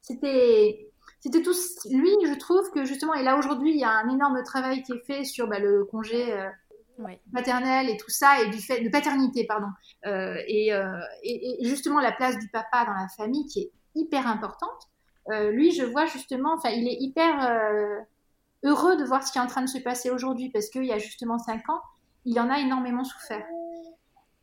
C'était, 0.01 0.89
c'était 1.19 1.41
tout. 1.41 1.53
Lui, 1.91 2.11
je 2.25 2.37
trouve 2.37 2.69
que 2.71 2.85
justement, 2.85 3.13
et 3.13 3.23
là 3.23 3.37
aujourd'hui, 3.37 3.71
il 3.71 3.79
y 3.79 3.83
a 3.83 3.91
un 3.91 4.09
énorme 4.09 4.41
travail 4.43 4.83
qui 4.83 4.93
est 4.93 5.05
fait 5.05 5.23
sur 5.23 5.47
bah, 5.47 5.59
le 5.59 5.85
congé 5.85 6.33
euh, 6.33 6.49
maternel 7.31 7.89
et 7.89 7.97
tout 7.97 8.09
ça, 8.09 8.41
et 8.41 8.49
du 8.49 8.59
fait 8.59 8.81
de 8.81 8.89
paternité, 8.89 9.45
pardon, 9.45 9.67
euh, 10.05 10.35
et, 10.47 10.73
euh, 10.73 10.99
et, 11.23 11.63
et, 11.63 11.67
justement 11.67 11.99
la 11.99 12.11
place 12.11 12.37
du 12.37 12.47
papa 12.49 12.85
dans 12.85 12.93
la 12.93 13.07
famille 13.17 13.45
qui 13.47 13.61
est 13.61 13.71
hyper 13.95 14.27
importante. 14.27 14.89
lui, 15.51 15.71
je 15.71 15.83
vois 15.83 16.05
justement, 16.05 16.53
enfin, 16.53 16.69
il 16.69 16.87
est 16.87 16.97
hyper 16.99 18.05
heureux 18.63 18.97
de 18.97 19.03
voir 19.03 19.25
ce 19.25 19.31
qui 19.31 19.37
est 19.37 19.41
en 19.41 19.47
train 19.47 19.61
de 19.61 19.69
se 19.69 19.77
passer 19.77 20.09
aujourd'hui 20.09 20.49
parce 20.49 20.69
qu'il 20.69 20.85
y 20.85 20.91
a 20.91 20.97
justement 20.97 21.37
cinq 21.37 21.69
ans, 21.69 21.81
il 22.25 22.39
en 22.39 22.49
a 22.49 22.59
énormément 22.59 23.03
souffert. 23.03 23.45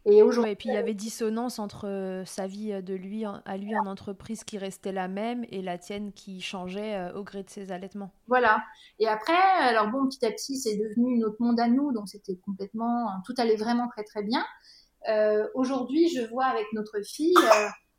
Et 0.09 0.23
aujourd'hui. 0.23 0.53
et 0.53 0.57
puis 0.57 0.69
il 0.69 0.75
y 0.75 0.79
avait 0.79 0.95
dissonance 0.95 1.59
entre 1.59 1.89
euh, 1.89 2.25
sa 2.25 2.47
vie 2.47 2.81
de 2.81 2.95
lui 2.95 3.25
à 3.25 3.57
lui 3.57 3.77
en 3.77 3.87
entreprise 3.87 4.45
qui 4.45 4.57
restait 4.57 4.93
la 4.93 5.09
même 5.09 5.45
et 5.51 5.63
la 5.63 5.79
tienne 5.79 6.13
qui 6.13 6.41
changeait 6.41 6.95
euh, 6.95 7.13
au 7.15 7.25
gré 7.25 7.43
de 7.43 7.51
ses 7.51 7.73
allaitements. 7.73 8.13
Voilà. 8.29 8.63
Et 9.01 9.09
après, 9.09 9.35
alors 9.35 9.89
bon, 9.89 10.07
petit 10.07 10.25
à 10.25 10.31
petit, 10.31 10.59
c'est 10.59 10.77
devenu 10.77 11.19
notre 11.19 11.43
monde 11.43 11.59
à 11.59 11.67
nous, 11.67 11.93
donc 11.93 12.09
c'était 12.09 12.37
complètement, 12.37 13.09
tout 13.25 13.35
allait 13.37 13.57
vraiment 13.57 13.89
très 13.89 14.05
très 14.05 14.23
bien. 14.23 14.45
Euh, 15.09 15.47
aujourd'hui, 15.55 16.09
je 16.09 16.23
vois 16.23 16.47
avec 16.47 16.67
notre 16.73 17.03
fille, 17.05 17.35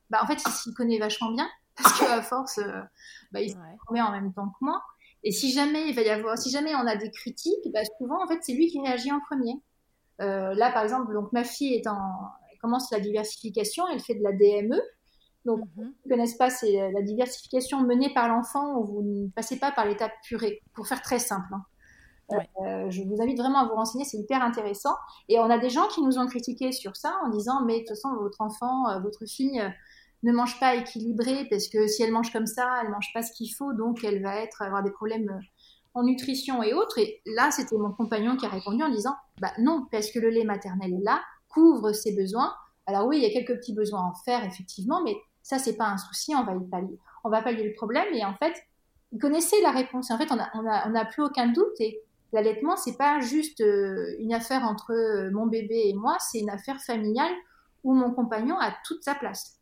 bah, 0.10 0.20
en 0.24 0.28
fait, 0.28 0.42
il 0.46 0.52
s'y 0.52 0.74
connaît 0.74 1.00
vachement 1.00 1.32
bien 1.32 1.48
parce 1.76 2.00
qu'à 2.00 2.22
force, 2.22 2.60
bah, 3.32 3.42
il 3.42 3.50
s'y 3.50 3.58
connaît 3.86 4.02
en 4.02 4.12
même 4.12 4.34
temps 4.34 4.48
que 4.48 4.66
moi. 4.66 4.82
Et 5.24 5.32
si 5.32 5.52
jamais 5.52 5.90
il 5.90 5.96
va 5.96 6.04
y 6.04 6.10
avoir, 6.10 6.38
si 6.38 6.50
jamais 6.50 6.74
on 6.76 6.88
a 6.88 6.96
des 6.96 7.12
critiques, 7.12 7.70
bah, 7.74 7.82
souvent 7.98 8.24
en 8.24 8.28
fait 8.28 8.40
c'est 8.42 8.54
lui 8.54 8.68
qui 8.68 8.80
réagit 8.80 9.12
en 9.12 9.20
premier. 9.20 9.62
Euh, 10.22 10.54
là 10.56 10.72
par 10.72 10.84
exemple, 10.84 11.14
donc 11.14 11.32
ma 11.32 11.44
fille 11.44 11.74
est 11.76 11.88
en, 11.88 12.00
elle 12.52 12.58
commence 12.60 12.92
la 12.92 13.00
diversification, 13.00 13.84
elle 13.92 14.00
fait 14.00 14.16
de 14.16 14.24
la 14.24 14.34
DME. 14.34 14.80
Donc, 15.46 15.60
mm 15.60 15.82
-hmm. 15.82 15.94
ne 16.06 16.10
connaissent 16.10 16.38
pas, 16.38 16.50
c'est 16.50 16.92
la 16.92 17.02
diversification 17.02 17.82
menée 17.82 18.14
par 18.14 18.28
l'enfant 18.28 18.66
où 18.78 18.84
vous 18.86 19.02
ne 19.04 19.30
passez 19.30 19.58
pas 19.60 19.72
par 19.72 19.86
l'étape 19.86 20.12
purée, 20.24 20.62
pour 20.74 20.88
faire 20.88 21.02
très 21.02 21.20
simple. 21.20 21.52
Hein. 21.54 21.64
Euh, 22.32 22.90
je 22.90 23.04
vous 23.04 23.22
invite 23.22 23.38
vraiment 23.38 23.60
à 23.60 23.66
vous 23.68 23.76
renseigner, 23.76 24.06
c'est 24.06 24.18
hyper 24.18 24.42
intéressant. 24.42 24.96
Et 25.30 25.40
on 25.40 25.50
a 25.50 25.58
des 25.58 25.70
gens 25.70 25.88
qui 25.88 26.02
nous 26.02 26.18
ont 26.18 26.28
critiqué 26.28 26.72
sur 26.72 26.96
ça 26.96 27.14
en 27.24 27.30
disant, 27.30 27.64
mais 27.66 27.76
de 27.76 27.80
toute 27.80 27.90
façon, 27.90 28.16
votre 28.16 28.42
enfant, 28.42 28.90
euh, 28.90 29.00
votre 29.00 29.26
fille 29.26 29.60
euh, 29.62 29.70
ne 30.24 30.34
mange 30.34 30.60
pas 30.60 30.76
équilibré 30.76 31.48
parce 31.50 31.68
que 31.68 31.88
si 31.88 32.04
elle 32.04 32.12
mange 32.12 32.32
comme 32.34 32.48
ça, 32.48 32.82
elle 32.82 32.90
mange 32.90 33.12
pas 33.14 33.22
ce 33.22 33.32
qu'il 33.32 33.54
faut, 33.54 33.74
donc 33.74 34.04
elle 34.04 34.22
va 34.22 34.36
être 34.42 34.62
avoir 34.62 34.84
des 34.84 34.92
problèmes 34.92 35.30
euh, 35.30 35.40
nutrition 36.04 36.64
et 36.64 36.74
autres. 36.74 36.98
Et 37.00 37.22
là, 37.26 37.52
c'était 37.52 37.78
mon 37.78 37.92
compagnon 37.92 38.36
qui 38.38 38.46
a 38.46 38.50
répondu 38.50 38.84
en 38.84 38.90
disant 38.90 39.16
bah 39.40 39.52
non, 39.60 39.86
parce 39.92 40.12
que 40.12 40.20
le 40.20 40.30
lait 40.30 40.44
maternel 40.44 40.94
est 40.94 41.04
là, 41.04 41.22
couvre 41.50 41.92
ses 41.92 42.16
besoins. 42.16 42.54
Alors 42.86 43.08
oui, 43.08 43.18
il 43.18 43.24
y 43.24 43.26
a 43.26 43.32
quelques 43.32 43.60
petits 43.60 43.74
besoins 43.74 44.02
en 44.02 44.14
fer 44.14 44.44
effectivement, 44.46 45.04
mais 45.04 45.16
ça 45.44 45.60
c'est 45.60 45.76
pas 45.76 45.88
un 45.88 45.98
souci, 45.98 46.34
on 46.36 46.44
va 46.44 46.56
y 46.56 46.70
pallier, 46.70 46.98
on 47.24 47.30
va 47.30 47.42
pallier 47.42 47.68
le 47.68 47.74
problème. 47.74 48.08
Et 48.14 48.24
en 48.26 48.34
fait, 48.36 48.54
il 49.12 49.20
connaissait 49.20 49.62
la 49.62 49.72
réponse. 49.72 50.12
En 50.12 50.18
fait, 50.18 50.30
on 50.32 50.92
n'a 50.92 51.06
plus 51.06 51.24
aucun 51.24 51.48
doute. 51.48 51.80
Et 51.80 52.02
l'allaitement, 52.34 52.76
c'est 52.76 52.98
pas 52.98 53.20
juste 53.20 53.62
euh, 53.62 54.16
une 54.20 54.34
affaire 54.34 54.64
entre 54.64 54.92
euh, 54.92 55.32
mon 55.32 55.48
bébé 55.48 55.84
et 55.88 55.94
moi, 55.94 56.18
c'est 56.20 56.40
une 56.40 56.50
affaire 56.50 56.80
familiale 56.82 57.34
où 57.84 57.94
mon 57.94 58.12
compagnon 58.12 58.58
a 58.60 58.76
toute 58.86 59.04
sa 59.04 59.16
place. 59.16 59.60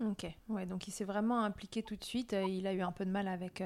Ok, 0.00 0.26
ouais, 0.48 0.66
donc 0.66 0.88
il 0.88 0.90
s'est 0.90 1.04
vraiment 1.04 1.42
impliqué 1.42 1.82
tout 1.82 1.96
de 1.96 2.04
suite. 2.04 2.32
Euh, 2.32 2.42
il 2.42 2.66
a 2.66 2.72
eu 2.72 2.82
un 2.82 2.92
peu 2.92 3.04
de 3.04 3.10
mal 3.10 3.28
avec 3.28 3.62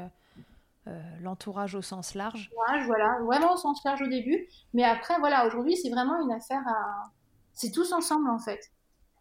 l'entourage 1.20 1.74
au 1.74 1.82
sens 1.82 2.14
large. 2.14 2.50
Ouais, 2.56 2.84
voilà, 2.84 3.18
vraiment 3.24 3.54
au 3.54 3.56
sens 3.56 3.82
large 3.84 4.02
au 4.02 4.06
début. 4.06 4.46
Mais 4.74 4.84
après, 4.84 5.18
voilà, 5.18 5.46
aujourd'hui, 5.46 5.76
c'est 5.76 5.90
vraiment 5.90 6.20
une 6.20 6.32
affaire 6.32 6.66
à. 6.66 7.10
C'est 7.52 7.72
tous 7.72 7.92
ensemble, 7.92 8.30
en 8.30 8.38
fait. 8.38 8.60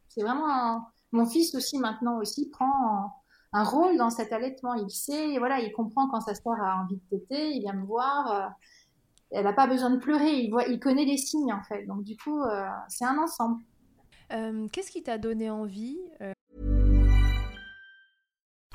C'est 0.09 0.21
vraiment. 0.21 0.87
Mon 1.11 1.25
fils 1.25 1.55
aussi, 1.55 1.79
maintenant, 1.79 2.19
aussi, 2.19 2.49
prend 2.49 3.11
un 3.53 3.63
rôle 3.63 3.97
dans 3.97 4.09
cet 4.09 4.33
allaitement. 4.33 4.73
Il 4.75 4.89
sait, 4.89 5.37
voilà, 5.37 5.59
il 5.59 5.71
comprend 5.71 6.07
quand 6.09 6.21
sa 6.21 6.35
sœur 6.35 6.59
a 6.61 6.83
envie 6.83 6.97
de 6.97 7.17
téter, 7.17 7.51
il 7.51 7.61
vient 7.61 7.73
me 7.73 7.85
voir. 7.85 8.53
elle 9.31 9.43
n'a 9.43 9.53
pas 9.53 9.67
besoin 9.67 9.89
de 9.89 9.97
pleurer, 9.97 10.33
il, 10.33 10.51
voit, 10.51 10.67
il 10.67 10.79
connaît 10.79 11.05
les 11.05 11.17
signes, 11.17 11.53
en 11.53 11.63
fait. 11.63 11.85
Donc, 11.85 12.03
du 12.03 12.17
coup, 12.17 12.41
c'est 12.89 13.05
un 13.05 13.17
ensemble. 13.17 13.63
Qu'est-ce 14.29 14.91
qui 14.91 15.03
t'a 15.03 15.17
donné 15.17 15.49
envie 15.49 15.97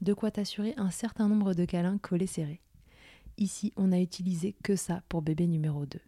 de 0.00 0.14
quoi 0.14 0.30
t'assurer 0.30 0.74
un 0.76 0.90
certain 0.90 1.28
nombre 1.28 1.54
de 1.54 1.64
câlins 1.64 1.98
collés 1.98 2.26
serrés. 2.26 2.60
Ici, 3.36 3.72
on 3.76 3.92
a 3.92 3.98
utilisé 3.98 4.54
que 4.62 4.76
ça 4.76 5.02
pour 5.08 5.22
bébé 5.22 5.46
numéro 5.46 5.86
2. 5.86 5.98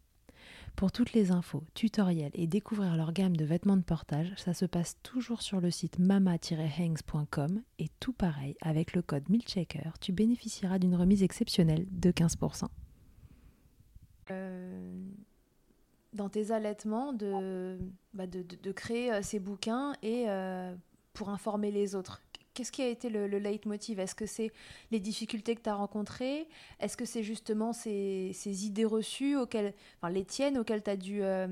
Pour 0.76 0.90
toutes 0.90 1.12
les 1.12 1.31
infos, 1.31 1.62
tutoriels 1.74 2.33
et 2.35 2.46
découvrir 2.46 2.96
leur 2.96 3.12
gamme 3.12 3.37
de 3.37 3.44
vêtements 3.44 3.76
de 3.76 3.83
portage, 3.83 4.33
ça 4.37 4.55
se 4.55 4.64
passe 4.64 4.96
toujours 5.02 5.42
sur 5.42 5.61
le 5.61 5.70
site 5.70 5.98
mama-hangs.com 5.98 7.62
et 7.78 7.88
tout 8.00 8.12
pareil, 8.12 8.57
avec 8.61 8.94
le 8.94 9.02
code 9.02 9.28
MILCHECKER, 9.28 9.92
tu 10.00 10.12
bénéficieras 10.12 10.78
d'une 10.78 10.96
remise 10.96 11.22
exceptionnelle 11.22 11.87
de 11.90 12.11
15%. 12.11 12.66
Euh, 14.31 14.92
dans 16.14 16.28
tes 16.28 16.50
allaitements, 16.50 17.12
de, 17.12 17.78
bah, 18.14 18.26
de, 18.26 18.72
créer 18.72 19.12
euh, 19.12 19.22
ces 19.22 19.38
bouquins 19.38 19.92
et 20.02 20.24
euh, 20.28 20.74
pour 21.12 21.31
informer 21.31 21.70
les 21.70 21.94
autres 21.94 22.22
qu'est-ce 22.55 22.73
qui 22.73 22.83
a 22.83 22.88
été 22.88 23.09
le, 23.09 23.27
leitmotiv? 23.27 23.99
Est-ce 23.99 24.15
que 24.15 24.27
c'est 24.27 24.53
les 24.91 25.01
difficultés 25.01 25.55
que 25.55 25.62
tu 25.62 25.71
as 25.71 25.75
rencontrées? 25.75 26.49
Est-ce 26.81 26.97
que 26.97 27.05
c'est 27.05 27.23
justement 27.23 27.73
ces, 27.73 28.33
idées 28.67 28.85
reçues, 28.85 29.37
auxquelles, 29.37 29.75
enfin, 29.99 30.12
les 30.12 30.25
tiennes, 30.25 30.59
auxquelles 30.59 30.83
tu 30.83 30.91
as 30.91 30.97
dû 30.97 31.23
euh, 31.23 31.47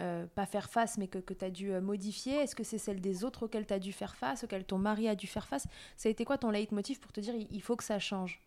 euh, 0.00 0.26
pas 0.34 0.46
faire 0.46 0.70
face, 0.70 0.98
mais 0.98 1.08
que, 1.08 1.18
tu 1.18 1.44
as 1.44 1.50
dû 1.50 1.72
euh, 1.72 1.80
modifier? 1.80 2.34
Est-ce 2.34 2.54
que 2.54 2.64
c'est 2.64 2.78
celles 2.78 3.00
des 3.00 3.24
autres 3.24 3.44
auxquelles 3.44 3.66
tu 3.66 3.74
as 3.74 3.78
dû 3.78 3.92
faire 3.92 4.16
face, 4.16 4.44
auxquelles 4.44 4.64
ton 4.64 4.78
mari 4.78 5.08
a 5.08 5.14
dû 5.14 5.26
faire 5.26 5.46
face? 5.46 5.66
Ça 5.96 6.08
a 6.08 6.12
été 6.12 6.24
quoi 6.24 6.38
ton 6.38 6.50
leitmotiv 6.50 7.00
pour 7.00 7.12
te 7.12 7.20
dire 7.20 7.34
il 7.34 7.62
faut 7.62 7.76
que 7.76 7.84
ça 7.84 7.98
change? 7.98 8.40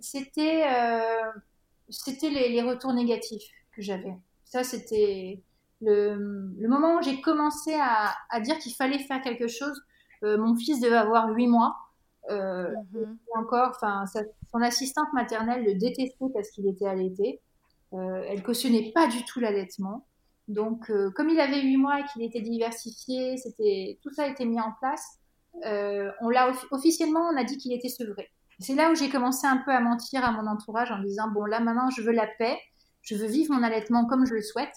C'était 0.00 0.64
c'était 1.88 2.30
les, 2.30 2.62
retours 2.62 2.92
négatifs 2.92 3.48
que 3.72 3.80
j'avais. 3.80 4.14
Ça, 4.44 4.64
c'était 4.64 5.40
le, 5.80 6.16
moment 6.68 6.98
où 6.98 7.02
j'ai 7.02 7.20
commencé 7.20 7.74
à 7.74 8.40
dire 8.40 8.58
qu'il 8.58 8.74
fallait 8.74 8.98
faire 8.98 9.22
quelque 9.22 9.48
chose 9.48 9.80
euh, 10.22 10.38
mon 10.38 10.56
fils 10.56 10.80
devait 10.80 10.96
avoir 10.96 11.30
8 11.30 11.46
mois. 11.46 11.76
Euh, 12.30 12.68
mhm. 12.92 13.18
encore, 13.36 13.70
enfin, 13.70 14.04
son 14.06 14.60
assistante 14.60 15.12
maternelle 15.12 15.64
le 15.64 15.74
détestait 15.74 16.26
parce 16.34 16.50
qu'il 16.50 16.66
était 16.68 16.86
allaité. 16.86 17.40
Euh, 17.92 18.24
elle 18.28 18.42
cautionnait 18.42 18.90
pas 18.92 19.06
du 19.06 19.24
tout 19.24 19.38
l'allaitement. 19.38 20.06
Donc, 20.48 20.92
comme 21.14 21.28
il 21.28 21.40
avait 21.40 21.60
huit 21.60 21.76
mois 21.76 21.98
et 22.00 22.04
qu'il 22.12 22.22
était 22.22 22.40
diversifié, 22.40 23.36
c'était 23.36 23.98
tout 24.02 24.12
ça 24.12 24.24
a 24.24 24.28
été 24.28 24.44
mis 24.44 24.60
en 24.60 24.72
place. 24.80 25.18
On 26.20 26.28
l'a 26.28 26.52
officiellement, 26.70 27.30
on 27.32 27.36
a 27.36 27.42
dit 27.42 27.58
qu'il 27.58 27.72
était 27.72 27.88
sevré. 27.88 28.30
C'est 28.58 28.74
là 28.74 28.90
où 28.90 28.94
j'ai 28.94 29.10
commencé 29.10 29.46
un 29.46 29.58
peu 29.58 29.72
à 29.72 29.80
mentir 29.80 30.24
à 30.24 30.30
mon 30.32 30.48
entourage 30.48 30.90
en 30.90 31.00
disant 31.02 31.28
bon 31.28 31.44
là 31.44 31.60
maintenant 31.60 31.90
je 31.90 32.00
veux 32.00 32.12
la 32.12 32.26
paix, 32.38 32.56
je 33.02 33.14
veux 33.16 33.26
vivre 33.26 33.52
mon 33.52 33.62
allaitement 33.62 34.06
comme 34.06 34.24
je 34.24 34.34
le 34.34 34.42
souhaite 34.42 34.74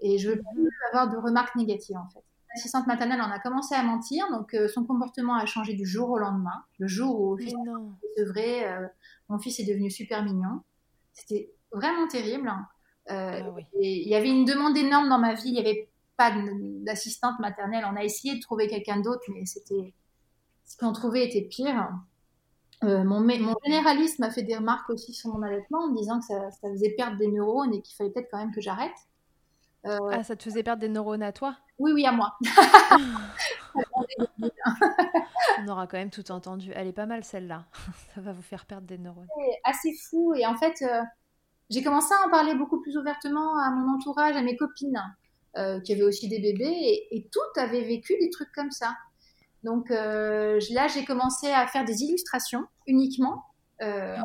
et 0.00 0.18
je 0.18 0.30
veux 0.30 0.36
plus 0.36 0.68
avoir 0.90 1.08
de 1.08 1.16
remarques 1.16 1.54
négatives 1.56 1.96
en 1.96 2.08
fait. 2.08 2.24
L'assistante 2.54 2.88
maternelle 2.88 3.20
en 3.20 3.30
a 3.30 3.38
commencé 3.38 3.74
à 3.76 3.82
mentir, 3.84 4.28
donc 4.30 4.54
euh, 4.54 4.66
son 4.66 4.84
comportement 4.84 5.36
a 5.36 5.46
changé 5.46 5.74
du 5.74 5.86
jour 5.86 6.10
au 6.10 6.18
lendemain. 6.18 6.64
Le 6.78 6.88
jour 6.88 7.20
où 7.20 7.38
c'est 7.38 8.24
vrai, 8.24 8.68
euh, 8.68 8.86
mon 9.28 9.38
fils 9.38 9.60
est 9.60 9.64
devenu 9.64 9.88
super 9.88 10.24
mignon. 10.24 10.62
C'était 11.12 11.52
vraiment 11.70 12.08
terrible. 12.08 12.48
Hein. 12.48 12.66
Euh, 13.10 13.42
ah 13.44 13.60
il 13.80 14.08
y 14.08 14.16
avait 14.16 14.30
une 14.30 14.44
demande 14.44 14.76
énorme 14.76 15.08
dans 15.08 15.18
ma 15.18 15.34
vie. 15.34 15.48
Il 15.48 15.52
n'y 15.52 15.60
avait 15.60 15.88
pas 16.16 16.32
d'assistante 16.82 17.38
maternelle. 17.38 17.86
On 17.90 17.96
a 17.96 18.02
essayé 18.02 18.34
de 18.34 18.40
trouver 18.40 18.66
quelqu'un 18.66 18.98
d'autre, 18.98 19.22
mais 19.28 19.46
c'était 19.46 19.94
ce 20.64 20.76
qu'on 20.76 20.92
trouvait 20.92 21.26
était 21.26 21.42
pire. 21.42 21.88
Mon, 22.82 23.20
mon, 23.20 23.54
généraliste 23.64 24.18
m'a 24.18 24.30
fait 24.30 24.42
des 24.42 24.56
remarques 24.56 24.88
aussi 24.88 25.12
sur 25.12 25.30
mon 25.30 25.42
allaitement 25.42 25.84
en 25.84 25.88
me 25.92 25.96
disant 25.98 26.18
que 26.18 26.24
ça, 26.24 26.50
ça 26.50 26.70
faisait 26.70 26.94
perdre 26.96 27.18
des 27.18 27.28
neurones 27.28 27.74
et 27.74 27.82
qu'il 27.82 27.94
fallait 27.94 28.10
peut-être 28.10 28.30
quand 28.30 28.38
même 28.38 28.54
que 28.54 28.62
j'arrête. 28.62 28.96
Euh, 29.86 29.98
ah, 30.12 30.22
ça 30.22 30.36
te 30.36 30.42
faisait 30.42 30.62
perdre 30.62 30.80
des 30.80 30.88
neurones 30.88 31.22
à 31.22 31.32
toi? 31.32 31.56
Oui, 31.78 31.92
oui, 31.92 32.04
à 32.06 32.12
moi. 32.12 32.34
On 35.58 35.68
aura 35.68 35.86
quand 35.86 35.96
même 35.96 36.10
tout 36.10 36.30
entendu. 36.30 36.70
Elle 36.74 36.88
est 36.88 36.92
pas 36.92 37.06
mal 37.06 37.24
celle-là. 37.24 37.64
ça 38.14 38.20
va 38.20 38.32
vous 38.32 38.42
faire 38.42 38.66
perdre 38.66 38.86
des 38.86 38.98
neurones. 38.98 39.28
C'est 39.36 39.60
assez 39.64 39.94
fou. 40.08 40.34
Et 40.34 40.46
en 40.46 40.56
fait, 40.56 40.82
euh, 40.82 41.02
j'ai 41.70 41.82
commencé 41.82 42.12
à 42.14 42.26
en 42.26 42.30
parler 42.30 42.54
beaucoup 42.54 42.80
plus 42.82 42.96
ouvertement 42.96 43.58
à 43.58 43.70
mon 43.70 43.94
entourage, 43.94 44.36
à 44.36 44.42
mes 44.42 44.56
copines, 44.56 45.00
qui 45.84 45.92
avaient 45.92 46.02
aussi 46.02 46.28
des 46.28 46.40
bébés, 46.40 46.64
et, 46.64 47.16
et 47.16 47.28
toutes 47.32 47.58
avaient 47.58 47.82
vécu 47.82 48.14
des 48.20 48.30
trucs 48.30 48.52
comme 48.52 48.70
ça. 48.70 48.94
Donc 49.62 49.90
euh, 49.90 50.58
là, 50.70 50.88
j'ai 50.88 51.04
commencé 51.04 51.48
à 51.50 51.66
faire 51.66 51.84
des 51.84 52.02
illustrations 52.02 52.64
uniquement 52.86 53.44
euh, 53.82 54.16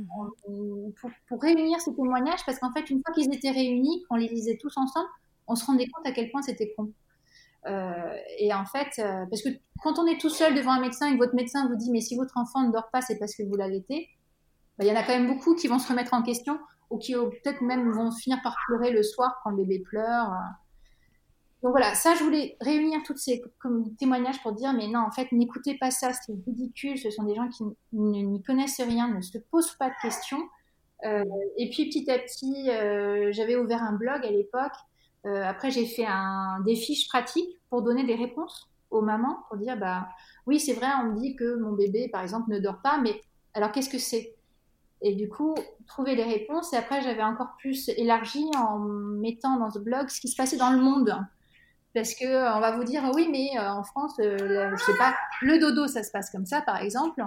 pour, 1.28 1.42
réunir 1.42 1.80
ces 1.82 1.94
témoignages, 1.94 2.46
parce 2.46 2.60
qu'en 2.60 2.72
fait, 2.72 2.90
une 2.90 3.02
fois 3.06 3.14
qu'ils 3.14 3.34
étaient 3.34 3.52
réunis, 3.52 4.04
qu'on 4.08 4.16
les 4.16 4.28
lisait 4.28 4.58
tous 4.60 4.76
ensemble, 4.78 5.08
on 5.48 5.56
se 5.56 5.66
rendait 5.66 5.88
compte 5.88 6.06
à 6.08 6.12
quel 6.12 6.30
point 6.32 6.42
c'était 6.42 6.74
con. 6.76 6.92
Euh, 7.68 8.18
et 8.38 8.54
en 8.54 8.66
fait, 8.66 9.02
parce 9.30 9.42
que 9.42 9.50
quand 9.82 9.98
on 9.98 10.06
est 10.06 10.20
tout 10.20 10.30
seul 10.30 10.54
devant 10.54 10.72
un 10.72 10.82
médecin 10.82 11.08
et 11.10 11.14
que 11.14 11.18
votre 11.18 11.36
médecin 11.36 11.68
vous 11.68 11.76
dit 11.76 11.92
mais 11.92 12.02
si 12.02 12.16
votre 12.16 12.38
enfant 12.38 12.62
ne 12.62 12.72
dort 12.72 12.90
pas, 12.92 13.02
c'est 13.02 13.18
parce 13.18 13.36
que 13.36 13.44
vous 13.44 13.56
l'allaitez, 13.56 14.10
bah, 14.78 14.86
il 14.86 14.88
y 14.88 14.92
en 14.92 14.96
a 14.96 15.04
quand 15.04 15.18
même 15.18 15.28
beaucoup 15.28 15.56
qui 15.56 15.68
vont 15.68 15.80
se 15.80 15.88
remettre 15.88 16.14
en 16.14 16.22
question 16.22 16.60
ou 16.90 16.98
qui 16.98 17.14
peut-être 17.14 17.62
même 17.62 17.92
vont 17.92 18.12
finir 18.12 18.40
par 18.44 18.56
pleurer 18.68 18.92
le 18.92 19.02
soir 19.02 19.40
quand 19.44 19.50
le 19.52 19.58
bébé 19.58 19.80
pleure. 19.80 20.32
Donc 21.66 21.72
voilà, 21.72 21.96
ça, 21.96 22.14
je 22.14 22.24
voulais 22.24 22.58
réunir 22.62 23.02
tous 23.04 23.18
ces 23.18 23.42
témoignages 23.98 24.40
pour 24.44 24.54
dire, 24.54 24.72
mais 24.74 24.88
non, 24.88 25.00
en 25.00 25.10
fait, 25.10 25.32
n'écoutez 25.32 25.76
pas 25.80 25.90
ça, 25.90 26.14
c'est 26.14 26.34
ridicule, 26.46 26.96
ce 26.96 27.10
sont 27.10 27.24
des 27.24 27.34
gens 27.34 27.50
qui 27.50 27.64
n'y 27.92 28.44
connaissent 28.44 28.80
rien, 28.80 29.08
ne 29.08 29.20
se 29.22 29.40
posent 29.50 29.76
pas 29.80 29.90
de 29.90 29.96
questions. 30.00 30.48
Euh, 31.06 31.24
et 31.58 31.72
puis 31.72 31.90
petit 31.90 32.10
à 32.12 32.20
petit, 32.20 32.70
euh, 32.70 33.32
j'avais 33.32 33.56
ouvert 33.56 33.82
un 33.82 33.94
blog 33.94 34.24
à 34.24 34.30
l'époque. 34.30 34.76
Euh, 35.26 35.44
après, 35.44 35.72
j'ai 35.72 35.86
fait 35.86 36.06
un, 36.06 36.60
des 36.66 36.76
fiches 36.76 37.08
pratiques 37.08 37.60
pour 37.70 37.82
donner 37.82 38.06
des 38.06 38.16
réponses 38.16 38.70
aux 38.92 39.02
mamans, 39.02 39.40
pour 39.48 39.58
dire, 39.58 39.78
bah 39.78 40.08
oui, 40.46 40.60
c'est 40.60 40.74
vrai, 40.74 40.88
on 41.02 41.12
me 41.12 41.20
dit 41.20 41.36
que 41.36 41.56
mon 41.58 41.74
bébé, 41.74 42.10
par 42.10 42.22
exemple, 42.22 42.52
ne 42.52 42.60
dort 42.60 42.82
pas, 42.82 43.00
mais 43.00 43.22
alors 43.54 43.72
qu'est-ce 43.72 43.90
que 43.90 43.98
c'est? 43.98 44.36
Et 45.02 45.16
du 45.16 45.28
coup, 45.30 45.56
trouver 45.88 46.16
des 46.16 46.24
réponses. 46.24 46.74
Et 46.74 46.78
après, 46.78 47.02
j'avais 47.02 47.24
encore 47.24 47.56
plus 47.60 47.90
élargi 47.90 48.46
en 48.56 48.80
mettant 48.80 49.58
dans 49.58 49.70
ce 49.70 49.80
blog 49.80 50.10
ce 50.10 50.22
qui 50.22 50.30
se 50.30 50.36
passait 50.36 50.58
dans 50.58 50.72
le 50.72 50.80
monde 50.80 51.16
parce 51.96 52.14
que 52.14 52.26
euh, 52.26 52.54
on 52.54 52.60
va 52.60 52.76
vous 52.76 52.84
dire 52.84 53.10
oui 53.16 53.30
mais 53.32 53.58
euh, 53.58 53.72
en 53.72 53.84
France 53.84 54.16
euh, 54.20 54.70
je 54.76 54.84
sais 54.84 54.98
pas 54.98 55.16
le 55.42 55.58
dodo 55.58 55.88
ça 55.88 56.04
se 56.04 56.12
passe 56.12 56.30
comme 56.30 56.46
ça 56.46 56.62
par 56.62 56.78
exemple. 56.78 57.24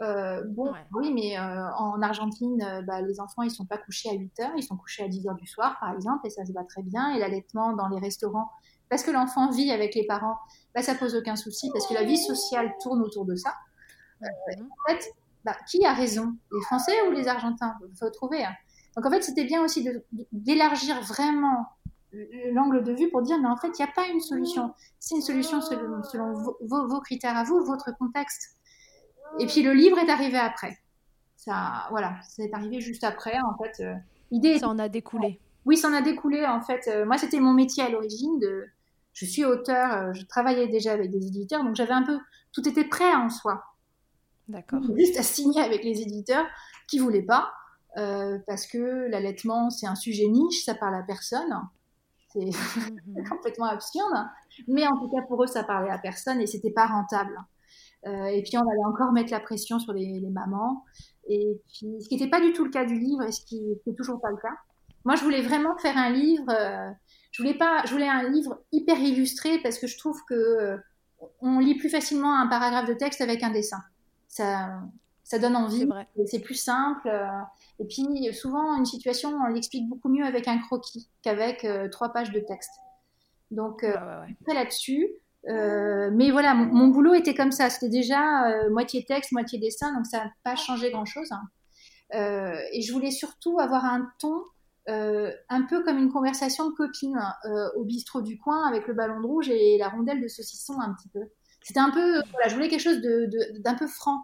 Bon 0.00 0.72
oui 0.94 1.12
mais 1.12 1.38
en 1.38 2.02
Argentine 2.02 2.84
bah, 2.86 3.00
les 3.00 3.20
enfants 3.20 3.42
ils 3.42 3.50
sont 3.50 3.64
pas 3.64 3.78
couchés 3.78 4.10
à 4.10 4.12
8 4.12 4.40
heures 4.40 4.52
ils 4.56 4.62
sont 4.62 4.76
couchés 4.76 5.04
à 5.04 5.08
10 5.08 5.28
heures 5.28 5.34
du 5.36 5.46
soir 5.46 5.76
par 5.80 5.94
exemple 5.94 6.26
et 6.26 6.30
ça 6.30 6.44
se 6.44 6.52
va 6.52 6.64
très 6.64 6.82
bien. 6.82 7.14
Et 7.14 7.20
l'allaitement 7.20 7.72
dans 7.74 7.88
les 7.88 7.98
restaurants 7.98 8.50
parce 8.90 9.02
que 9.02 9.10
l'enfant 9.10 9.50
vit 9.50 9.70
avec 9.70 9.94
les 9.94 10.06
parents 10.06 10.36
bah, 10.74 10.82
ça 10.82 10.94
pose 10.94 11.14
aucun 11.14 11.36
souci 11.36 11.70
parce 11.72 11.86
que 11.86 11.94
la 11.94 12.02
vie 12.02 12.18
sociale 12.18 12.74
tourne 12.82 13.02
autour 13.02 13.24
de 13.24 13.36
ça. 13.36 13.54
En 14.22 14.90
fait 14.90 15.12
bah, 15.44 15.56
qui 15.68 15.84
a 15.86 15.94
raison 15.94 16.34
les 16.52 16.60
Français 16.62 16.94
ou 17.08 17.12
les 17.12 17.28
Argentins? 17.28 17.74
Il 17.88 17.96
faut 17.96 18.10
trouver 18.10 18.44
hein. 18.44 18.54
donc 18.96 19.06
en 19.06 19.10
fait 19.10 19.22
c'était 19.22 19.44
bien 19.44 19.62
aussi 19.64 19.88
d'élargir 20.32 21.00
vraiment 21.02 21.66
l'angle 22.12 22.82
de 22.82 22.92
vue 22.92 23.10
pour 23.10 23.22
dire, 23.22 23.38
mais 23.38 23.48
en 23.48 23.56
fait, 23.56 23.68
il 23.68 23.82
n'y 23.82 23.88
a 23.88 23.92
pas 23.92 24.08
une 24.08 24.20
solution. 24.20 24.72
C'est 24.98 25.16
une 25.16 25.22
solution 25.22 25.60
selon, 25.60 26.02
selon 26.02 26.32
vos, 26.60 27.00
critères 27.00 27.36
à 27.36 27.44
vous, 27.44 27.64
votre 27.64 27.96
contexte. 27.98 28.56
Et 29.38 29.46
puis 29.46 29.62
le 29.62 29.72
livre 29.74 29.98
est 29.98 30.10
arrivé 30.10 30.38
après. 30.38 30.78
Ça, 31.36 31.86
voilà, 31.90 32.16
c'est 32.28 32.52
arrivé 32.52 32.80
juste 32.80 33.04
après, 33.04 33.38
en 33.40 33.56
fait. 33.62 33.82
Euh, 33.82 33.94
l'idée. 34.30 34.58
Ça 34.58 34.68
en 34.68 34.78
a 34.78 34.88
découlé. 34.88 35.38
Oui, 35.66 35.76
ça 35.76 35.88
en 35.88 35.92
a 35.92 36.00
découlé, 36.00 36.46
en 36.46 36.62
fait. 36.62 36.88
Euh, 36.88 37.04
moi, 37.04 37.18
c'était 37.18 37.40
mon 37.40 37.52
métier 37.52 37.82
à 37.82 37.90
l'origine. 37.90 38.38
De... 38.38 38.66
Je 39.12 39.24
suis 39.24 39.44
auteur, 39.44 39.92
euh, 39.92 40.12
je 40.14 40.24
travaillais 40.24 40.68
déjà 40.68 40.92
avec 40.92 41.10
des 41.10 41.26
éditeurs, 41.26 41.62
donc 41.62 41.76
j'avais 41.76 41.92
un 41.92 42.02
peu. 42.02 42.18
Tout 42.52 42.66
était 42.68 42.84
prêt 42.84 43.14
en 43.14 43.28
soi. 43.28 43.62
D'accord. 44.48 44.80
Juste 44.96 45.18
à 45.18 45.22
signer 45.22 45.60
avec 45.60 45.84
les 45.84 46.00
éditeurs 46.00 46.46
qui 46.88 46.98
voulaient 46.98 47.22
pas. 47.22 47.52
parce 48.46 48.66
que 48.66 49.08
l'allaitement, 49.10 49.70
c'est 49.70 49.86
un 49.86 49.94
sujet 49.94 50.26
niche, 50.26 50.64
ça 50.64 50.74
parle 50.74 50.94
à 50.94 51.02
personne. 51.02 51.52
C'est 52.32 52.50
mhm. 53.06 53.28
complètement 53.30 53.66
absurde. 53.66 54.26
Mais 54.66 54.86
en 54.86 54.96
tout 54.98 55.08
cas, 55.08 55.22
pour 55.22 55.42
eux, 55.42 55.46
ça 55.46 55.64
parlait 55.64 55.90
à 55.90 55.98
personne 55.98 56.40
et 56.40 56.46
c'était 56.46 56.70
pas 56.70 56.86
rentable. 56.86 57.36
Euh, 58.06 58.26
et 58.26 58.42
puis, 58.42 58.56
on 58.56 58.60
allait 58.60 58.84
encore 58.86 59.12
mettre 59.12 59.32
la 59.32 59.40
pression 59.40 59.78
sur 59.78 59.92
les, 59.92 60.20
mamans. 60.30 60.84
Et 61.28 61.60
puis, 61.68 62.00
ce 62.02 62.08
qui 62.08 62.16
n'était 62.16 62.30
pas 62.30 62.40
du 62.40 62.52
tout 62.52 62.64
le 62.64 62.70
cas 62.70 62.84
du 62.84 62.98
livre 62.98 63.22
et 63.22 63.32
ce 63.32 63.44
qui 63.44 63.60
n'est 63.86 63.94
toujours 63.94 64.20
pas 64.20 64.30
le 64.30 64.36
cas. 64.36 64.56
Moi, 65.04 65.16
je 65.16 65.24
voulais 65.24 65.42
vraiment 65.42 65.76
faire 65.78 65.96
un 65.96 66.10
livre. 66.10 66.48
Euh, 66.50 66.90
je 67.32 67.42
voulais 67.42 67.56
pas, 67.56 67.82
je 67.86 67.92
voulais 67.92 68.08
un 68.08 68.28
livre 68.28 68.60
hyper 68.72 68.98
illustré 68.98 69.58
parce 69.62 69.78
que 69.78 69.86
je 69.86 69.98
trouve 69.98 70.20
que 70.28 70.34
euh, 70.34 70.76
on 71.40 71.58
lit 71.58 71.76
plus 71.76 71.90
facilement 71.90 72.38
un 72.38 72.46
paragraphe 72.46 72.88
de 72.88 72.94
texte 72.94 73.20
avec 73.20 73.42
un 73.42 73.50
dessin. 73.50 73.82
Ça, 74.28 74.80
ça 75.28 75.38
donne 75.38 75.56
envie. 75.56 75.86
C'est 76.26 76.40
plus 76.40 76.54
simple. 76.54 77.08
Et 77.78 77.84
puis, 77.84 78.32
souvent, 78.32 78.76
une 78.76 78.86
situation, 78.86 79.28
on 79.28 79.52
l'explique 79.52 79.86
beaucoup 79.86 80.08
mieux 80.08 80.24
avec 80.24 80.48
un 80.48 80.58
croquis 80.58 81.10
qu'avec 81.22 81.64
euh, 81.64 81.88
trois 81.90 82.08
pages 82.14 82.32
de 82.32 82.40
texte. 82.40 82.72
Donc, 83.50 83.84
euh, 83.84 83.94
là-dessus. 84.46 85.06
Euh, 85.48 86.10
mais 86.12 86.30
voilà, 86.30 86.54
mon, 86.54 86.88
boulot 86.88 87.12
était 87.12 87.34
comme 87.34 87.52
ça. 87.52 87.68
C'était 87.68 87.90
déjà 87.90 88.48
euh, 88.48 88.70
moitié 88.70 89.04
texte, 89.04 89.32
moitié 89.32 89.58
dessin, 89.58 89.94
donc 89.94 90.06
ça 90.06 90.24
n'a 90.24 90.32
pas 90.44 90.56
changé 90.56 90.90
grand-chose. 90.90 91.30
Hein. 91.30 91.42
et 92.72 92.80
je 92.80 92.92
voulais 92.92 93.10
surtout 93.10 93.58
avoir 93.60 93.84
un 93.84 94.10
ton 94.18 94.42
un 94.90 95.62
peu 95.68 95.84
comme 95.84 95.98
une 95.98 96.10
conversation 96.10 96.70
de 96.70 96.74
copine 96.74 97.20
au 97.76 97.84
bistrot 97.84 98.22
du 98.22 98.38
coin 98.38 98.66
avec 98.66 98.86
le 98.86 98.94
ballon 98.94 99.20
de 99.20 99.26
rouge 99.26 99.50
et 99.50 99.76
la 99.76 99.90
rondelle 99.90 100.22
de 100.22 100.28
saucisson 100.28 100.80
un 100.80 100.94
petit 100.94 101.10
peu. 101.10 101.20
C'était 101.62 101.80
un 101.80 101.90
peu, 101.90 102.22
voilà, 102.30 102.48
je 102.48 102.54
voulais 102.54 102.68
quelque 102.68 102.80
chose 102.80 103.02
d'un 103.58 103.74
peu 103.74 103.86
franc. 103.86 104.18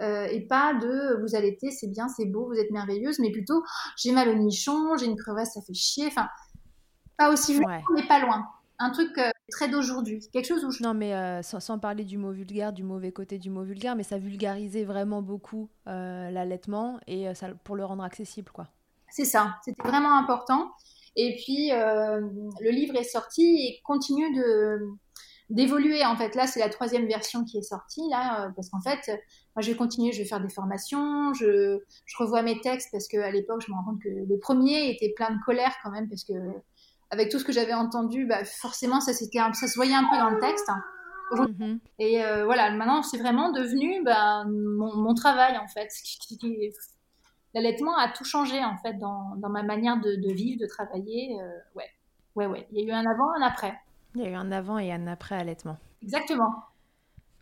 Euh, 0.00 0.26
et 0.26 0.40
pas 0.40 0.74
de 0.74 1.20
vous 1.20 1.34
allaitez, 1.34 1.70
c'est 1.70 1.88
bien, 1.88 2.08
c'est 2.08 2.24
beau, 2.24 2.46
vous 2.46 2.58
êtes 2.58 2.70
merveilleuse, 2.70 3.18
mais 3.18 3.30
plutôt 3.30 3.62
j'ai 3.96 4.12
mal 4.12 4.28
au 4.28 4.34
nichon, 4.34 4.96
j'ai 4.96 5.06
une 5.06 5.16
crevasse, 5.16 5.54
ça 5.54 5.60
fait 5.60 5.74
chier. 5.74 6.06
Enfin, 6.06 6.28
pas 7.18 7.30
aussi 7.30 7.52
vulgaire, 7.52 7.84
mais 7.94 8.06
pas 8.06 8.20
loin. 8.20 8.46
Un 8.78 8.90
truc 8.90 9.10
euh, 9.18 9.30
très 9.50 9.68
d'aujourd'hui, 9.68 10.26
quelque 10.32 10.46
chose 10.46 10.64
où 10.64 10.70
je... 10.70 10.82
Non, 10.82 10.94
mais 10.94 11.14
euh, 11.14 11.42
sans, 11.42 11.78
parler 11.78 12.04
du 12.04 12.16
mot 12.16 12.32
vulgaire, 12.32 12.72
du 12.72 12.82
mauvais 12.82 13.12
côté 13.12 13.38
du 13.38 13.50
mot 13.50 13.62
vulgaire, 13.62 13.94
mais 13.94 14.02
ça 14.02 14.16
vulgarisait 14.16 14.84
vraiment 14.84 15.20
beaucoup 15.20 15.68
l'allaitement 15.84 16.98
et 17.06 17.34
ça, 17.34 17.48
pour 17.64 17.76
le 17.76 17.84
rendre 17.84 18.04
accessible, 18.04 18.50
quoi. 18.52 18.68
C'est 19.10 19.24
ça, 19.24 19.56
c'était 19.64 19.82
vraiment 19.82 20.16
important. 20.16 20.70
Et 21.16 21.36
puis, 21.44 21.70
le 21.70 22.70
livre 22.70 22.96
est 22.96 23.04
sorti 23.04 23.42
et 23.42 23.80
continue 23.84 24.34
de 24.34 24.88
d'évoluer 25.50 26.04
en 26.04 26.16
fait. 26.16 26.34
Là 26.34 26.46
c'est 26.46 26.60
la 26.60 26.68
troisième 26.68 27.06
version 27.06 27.44
qui 27.44 27.58
est 27.58 27.62
sortie 27.62 28.08
là 28.10 28.46
euh, 28.46 28.50
parce 28.54 28.70
qu'en 28.70 28.80
fait 28.80 29.06
moi 29.54 29.62
je 29.62 29.70
vais 29.70 29.76
continuer 29.76 30.12
je 30.12 30.18
vais 30.18 30.28
faire 30.28 30.40
des 30.40 30.48
formations 30.48 31.34
je, 31.34 31.78
je 32.06 32.16
revois 32.18 32.42
mes 32.42 32.60
textes 32.60 32.88
parce 32.92 33.08
que 33.08 33.18
à 33.18 33.30
l'époque 33.30 33.62
je 33.66 33.70
me 33.70 33.76
rends 33.76 33.84
compte 33.84 34.02
que 34.02 34.08
le 34.08 34.38
premier 34.38 34.90
était 34.90 35.12
plein 35.14 35.30
de 35.30 35.38
colère 35.44 35.74
quand 35.82 35.90
même 35.90 36.08
parce 36.08 36.24
que 36.24 36.32
avec 37.10 37.30
tout 37.30 37.38
ce 37.38 37.44
que 37.44 37.52
j'avais 37.52 37.74
entendu 37.74 38.26
bah, 38.26 38.44
forcément 38.44 39.00
ça 39.00 39.12
c'était 39.12 39.40
ça 39.52 39.66
se 39.66 39.74
voyait 39.74 39.94
un 39.94 40.08
peu 40.10 40.16
dans 40.16 40.30
le 40.30 40.38
texte 40.38 40.68
hein, 40.68 40.82
mm-hmm. 41.32 41.78
et 41.98 42.24
euh, 42.24 42.44
voilà 42.44 42.70
maintenant 42.70 43.02
c'est 43.02 43.18
vraiment 43.18 43.50
devenu 43.50 44.02
bah, 44.04 44.44
mon, 44.46 45.14
travail 45.14 45.58
en 45.58 45.66
fait 45.66 45.88
l'allaitement 47.54 47.96
a 47.96 48.08
tout 48.08 48.24
changé 48.24 48.64
en 48.64 48.76
fait 48.76 48.94
dans, 48.94 49.34
dans 49.36 49.50
ma 49.50 49.64
manière 49.64 50.00
de, 50.00 50.14
de, 50.14 50.32
vivre 50.32 50.60
de 50.60 50.66
travailler 50.66 51.36
euh, 51.40 51.58
ouais. 51.74 51.90
Ouais 52.36 52.46
ouais. 52.46 52.68
Il 52.70 52.78
y 52.78 52.84
a 52.84 52.88
eu 52.88 52.92
un 52.92 53.04
avant 53.10 53.32
un 53.36 53.42
après 53.42 53.76
il 54.14 54.22
y 54.22 54.24
a 54.26 54.30
eu 54.30 54.34
un 54.34 54.50
avant 54.52 54.78
et 54.78 54.92
un 54.92 55.06
après 55.06 55.36
allaitement. 55.36 55.78
Exactement. 56.02 56.64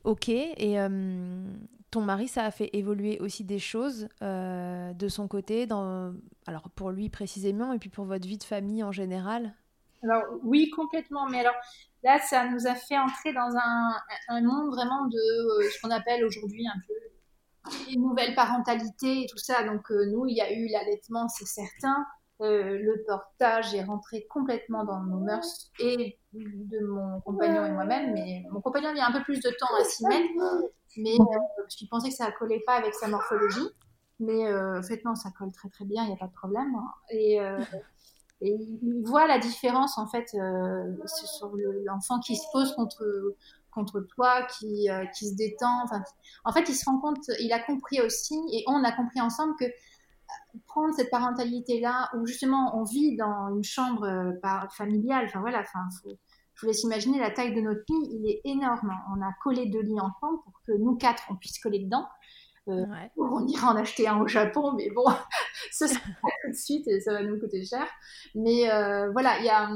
Ok, 0.04 0.28
et 0.28 0.80
euh, 0.80 1.44
ton 1.90 2.00
mari, 2.00 2.28
ça 2.28 2.44
a 2.44 2.50
fait 2.50 2.70
évoluer 2.72 3.18
aussi 3.20 3.44
des 3.44 3.58
choses 3.58 4.08
de 4.20 5.08
son 5.08 5.28
côté, 5.28 5.66
dans... 5.66 6.14
alors 6.46 6.70
pour 6.70 6.90
lui 6.90 7.08
précisément, 7.08 7.72
et 7.72 7.78
puis 7.78 7.90
pour 7.90 8.04
votre 8.04 8.26
vie 8.26 8.38
de 8.38 8.44
famille 8.44 8.82
en 8.82 8.92
général? 8.92 9.54
Alors 10.02 10.22
oui, 10.44 10.70
complètement. 10.70 11.26
Mais 11.28 11.40
alors 11.40 11.56
là, 12.04 12.20
ça 12.20 12.48
nous 12.48 12.66
a 12.66 12.74
fait 12.74 12.96
entrer 12.96 13.32
dans 13.32 13.56
un, 13.56 13.90
un 14.28 14.40
monde 14.42 14.70
vraiment 14.70 15.06
de 15.06 15.62
ce 15.70 15.80
qu'on 15.82 15.90
appelle 15.90 16.24
aujourd'hui 16.24 16.66
un 16.68 16.80
peu 16.86 16.94
une 17.92 18.02
nouvelle 18.02 18.34
parentalité 18.34 19.22
et 19.22 19.26
tout 19.26 19.38
ça. 19.38 19.64
Donc 19.64 19.90
nous, 19.90 20.26
il 20.26 20.36
y 20.36 20.40
a 20.40 20.52
eu 20.52 20.68
l'allaitement, 20.68 21.28
c'est 21.28 21.46
certain. 21.46 22.06
Euh, 22.40 22.78
le 22.78 23.02
portage 23.04 23.74
est 23.74 23.82
rentré 23.82 24.24
complètement 24.30 24.84
dans 24.84 25.00
nos 25.00 25.18
mœurs 25.18 25.72
et 25.80 26.18
de 26.32 26.86
mon 26.86 27.20
compagnon 27.22 27.66
et 27.66 27.72
moi-même. 27.72 28.12
Mais 28.12 28.44
mon 28.52 28.60
compagnon 28.60 28.90
a 28.90 28.92
mis 28.92 29.00
un 29.00 29.10
peu 29.10 29.22
plus 29.22 29.40
de 29.40 29.50
temps 29.50 29.74
à 29.80 29.84
s'y 29.84 30.06
mettre, 30.06 30.28
mais 30.96 31.14
euh, 31.18 31.64
je 31.68 31.84
pensais 31.90 32.10
que 32.10 32.14
ça 32.14 32.30
collait 32.30 32.62
pas 32.64 32.74
avec 32.74 32.94
sa 32.94 33.08
morphologie. 33.08 33.68
Mais 34.20 34.46
euh, 34.46 34.78
en 34.78 34.82
fait, 34.82 35.04
non, 35.04 35.16
ça 35.16 35.30
colle 35.36 35.50
très 35.50 35.68
très 35.68 35.84
bien, 35.84 36.04
il 36.04 36.08
n'y 36.08 36.12
a 36.12 36.16
pas 36.16 36.28
de 36.28 36.32
problème. 36.32 36.74
Hein. 36.76 36.92
Et, 37.10 37.40
il 38.40 39.02
voit 39.04 39.26
la 39.26 39.40
différence 39.40 39.98
en 39.98 40.06
fait 40.06 40.28
sur 40.28 41.56
l'enfant 41.84 42.20
qui 42.20 42.36
se 42.36 42.44
pose 42.52 42.72
contre 42.76 43.04
contre 43.72 44.00
toi, 44.14 44.46
qui, 44.58 44.88
qui 45.16 45.28
se 45.28 45.34
détend. 45.34 45.84
En 46.44 46.52
fait, 46.52 46.68
il 46.68 46.74
se 46.76 46.84
rend 46.84 47.00
compte, 47.00 47.28
il 47.40 47.52
a 47.52 47.58
compris 47.58 48.00
aussi, 48.00 48.38
et 48.52 48.62
on 48.68 48.84
a 48.84 48.92
compris 48.92 49.20
ensemble 49.20 49.54
que 49.58 49.64
prendre 50.66 50.94
cette 50.94 51.10
parentalité-là, 51.10 52.10
où 52.16 52.26
justement 52.26 52.78
on 52.78 52.84
vit 52.84 53.16
dans 53.16 53.48
une 53.54 53.64
chambre 53.64 54.04
euh, 54.04 54.68
familiale, 54.70 55.26
enfin 55.26 55.40
voilà, 55.40 55.60
enfin, 55.60 55.80
je 56.02 56.60
vous 56.60 56.66
laisse 56.66 56.82
imaginer 56.82 57.20
la 57.20 57.30
taille 57.30 57.54
de 57.54 57.60
notre 57.60 57.82
lit, 57.88 58.08
il 58.10 58.30
est 58.30 58.40
énorme. 58.44 58.92
On 59.16 59.22
a 59.22 59.32
collé 59.42 59.66
deux 59.66 59.82
lits 59.82 60.00
ensemble 60.00 60.42
pour 60.42 60.60
que 60.66 60.72
nous 60.72 60.96
quatre, 60.96 61.22
on 61.30 61.36
puisse 61.36 61.58
coller 61.58 61.80
dedans. 61.80 62.06
Euh, 62.68 62.84
on 63.16 63.46
ira 63.46 63.72
en 63.72 63.76
acheter 63.76 64.08
un 64.08 64.18
au 64.18 64.26
Japon, 64.26 64.72
mais 64.72 64.90
bon, 64.90 65.04
ça 65.70 65.88
sera 65.88 66.00
tout 66.00 66.50
de 66.50 66.56
suite 66.56 66.86
et 66.88 67.00
ça 67.00 67.12
va 67.12 67.22
nous 67.22 67.38
coûter 67.38 67.64
cher. 67.64 67.86
Mais 68.34 68.70
euh, 68.70 69.10
voilà, 69.12 69.38
il 69.38 69.44
y 69.44 69.50
a, 69.50 69.70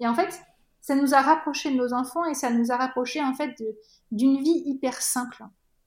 et 0.00 0.06
en 0.06 0.14
fait, 0.14 0.40
ça 0.80 0.94
nous 0.94 1.14
a 1.14 1.20
rapprochés 1.20 1.70
de 1.70 1.76
nos 1.76 1.92
enfants 1.92 2.24
et 2.26 2.34
ça 2.34 2.50
nous 2.50 2.70
a 2.70 2.76
rapprochés 2.76 3.22
en 3.22 3.34
fait 3.34 3.54
d'une 4.10 4.42
vie 4.42 4.62
hyper 4.66 5.00
simple. 5.00 5.42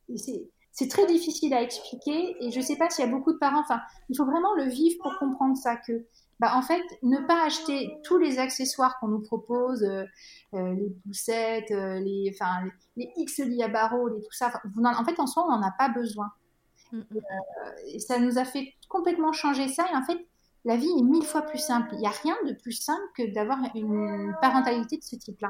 Et 0.09 0.17
c'est 0.17 0.49
c'est 0.79 0.87
très 0.87 1.05
difficile 1.05 1.53
à 1.53 1.61
expliquer 1.61 2.37
et 2.39 2.51
je 2.51 2.57
ne 2.57 2.63
sais 2.63 2.77
pas 2.77 2.89
s'il 2.89 3.03
y 3.03 3.07
a 3.07 3.11
beaucoup 3.11 3.33
de 3.33 3.37
parents, 3.37 3.59
enfin, 3.59 3.81
il 4.07 4.15
faut 4.15 4.23
vraiment 4.23 4.53
le 4.55 4.63
vivre 4.63 4.95
pour 5.03 5.17
comprendre 5.19 5.57
ça, 5.57 5.75
que, 5.75 6.05
bah, 6.39 6.53
en 6.55 6.61
fait, 6.61 6.81
ne 7.03 7.17
pas 7.17 7.43
acheter 7.43 7.99
tous 8.05 8.17
les 8.17 8.39
accessoires 8.39 8.97
qu'on 8.97 9.09
nous 9.09 9.19
propose, 9.19 9.83
euh, 9.83 10.05
euh, 10.53 10.73
les 10.73 10.89
poussettes, 11.03 11.71
euh, 11.71 11.99
les, 11.99 12.31
enfin, 12.33 12.63
les, 12.95 13.11
X 13.17 13.39
lits 13.39 13.61
à 13.61 13.67
barreaux, 13.67 14.07
les, 14.07 14.21
tout 14.21 14.31
ça, 14.31 14.53
en, 14.81 15.03
fait, 15.03 15.19
en 15.19 15.27
soi, 15.27 15.43
on 15.45 15.51
n'en 15.51 15.61
a 15.61 15.71
pas 15.77 15.89
besoin. 15.89 16.31
Mm, 16.93 16.99
mm. 16.99 17.19
et 17.93 17.99
ça 17.99 18.17
nous 18.17 18.37
a 18.37 18.45
fait 18.45 18.73
complètement 18.87 19.33
changer 19.33 19.67
ça 19.67 19.85
et 19.91 19.95
en 19.97 20.03
fait, 20.03 20.17
la 20.63 20.77
vie 20.77 20.89
est 20.97 21.03
mille 21.03 21.25
fois 21.25 21.41
plus 21.41 21.59
simple. 21.59 21.89
Il 21.91 21.99
n'y 21.99 22.07
a 22.07 22.13
rien 22.23 22.37
de 22.47 22.53
plus 22.53 22.71
simple 22.71 23.03
que 23.17 23.33
d'avoir 23.33 23.59
une 23.75 24.33
parentalité 24.41 24.97
de 24.97 25.03
ce 25.03 25.17
type-là 25.17 25.49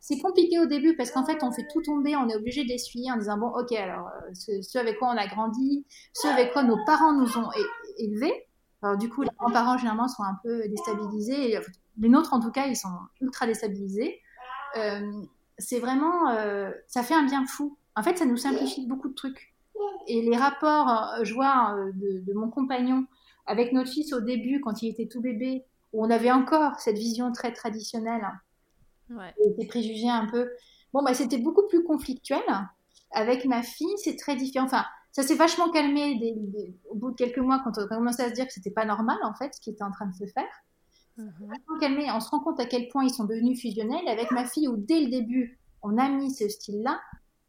c'est 0.00 0.18
compliqué 0.18 0.58
au 0.58 0.66
début 0.66 0.96
parce 0.96 1.10
qu'en 1.10 1.24
fait, 1.24 1.42
on 1.42 1.52
fait 1.52 1.66
tout 1.70 1.82
tomber, 1.82 2.16
on 2.16 2.28
est 2.28 2.36
obligé 2.36 2.64
d'essuyer 2.64 3.12
en 3.12 3.16
disant 3.16 3.36
bon, 3.36 3.48
ok, 3.48 3.72
alors 3.72 4.08
euh, 4.08 4.60
ce, 4.62 4.78
avec 4.78 4.98
quoi 4.98 5.08
on 5.08 5.16
a 5.16 5.26
grandi, 5.26 5.84
ce 6.14 6.26
avec 6.26 6.52
quoi 6.52 6.62
nos 6.62 6.78
parents 6.86 7.12
nous 7.12 7.36
ont 7.36 7.50
élevés. 7.98 8.46
Alors 8.82 8.96
du 8.96 9.10
coup, 9.10 9.22
les 9.22 9.30
grands-parents 9.38 9.76
généralement 9.76 10.08
sont 10.08 10.22
un 10.22 10.38
peu 10.42 10.66
déstabilisés. 10.68 11.58
Les 11.98 12.08
nôtres, 12.08 12.32
en 12.32 12.40
tout 12.40 12.50
cas, 12.50 12.66
ils 12.66 12.76
sont 12.76 12.88
ultra 13.20 13.46
déstabilisés. 13.46 14.20
Euh, 14.76 15.22
c'est 15.58 15.80
vraiment, 15.80 16.30
euh, 16.30 16.70
ça 16.86 17.02
fait 17.02 17.14
un 17.14 17.24
bien 17.24 17.44
fou. 17.44 17.76
En 17.94 18.02
fait, 18.02 18.16
ça 18.16 18.24
nous 18.24 18.38
simplifie 18.38 18.86
beaucoup 18.86 19.08
de 19.08 19.14
trucs. 19.14 19.54
Et 20.06 20.22
les 20.22 20.36
rapports, 20.36 21.14
je 21.22 21.34
vois 21.34 21.76
de, 21.94 22.20
de 22.20 22.32
mon 22.32 22.48
compagnon 22.48 23.04
avec 23.46 23.72
notre 23.72 23.90
fils 23.90 24.12
au 24.14 24.20
début, 24.20 24.60
quand 24.60 24.80
il 24.82 24.88
était 24.88 25.08
tout 25.08 25.20
bébé, 25.20 25.64
où 25.92 26.04
on 26.04 26.10
avait 26.10 26.30
encore 26.30 26.80
cette 26.80 26.96
vision 26.96 27.32
très 27.32 27.52
traditionnelle 27.52 28.26
ouais. 29.10 29.34
des 29.58 29.66
préjugés 29.66 30.08
un 30.08 30.26
peu. 30.26 30.50
Bon, 30.92 31.02
bah, 31.02 31.14
c'était 31.14 31.38
beaucoup 31.38 31.66
plus 31.68 31.84
conflictuel. 31.84 32.42
Avec 33.12 33.44
ma 33.44 33.62
fille, 33.62 33.96
c'est 33.96 34.16
très 34.16 34.36
différent. 34.36 34.66
Enfin, 34.66 34.84
ça 35.12 35.22
s'est 35.22 35.34
vachement 35.34 35.70
calmé 35.70 36.20
au 36.88 36.94
bout 36.94 37.10
de 37.10 37.16
quelques 37.16 37.38
mois 37.38 37.60
quand 37.64 37.72
on 37.76 37.84
a 37.84 37.88
commencé 37.88 38.22
à 38.22 38.28
se 38.28 38.34
dire 38.34 38.46
que 38.46 38.52
c'était 38.52 38.70
pas 38.70 38.84
normal, 38.84 39.18
en 39.24 39.34
fait, 39.34 39.54
ce 39.54 39.60
qui 39.60 39.70
était 39.70 39.82
en 39.82 39.90
train 39.90 40.06
de 40.06 40.14
se 40.14 40.26
faire. 40.32 40.48
Mm-hmm. 41.18 41.80
calmé. 41.80 42.06
On 42.12 42.20
se 42.20 42.30
rend 42.30 42.40
compte 42.40 42.60
à 42.60 42.66
quel 42.66 42.88
point 42.88 43.04
ils 43.04 43.12
sont 43.12 43.24
devenus 43.24 43.60
fusionnels. 43.60 44.06
Avec 44.08 44.30
ma 44.30 44.44
fille, 44.44 44.68
où 44.68 44.76
dès 44.76 45.00
le 45.00 45.10
début, 45.10 45.58
on 45.82 45.98
a 45.98 46.08
mis 46.08 46.32
ce 46.32 46.48
style-là, 46.48 47.00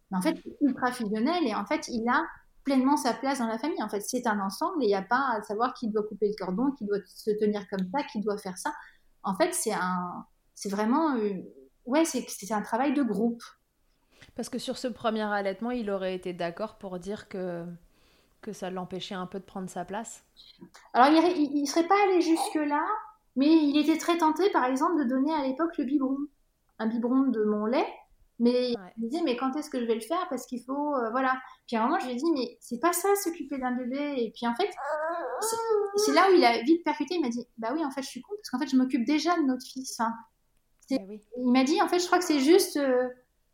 mais 0.09 0.18
en 0.18 0.22
fait, 0.22 0.38
ultra 0.62 0.91
fusionnel 0.91 1.45
et 1.45 1.55
en 1.55 1.66
fait, 1.66 1.88
il 1.88 2.07
a 2.09 2.24
pleinement 2.64 2.97
sa 2.97 3.14
place 3.14 3.39
dans 3.39 3.47
la 3.47 3.57
famille. 3.57 3.82
En 3.82 3.89
fait, 3.89 4.01
c'est 4.01 4.28
un 4.28 4.39
ensemble 4.39 4.84
et 4.84 4.86
il 4.86 4.89
n'y 4.89 4.95
a 4.95 5.01
pas 5.01 5.36
à 5.38 5.41
savoir 5.43 5.74
qui 5.74 5.88
doit 5.88 6.03
couper 6.03 6.28
le 6.28 6.36
cordon, 6.38 6.72
qui 6.72 6.86
doit 6.86 6.99
se 7.05 7.32
tenir 7.32 7.68
comme 7.70 7.88
ça, 7.93 8.03
qui 8.03 8.22
doit 8.22 8.38
faire 8.38 8.57
ça. 8.57 8.74
En 9.24 9.36
fait, 9.36 9.53
c'est 9.53 9.74
un, 9.74 10.26
c'est 10.56 10.70
vraiment, 10.70 11.16
euh, 11.16 11.41
ouais, 11.86 12.06
c'est 12.06 12.52
un 12.52 12.62
travail 12.62 12.93
de 12.93 13.04
groupe. 13.04 13.43
Parce 14.36 14.49
que 14.49 14.60
sur 14.60 14.78
ce 14.78 14.88
premier 14.88 15.22
allaitement, 15.22 15.72
il 15.72 15.89
aurait 15.89 16.16
été 16.16 16.34
d'accord 16.34 16.78
pour 16.78 16.99
dire 16.99 17.28
que, 17.28 17.66
que 18.41 18.54
ça 18.54 18.70
l'empêchait 18.70 19.16
un 19.16 19.28
peu 19.28 19.39
de 19.39 19.45
prendre 19.45 19.70
sa 19.70 19.86
place? 19.86 20.24
Alors, 20.93 21.10
il 21.10 21.62
ne 21.62 21.66
serait 21.66 21.88
pas 21.88 22.02
allé 22.06 22.22
jusque-là, 22.22 22.86
mais 23.36 23.47
il 23.47 23.78
était 23.78 23.97
très 23.97 24.18
tenté, 24.18 24.49
par 24.52 24.66
exemple, 24.66 25.04
de 25.04 25.10
donner 25.10 25.34
à 25.34 25.43
l'époque 25.43 25.78
le 25.78 25.86
biberon. 25.86 26.18
Un 26.80 26.88
biberon 26.88 27.28
de 27.28 27.43
mon 27.43 27.66
lait. 27.66 27.88
Mais 28.39 28.72
il 28.72 29.04
me 29.04 29.08
disait, 29.08 29.22
mais 29.24 29.38
quand 29.38 29.56
est-ce 29.56 29.70
que 29.70 29.80
je 29.80 29.86
vais 29.86 29.93
le 29.93 30.02
faire? 30.02 30.28
Parce 30.30 30.47
qu'il 30.47 30.64
faut. 30.64 30.95
Euh, 30.95 31.12
voilà. 31.12 31.39
Puis 31.68 31.76
à 31.76 31.84
un 31.84 31.86
moment, 31.86 31.99
je 31.99 32.08
lui 32.08 32.14
ai 32.14 32.16
dit, 32.16 32.32
mais 32.34 32.58
c'est 32.60 32.80
pas 32.80 32.91
ça, 32.91 33.08
s'occuper 33.24 33.60
d'un 33.60 33.72
bébé. 33.72 34.16
Et 34.18 34.32
puis 34.36 34.47
en 34.47 34.56
fait, 34.56 34.68
c'est 35.97 36.14
là 36.14 36.28
où 36.32 36.34
il 36.36 36.43
a 36.43 36.60
vite 36.64 36.84
percuté. 36.84 37.16
Il 37.16 37.22
m'a 37.22 37.30
dit, 37.30 37.45
bah 37.60 37.70
oui, 37.72 37.86
en 37.86 37.91
fait, 37.91 38.02
je 38.02 38.08
suis 38.08 38.22
con, 38.24 38.34
parce 38.36 38.49
qu'en 38.49 38.58
fait, 38.58 38.68
je 38.68 38.76
m'occupe 38.76 39.06
déjà 39.06 39.38
de 39.38 39.43
notre 39.43 39.64
fils. 39.64 39.99
Enfin, 39.99 40.12
eh 40.89 41.21
il 41.38 41.51
m'a 41.51 41.63
dit, 41.63 41.82
en 41.82 41.88
fait, 41.88 41.99
je 41.99 42.05
crois 42.05 42.19
que 42.19 42.25
c'est 42.25 42.39
juste, 42.39 42.77
euh, 42.77 43.07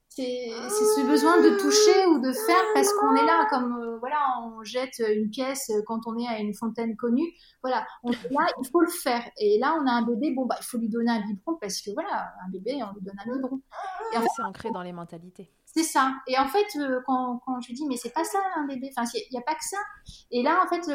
c'est 0.10 0.50
ce 0.96 1.06
besoin 1.06 1.42
de 1.42 1.58
toucher 1.58 2.06
ou 2.08 2.20
de 2.20 2.32
faire 2.32 2.64
parce 2.74 2.92
qu'on 2.94 3.16
est 3.16 3.26
là, 3.26 3.46
comme 3.50 3.78
euh, 3.80 3.98
voilà, 4.00 4.18
on 4.44 4.64
jette 4.64 5.00
une 5.00 5.30
pièce 5.30 5.72
quand 5.86 6.02
on 6.08 6.18
est 6.18 6.28
à 6.28 6.40
une 6.40 6.54
fontaine 6.54 6.96
connue. 6.96 7.28
Voilà, 7.62 7.86
on 8.04 8.12
est 8.12 8.32
là, 8.32 8.48
il 8.60 8.68
faut 8.70 8.82
le 8.82 8.90
faire. 8.90 9.24
Et 9.38 9.60
là, 9.60 9.78
on 9.80 9.86
a 9.86 9.92
un 9.92 10.02
bébé, 10.04 10.32
bon 10.32 10.46
bah, 10.46 10.56
il 10.60 10.66
faut 10.66 10.78
lui 10.78 10.90
donner 10.90 11.12
un 11.12 11.22
biberon 11.22 11.56
parce 11.62 11.82
que 11.82 11.92
voilà, 11.92 12.34
un 12.46 12.50
bébé, 12.50 12.80
on 12.84 12.94
lui 12.94 13.02
donne 13.02 13.18
un 13.24 13.32
biberon. 13.32 13.62
Et 14.14 14.18
en 14.18 14.22
fait, 14.22 14.28
c'est 14.36 14.44
ancré 14.44 14.72
dans 14.72 14.82
les 14.82 14.94
mentalités. 14.94 15.52
C'est 15.66 15.84
ça. 15.84 16.16
Et 16.26 16.38
en 16.40 16.48
fait, 16.48 16.68
euh, 16.78 17.02
quand, 17.06 17.40
quand, 17.46 17.62
je 17.62 17.68
lui 17.68 17.76
dis, 17.76 17.86
mais 17.86 17.98
c'est 17.98 18.14
pas 18.14 18.24
ça 18.24 18.40
un 18.56 18.66
bébé, 18.66 18.92
enfin, 18.98 19.08
il 19.14 19.28
n'y 19.32 19.38
a, 19.38 19.42
pas 19.42 19.54
que 19.54 19.64
ça. 19.64 19.78
Et 20.32 20.42
là, 20.42 20.64
en 20.64 20.68
fait, 20.68 20.88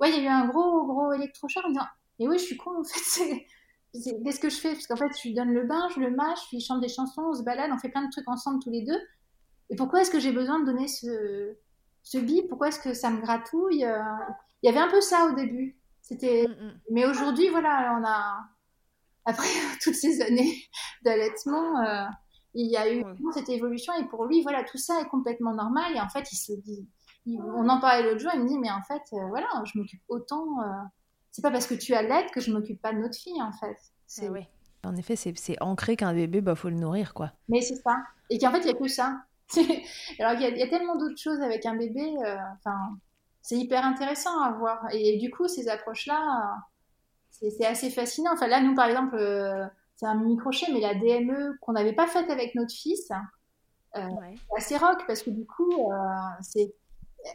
ouais, 0.00 0.10
il 0.10 0.16
y 0.16 0.18
a 0.18 0.22
eu 0.22 0.26
un 0.26 0.46
gros, 0.46 0.84
gros 0.84 1.12
électrochoc 1.12 1.64
en 1.64 1.68
disant, 1.68 1.86
mais 2.18 2.28
oui, 2.28 2.38
je 2.38 2.44
suis 2.44 2.56
con, 2.58 2.80
en 2.80 2.84
fait, 2.84 3.46
qu'est-ce 3.92 4.40
que 4.40 4.50
je 4.50 4.56
fais 4.56 4.72
Parce 4.72 4.86
qu'en 4.86 4.96
fait, 4.96 5.10
je 5.16 5.28
lui 5.28 5.34
donne 5.34 5.52
le 5.52 5.64
bain, 5.64 5.88
je 5.94 6.00
le 6.00 6.10
mâche, 6.10 6.38
je 6.50 6.56
lui 6.56 6.62
chante 6.62 6.80
des 6.80 6.88
chansons, 6.88 7.22
on 7.30 7.34
se 7.34 7.42
balade, 7.42 7.70
on 7.72 7.78
fait 7.78 7.88
plein 7.88 8.04
de 8.04 8.10
trucs 8.10 8.28
ensemble 8.28 8.62
tous 8.62 8.70
les 8.70 8.82
deux. 8.82 9.00
Et 9.70 9.76
pourquoi 9.76 10.02
est-ce 10.02 10.10
que 10.10 10.20
j'ai 10.20 10.32
besoin 10.32 10.60
de 10.60 10.66
donner 10.66 10.88
ce, 10.88 11.56
ce 12.02 12.18
bip? 12.18 12.48
Pourquoi 12.48 12.68
est-ce 12.68 12.80
que 12.80 12.94
ça 12.94 13.10
me 13.10 13.20
gratouille? 13.20 13.84
Euh? 13.84 14.02
Il 14.62 14.66
y 14.66 14.68
avait 14.68 14.80
un 14.80 14.90
peu 14.90 15.00
ça 15.00 15.26
au 15.26 15.34
début. 15.34 15.78
C'était, 16.02 16.46
mm, 16.48 16.64
mm. 16.64 16.80
mais 16.90 17.06
aujourd'hui, 17.06 17.48
voilà, 17.48 17.96
on 18.00 18.04
a 18.04 18.40
après 19.24 19.46
toutes 19.82 19.94
ces 19.94 20.22
années 20.22 20.54
d'allaitement, 21.04 21.80
euh, 21.80 22.04
il 22.54 22.70
y 22.70 22.76
a 22.76 22.92
eu 22.92 23.04
cette 23.32 23.48
évolution 23.48 23.92
et 23.94 24.04
pour 24.06 24.24
lui, 24.24 24.42
voilà, 24.42 24.64
tout 24.64 24.78
ça 24.78 25.00
est 25.00 25.08
complètement 25.08 25.54
normal. 25.54 25.94
Et 25.94 26.00
en 26.00 26.08
fait, 26.08 26.32
il 26.32 26.36
se 26.36 26.52
dit, 26.52 26.88
on 27.26 27.68
en 27.68 27.78
parlait 27.78 28.02
l'autre 28.02 28.18
jour, 28.18 28.32
il 28.34 28.42
me 28.42 28.48
dit, 28.48 28.58
mais 28.58 28.70
en 28.70 28.82
fait, 28.82 29.02
euh, 29.12 29.28
voilà, 29.28 29.46
je 29.64 29.78
m'occupe 29.78 30.02
autant 30.08 30.46
c'est 31.32 31.42
pas 31.42 31.50
parce 31.50 31.66
que 31.66 31.74
tu 31.74 31.94
as 31.94 32.02
l'aide 32.02 32.30
que 32.32 32.40
je 32.40 32.52
m'occupe 32.52 32.80
pas 32.80 32.92
de 32.92 32.98
notre 32.98 33.16
fille 33.16 33.40
en 33.40 33.52
fait. 33.52 33.76
C'est 34.06 34.28
oui. 34.28 34.46
En 34.82 34.96
effet, 34.96 35.14
c'est 35.16 35.56
ancré 35.60 35.96
qu'un 35.96 36.14
bébé, 36.14 36.40
bah 36.40 36.54
faut 36.54 36.70
le 36.70 36.76
nourrir 36.76 37.12
quoi. 37.12 37.32
Mais 37.48 37.60
c'est 37.60 37.76
ça. 37.76 37.98
Et 38.30 38.38
qu'en 38.38 38.50
fait, 38.50 38.60
il 38.60 38.66
y 38.66 38.70
a 38.70 38.74
que 38.74 38.88
ça. 38.88 39.22
Alors 40.18 40.32
il 40.40 40.58
y, 40.58 40.62
a 40.62 40.68
tellement 40.68 40.96
d'autres 40.96 41.20
choses 41.20 41.40
avec 41.40 41.66
un 41.66 41.76
bébé. 41.76 42.14
Euh, 42.24 42.36
enfin, 42.58 42.96
c'est 43.42 43.56
hyper 43.56 43.84
intéressant 43.84 44.40
à 44.40 44.52
voir. 44.52 44.86
Et, 44.92 45.18
du 45.18 45.30
coup, 45.30 45.48
ces 45.48 45.68
approches-là, 45.68 46.56
c'est 47.30 47.66
assez 47.66 47.90
fascinant. 47.90 48.32
Enfin 48.32 48.46
là, 48.46 48.60
nous 48.60 48.74
par 48.74 48.86
exemple, 48.86 49.16
euh, 49.16 49.66
c'est 49.96 50.06
un 50.06 50.14
mini 50.14 50.36
crochet, 50.36 50.66
mais 50.72 50.80
la 50.80 50.94
DME 50.94 51.58
qu'on 51.60 51.72
n'avait 51.72 51.92
pas 51.92 52.06
faite 52.06 52.30
avec 52.30 52.54
notre 52.54 52.72
fils. 52.72 53.10
Euh, 53.96 54.00
c'est 54.56 54.56
assez 54.56 54.76
rock 54.76 55.02
parce 55.06 55.22
que 55.22 55.30
du 55.30 55.44
coup, 55.44 55.90
c'est 56.40 56.72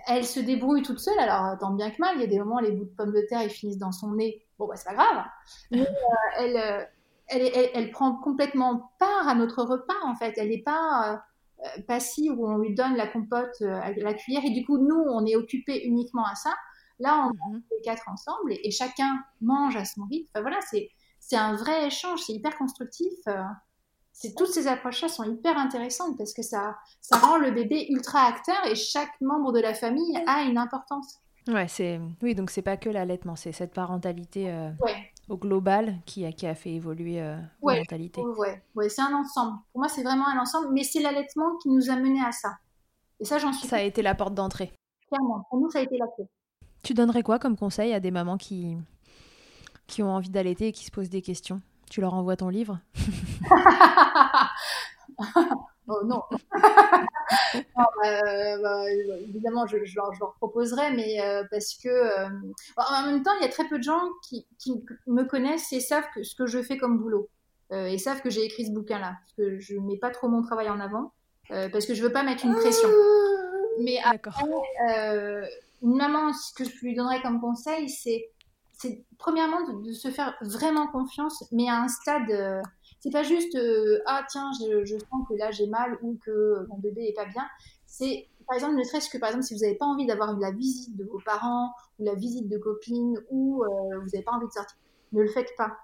elle 0.08 0.26
se 0.26 0.40
débrouille 0.40 0.82
toute 0.82 1.00
seule, 1.00 1.20
alors 1.20 1.58
tant 1.58 1.72
bien 1.72 1.92
que 1.92 1.98
mal, 2.00 2.16
il 2.16 2.22
y 2.22 2.24
a 2.24 2.28
des 2.28 2.40
moments 2.40 2.60
les 2.60 2.72
bouts 2.72 2.86
de 2.86 2.96
pommes 2.96 3.14
de 3.14 3.22
terre 3.28 3.44
ils 3.44 3.50
finissent 3.50 3.78
dans 3.78 3.92
son 3.92 4.14
nez, 4.14 4.46
bon 4.58 4.68
bah 4.68 4.76
c'est 4.76 4.90
pas 4.90 4.96
grave, 4.96 5.26
mais 5.72 5.82
euh, 5.82 5.84
euh, 6.42 6.86
elle, 7.30 7.42
elle, 7.54 7.70
elle, 7.74 7.92
prend 7.92 8.16
complètement 8.16 8.92
part 9.00 9.28
à 9.28 9.36
notre 9.36 9.64
repas 9.64 9.94
en 10.06 10.16
fait, 10.16 10.34
elle 10.38 10.50
n'est 10.50 10.64
pas 10.64 11.24
euh, 11.60 11.82
passive 11.88 12.34
où 12.38 12.48
on 12.48 12.58
lui 12.58 12.74
donne 12.74 12.96
la 12.96 13.08
compote 13.08 13.62
à 13.62 13.92
la 13.92 14.14
cuillère. 14.14 14.44
Et 14.46 14.52
du 14.52 14.66
coup 14.66 14.78
nous 14.78 15.04
on 15.10 15.26
est 15.26 15.36
occupé 15.36 15.86
uniquement 15.86 16.26
à 16.26 16.36
ça, 16.36 16.54
là 17.00 17.28
on 17.28 17.32
est 17.32 17.54
mhm. 17.54 17.64
les 17.72 17.82
quatre 17.84 18.10
ensemble 18.10 18.54
et, 18.54 18.72
chacun 18.72 19.24
mange 19.42 19.76
à 19.76 19.86
son 19.86 20.04
rythme, 20.06 20.30
enfin 20.34 20.42
voilà 20.42 20.60
c'est 20.70 20.90
c'est 21.20 21.38
un 21.38 21.56
vrai 21.56 21.88
échange, 21.88 22.22
c'est 22.22 22.34
hyper 22.34 22.56
constructif, 22.56 23.14
toutes 24.36 24.50
ces 24.50 24.68
approches-là 24.68 25.10
sont 25.10 25.24
hyper 25.24 25.58
intéressantes 25.58 26.18
parce 26.18 26.34
que 26.34 26.42
ça, 26.42 26.78
ça 27.02 27.18
rend 27.18 27.38
le 27.38 27.52
bébé 27.52 27.88
ultra 27.90 28.20
acteur 28.26 28.66
et 28.66 28.76
chaque 28.76 29.20
membre 29.22 29.52
de 29.52 29.60
la 29.60 29.74
famille 29.74 30.18
a 30.28 30.44
une 30.44 30.58
importance. 30.58 31.20
Ouais, 31.48 31.68
c'est 31.68 32.00
oui, 32.24 32.34
donc 32.34 32.50
c'est 32.50 32.64
pas 32.64 32.78
que 32.78 32.90
l'allaitement, 32.90 33.36
c'est 33.36 33.52
cette 33.52 33.74
parentalité 33.74 34.50
euh, 34.50 34.72
au 35.30 35.38
global 35.38 36.00
qui 36.06 36.26
a, 36.26 36.32
qui 36.32 36.48
a 36.48 36.56
fait 36.56 36.72
évoluer 36.72 37.22
euh, 37.22 37.38
la 37.62 37.78
mentalité. 37.78 38.22
Ouais, 38.22 38.64
ouais, 38.74 38.90
c'est 38.90 39.02
un 39.02 39.14
ensemble. 39.14 39.60
Pour 39.72 39.82
moi, 39.82 39.90
c'est 39.90 40.02
vraiment 40.02 40.28
un 40.28 40.40
ensemble, 40.40 40.70
mais 40.72 40.84
c'est 40.84 41.02
l'allaitement 41.02 41.56
qui 41.62 41.70
nous 41.70 41.92
a 41.92 41.96
mené 41.98 42.20
à 42.26 42.32
ça. 42.32 42.58
Et 43.20 43.26
ça, 43.26 43.38
j'en 43.38 43.54
suis. 43.54 43.68
Ça 43.68 43.78
a 43.78 43.82
été 43.82 44.02
la 44.02 44.16
porte 44.16 44.34
d'entrée. 44.34 44.74
Clairement, 45.08 45.46
pour 45.50 45.60
nous, 45.60 45.70
ça 45.70 45.80
a 45.80 45.82
été 45.84 45.98
la 45.98 46.08
clé. 46.16 46.26
Tu 46.82 46.96
donnerais 46.96 47.22
quoi 47.22 47.38
comme 47.38 47.58
conseil 47.58 47.94
à 47.94 48.00
des 48.00 48.12
mamans 48.12 48.38
qui 48.38 48.78
qui 49.88 50.02
ont 50.02 50.10
envie 50.10 50.32
d'allaiter 50.32 50.70
et 50.70 50.72
qui 50.72 50.84
se 50.84 50.92
posent 50.92 51.12
des 51.12 51.22
questions? 51.22 51.62
Tu 51.96 52.02
leur 52.02 52.14
envoies 52.14 52.36
ton 52.36 52.50
livre? 52.50 52.78
Oh 55.88 56.02
non. 56.04 56.22
Bah, 57.76 57.88
bah, 58.62 58.92
évidemment, 59.22 59.66
je, 59.66 59.78
leur, 59.78 60.34
proposerai, 60.38 60.92
mais 60.92 61.22
euh, 61.22 61.44
parce 61.50 61.76
que 61.76 61.88
euh, 61.88 62.28
en 62.76 63.06
même 63.06 63.24
temps, 63.24 63.32
il 63.40 63.44
y 63.44 63.46
a 63.46 63.50
très 63.50 63.68
peu 63.68 63.78
de 63.78 63.84
gens 63.84 64.02
qui, 64.28 64.46
me 65.08 65.24
connaissent 65.24 65.72
et 65.72 65.80
savent 65.80 66.08
que 66.14 66.24
ce 66.24 66.36
que 66.36 66.48
je 66.48 66.62
fais 66.62 66.78
comme 66.78 66.98
boulot 66.98 67.30
euh, 67.72 67.86
et 67.86 67.98
savent 67.98 68.22
que 68.22 68.30
j'ai 68.30 68.44
écrit 68.44 68.66
ce 68.66 68.72
bouquin-là, 68.72 69.16
parce 69.22 69.34
que 69.38 69.60
je 69.60 69.78
mets 69.78 69.98
pas 69.98 70.10
trop 70.10 70.28
mon 70.28 70.42
travail 70.42 70.70
en 70.70 70.80
avant, 70.80 71.14
parce 71.50 71.86
que 71.86 71.94
je 71.94 72.04
veux 72.04 72.12
pas 72.12 72.24
mettre 72.24 72.46
une 72.46 72.56
pression. 72.56 72.90
Mais 73.80 74.00
après, 74.04 74.44
une 75.82 75.96
maman, 75.96 76.34
ce 76.34 76.54
que 76.54 76.70
je 76.70 76.76
lui 76.82 76.96
donnerais 76.96 77.22
comme 77.22 77.40
conseil, 77.40 77.88
c'est 77.90 78.32
premièrement 79.18 79.82
de, 79.82 79.92
se 79.92 80.10
faire 80.10 80.36
vraiment 80.42 80.88
confiance, 80.88 81.44
mais 81.52 81.70
à 81.70 81.82
un 81.82 81.88
stade 81.88 82.62
c'est 83.06 83.12
pas 83.12 83.22
juste 83.22 83.54
euh, 83.54 84.00
ah 84.08 84.26
tiens 84.28 84.50
je, 84.60 84.98
sens 84.98 85.28
que 85.30 85.36
là 85.36 85.52
j'ai 85.52 85.68
mal 85.68 85.96
ou 86.02 86.18
que 86.26 86.66
mon 86.70 86.80
bébé 86.80 87.06
est 87.06 87.14
pas 87.14 87.26
bien. 87.26 87.46
C'est 87.86 88.28
par 88.48 88.56
exemple 88.56 88.76
ne 88.76 88.84
serait-ce 88.84 89.12
que 89.12 89.20
par 89.20 89.30
exemple 89.30 89.46
si 89.46 89.54
vous 89.54 89.60
n'avez 89.60 89.76
pas 89.76 89.86
envie 89.86 90.08
d'avoir 90.08 90.36
la 90.40 90.50
visite 90.50 90.98
de 90.98 91.04
vos 91.04 91.20
parents 91.24 91.72
ou 92.00 92.06
la 92.06 92.16
visite 92.16 92.50
de 92.50 92.58
copines 92.58 93.22
ou 93.30 93.64
euh, 93.64 94.00
vous 94.00 94.06
n'avez 94.06 94.24
pas 94.24 94.32
envie 94.32 94.48
de 94.48 94.52
sortir, 94.52 94.76
ne 95.12 95.22
le 95.22 95.28
faites 95.28 95.56
pas. 95.56 95.78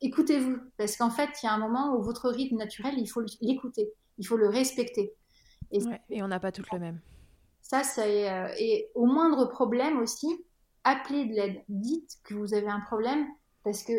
Écoutez-vous 0.00 0.56
parce 0.78 0.96
qu'en 0.96 1.10
fait 1.10 1.28
il 1.42 1.46
y 1.46 1.48
a 1.50 1.52
un 1.52 1.58
moment 1.58 1.94
où 1.94 2.02
votre 2.02 2.30
rythme 2.30 2.56
naturel 2.56 2.94
il 2.96 3.06
faut 3.06 3.22
l'écouter, 3.42 3.92
il 4.16 4.26
faut 4.26 4.38
le 4.38 4.48
respecter. 4.48 5.14
Et, 5.72 5.80
et 6.08 6.22
on 6.22 6.28
n'a 6.28 6.40
pas 6.40 6.52
tout 6.52 6.62
le 6.72 6.78
même. 6.78 7.00
Ça 7.60 7.82
c'est 7.82 8.30
euh, 8.30 8.48
et 8.58 8.88
au 8.94 9.04
moindre 9.04 9.44
problème 9.44 9.98
aussi 10.00 10.42
appelez 10.86 11.26
de 11.26 11.34
l'aide. 11.34 11.62
Dites 11.68 12.18
que 12.24 12.34
vous 12.34 12.54
avez 12.54 12.68
un 12.68 12.80
problème 12.80 13.26
parce 13.64 13.82
que 13.82 13.92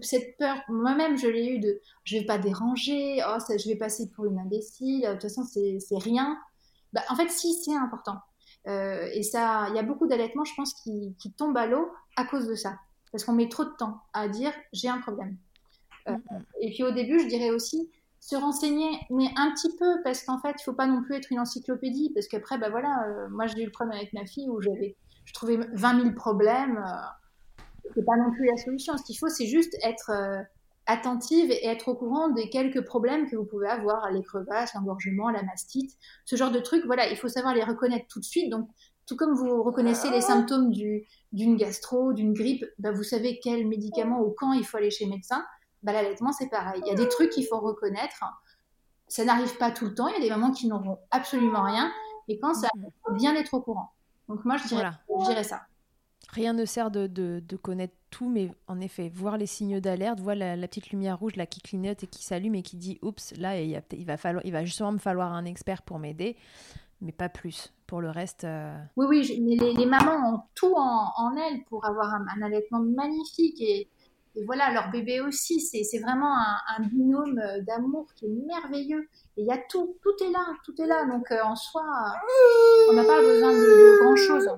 cette 0.00 0.36
peur, 0.38 0.56
moi-même, 0.68 1.18
je 1.18 1.26
l'ai 1.26 1.46
eu 1.50 1.58
de 1.58 1.78
je 2.04 2.18
vais 2.18 2.24
pas 2.24 2.38
déranger, 2.38 3.22
oh, 3.28 3.38
ça, 3.38 3.58
je 3.58 3.68
vais 3.68 3.76
passer 3.76 4.08
pour 4.10 4.24
une 4.24 4.38
imbécile, 4.38 5.02
de 5.02 5.12
toute 5.12 5.22
façon, 5.22 5.44
c'est 5.44 5.98
rien. 5.98 6.38
Bah, 6.94 7.02
en 7.10 7.14
fait, 7.14 7.28
si, 7.28 7.52
c'est 7.52 7.76
important. 7.76 8.16
Euh, 8.66 9.06
et 9.12 9.22
ça, 9.22 9.66
il 9.68 9.76
y 9.76 9.78
a 9.78 9.82
beaucoup 9.82 10.06
d'allaitements, 10.06 10.44
je 10.44 10.54
pense, 10.56 10.72
qui, 10.82 11.14
qui 11.18 11.32
tombent 11.32 11.56
à 11.58 11.66
l'eau 11.66 11.86
à 12.16 12.24
cause 12.24 12.46
de 12.46 12.54
ça. 12.54 12.78
Parce 13.12 13.24
qu'on 13.24 13.34
met 13.34 13.48
trop 13.48 13.64
de 13.64 13.74
temps 13.78 14.00
à 14.14 14.26
dire 14.28 14.52
j'ai 14.72 14.88
un 14.88 14.98
problème. 14.98 15.36
Euh, 16.08 16.12
mm-hmm. 16.12 16.42
et 16.62 16.70
puis 16.70 16.82
au 16.82 16.90
début, 16.90 17.20
je 17.20 17.26
dirais 17.26 17.50
aussi 17.50 17.90
se 18.20 18.36
renseigner, 18.36 18.88
mais 19.10 19.26
un 19.36 19.52
petit 19.52 19.76
peu, 19.76 20.02
parce 20.02 20.22
qu'en 20.22 20.38
fait, 20.38 20.56
il 20.58 20.62
faut 20.64 20.72
pas 20.72 20.86
non 20.86 21.02
plus 21.02 21.14
être 21.16 21.30
une 21.30 21.40
encyclopédie, 21.40 22.10
parce 22.14 22.26
qu'après, 22.26 22.56
bah 22.56 22.70
voilà, 22.70 23.06
euh, 23.06 23.28
moi 23.28 23.46
j'ai 23.46 23.60
eu 23.60 23.66
le 23.66 23.70
problème 23.70 23.98
avec 23.98 24.14
ma 24.14 24.24
fille 24.24 24.48
où 24.48 24.62
j'avais, 24.62 24.96
je 25.24 25.32
trouvais 25.32 25.58
20 25.72 26.02
000 26.02 26.14
problèmes 26.14 26.84
c'est 27.94 28.04
pas 28.04 28.16
non 28.16 28.30
plus 28.32 28.46
la 28.46 28.56
solution. 28.56 28.96
Ce 28.96 29.04
qu'il 29.04 29.18
faut, 29.18 29.28
c'est 29.28 29.46
juste 29.46 29.76
être 29.82 30.10
euh, 30.10 30.42
attentive 30.86 31.50
et 31.50 31.66
être 31.66 31.88
au 31.88 31.94
courant 31.94 32.28
des 32.30 32.48
quelques 32.48 32.84
problèmes 32.84 33.28
que 33.28 33.36
vous 33.36 33.44
pouvez 33.44 33.68
avoir, 33.68 34.10
les 34.10 34.22
crevasses, 34.22 34.74
l'engorgement, 34.74 35.30
la 35.30 35.42
mastite, 35.42 35.96
ce 36.24 36.36
genre 36.36 36.50
de 36.50 36.60
trucs. 36.60 36.84
Voilà, 36.86 37.08
il 37.08 37.16
faut 37.16 37.28
savoir 37.28 37.54
les 37.54 37.62
reconnaître 37.62 38.06
tout 38.08 38.20
de 38.20 38.24
suite. 38.24 38.50
Donc, 38.50 38.68
tout 39.06 39.16
comme 39.16 39.34
vous 39.34 39.62
reconnaissez 39.62 40.10
les 40.10 40.22
symptômes 40.22 40.70
d'une 40.70 41.56
gastro, 41.56 42.14
d'une 42.14 42.32
grippe, 42.32 42.64
bah, 42.78 42.90
vous 42.90 43.02
savez 43.02 43.38
quel 43.42 43.66
médicament 43.66 44.20
ou 44.22 44.34
quand 44.36 44.52
il 44.52 44.64
faut 44.64 44.78
aller 44.78 44.90
chez 44.90 45.04
le 45.04 45.10
médecin. 45.10 45.44
Bah, 45.82 45.92
L'allaitement, 45.92 46.32
c'est 46.32 46.48
pareil. 46.48 46.80
Il 46.86 46.88
y 46.88 46.92
a 46.92 46.94
des 46.94 47.08
trucs 47.08 47.30
qu'il 47.30 47.46
faut 47.46 47.60
reconnaître. 47.60 48.24
Ça 49.08 49.24
n'arrive 49.26 49.56
pas 49.58 49.70
tout 49.70 49.84
le 49.84 49.94
temps. 49.94 50.08
Il 50.08 50.14
y 50.14 50.16
a 50.16 50.20
des 50.20 50.30
mamans 50.30 50.52
qui 50.52 50.66
n'auront 50.66 50.98
absolument 51.10 51.64
rien. 51.64 51.92
Et 52.28 52.38
quand 52.38 52.54
ça, 52.54 52.68
il 52.74 52.88
faut 53.06 53.12
bien 53.12 53.34
être 53.34 53.52
au 53.52 53.60
courant. 53.60 53.90
Donc 54.28 54.44
moi, 54.44 54.56
je 54.56 54.68
dirais, 54.68 54.90
je 55.08 55.26
dirais 55.26 55.44
ça. 55.44 55.62
Rien 56.30 56.52
ne 56.52 56.64
sert 56.64 56.90
de, 56.90 57.06
de, 57.06 57.56
connaître 57.56 57.94
tout, 58.10 58.28
mais 58.28 58.50
en 58.66 58.80
effet, 58.80 59.10
voir 59.14 59.36
les 59.36 59.46
signaux 59.46 59.80
d'alerte, 59.80 60.20
voir 60.20 60.34
la, 60.34 60.56
petite 60.56 60.90
lumière 60.90 61.18
rouge 61.18 61.36
là 61.36 61.46
qui 61.46 61.60
clignote 61.60 62.02
et 62.02 62.06
qui 62.06 62.24
s'allume 62.24 62.54
et 62.54 62.62
qui 62.62 62.76
dit 62.76 62.98
oups, 63.02 63.34
là 63.36 63.60
il, 63.60 63.80
il, 63.92 64.04
va 64.04 64.16
falloir, 64.16 64.44
il 64.44 64.52
va 64.52 64.64
justement 64.64 64.92
me 64.92 64.98
falloir 64.98 65.32
un 65.32 65.44
expert 65.44 65.82
pour 65.82 65.98
m'aider, 65.98 66.36
mais 67.00 67.12
pas 67.12 67.28
plus. 67.28 67.72
Pour 67.86 68.00
le 68.00 68.10
reste. 68.10 68.44
Euh, 68.44 68.74
oui, 68.96 69.06
oui, 69.08 69.40
mais 69.42 69.56
les, 69.56 69.86
mamans 69.86 70.34
ont 70.34 70.40
tout 70.54 70.74
en, 70.74 71.12
en 71.16 71.36
elles 71.36 71.62
pour 71.64 71.84
avoir 71.84 72.14
un, 72.14 72.42
allaitement 72.42 72.80
magnifique 72.80 73.60
et, 73.60 73.88
voilà, 74.46 74.72
leur 74.72 74.90
bébé 74.90 75.20
aussi. 75.20 75.60
C'est 75.60 75.98
vraiment 75.98 76.36
un, 76.36 76.82
binôme 76.82 77.40
d'amour 77.66 78.06
qui 78.16 78.26
est 78.26 78.46
merveilleux. 78.46 79.08
Et 79.36 79.42
il 79.42 79.46
y 79.46 79.52
a 79.52 79.58
tout, 79.68 79.96
tout 80.02 80.24
est 80.24 80.30
là, 80.30 80.46
tout 80.64 80.74
est 80.80 80.86
là. 80.86 81.04
Donc 81.06 81.30
euh, 81.30 81.42
en 81.44 81.54
soi, 81.56 81.82
on 82.90 82.94
n'a 82.94 83.04
pas 83.04 83.20
besoin 83.20 83.52
de, 83.52 83.56
de 83.56 84.02
grand 84.02 84.16
chose. 84.16 84.48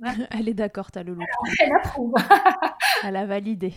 Elle 0.30 0.48
est 0.48 0.54
d'accord, 0.54 0.90
ta 0.90 1.02
loulou. 1.02 1.24
Elle 1.60 1.72
approuve. 1.72 2.14
Elle 3.04 3.16
a 3.16 3.26
validé. 3.26 3.74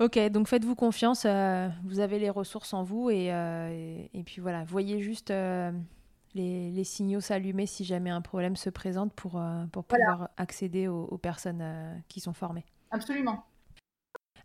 ok, 0.00 0.18
donc 0.30 0.48
faites-vous 0.48 0.74
confiance. 0.74 1.24
Euh, 1.26 1.68
vous 1.84 2.00
avez 2.00 2.18
les 2.18 2.30
ressources 2.30 2.74
en 2.74 2.82
vous 2.82 3.10
et, 3.10 3.32
euh, 3.32 3.98
et, 4.12 4.22
puis 4.22 4.40
voilà, 4.40 4.64
voyez 4.64 5.00
juste 5.00 5.30
euh, 5.30 5.70
les, 6.36 6.70
les, 6.70 6.84
signaux 6.84 7.20
s'allumer 7.20 7.66
si 7.66 7.84
jamais 7.84 8.10
un 8.10 8.20
problème 8.20 8.54
se 8.54 8.70
présente 8.70 9.12
pour, 9.14 9.42
pour 9.72 9.84
pouvoir 9.84 10.30
accéder 10.36 10.86
aux, 10.86 11.04
aux 11.04 11.18
personnes 11.18 12.02
qui 12.08 12.20
sont 12.20 12.32
formées. 12.32 12.64
Absolument. 12.90 13.44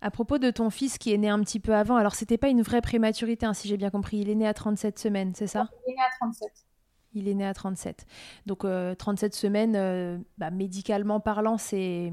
À 0.03 0.09
propos 0.09 0.39
de 0.39 0.49
ton 0.49 0.71
fils 0.71 0.97
qui 0.97 1.13
est 1.13 1.17
né 1.17 1.29
un 1.29 1.39
petit 1.41 1.59
peu 1.59 1.75
avant, 1.75 1.95
alors 1.95 2.15
c'était 2.15 2.39
pas 2.39 2.49
une 2.49 2.63
vraie 2.63 2.81
prématurité, 2.81 3.45
hein, 3.45 3.53
si 3.53 3.67
j'ai 3.67 3.77
bien 3.77 3.91
compris. 3.91 4.17
Il 4.17 4.29
est 4.29 4.35
né 4.35 4.47
à 4.47 4.53
37 4.53 4.97
semaines, 4.97 5.33
c'est 5.35 5.45
ça? 5.45 5.69
Il 5.87 5.91
est 5.91 5.95
né 5.95 6.01
à 6.01 6.09
37. 6.19 6.51
Il 7.13 7.27
est 7.27 7.33
né 7.35 7.45
à 7.45 7.53
37. 7.53 8.07
Donc 8.47 8.61
37 8.61 8.65
euh, 8.65 9.37
semaines, 9.37 9.75
euh, 9.75 10.17
bah, 10.39 10.49
médicalement 10.49 11.19
parlant, 11.19 11.57
c'est 11.57 12.11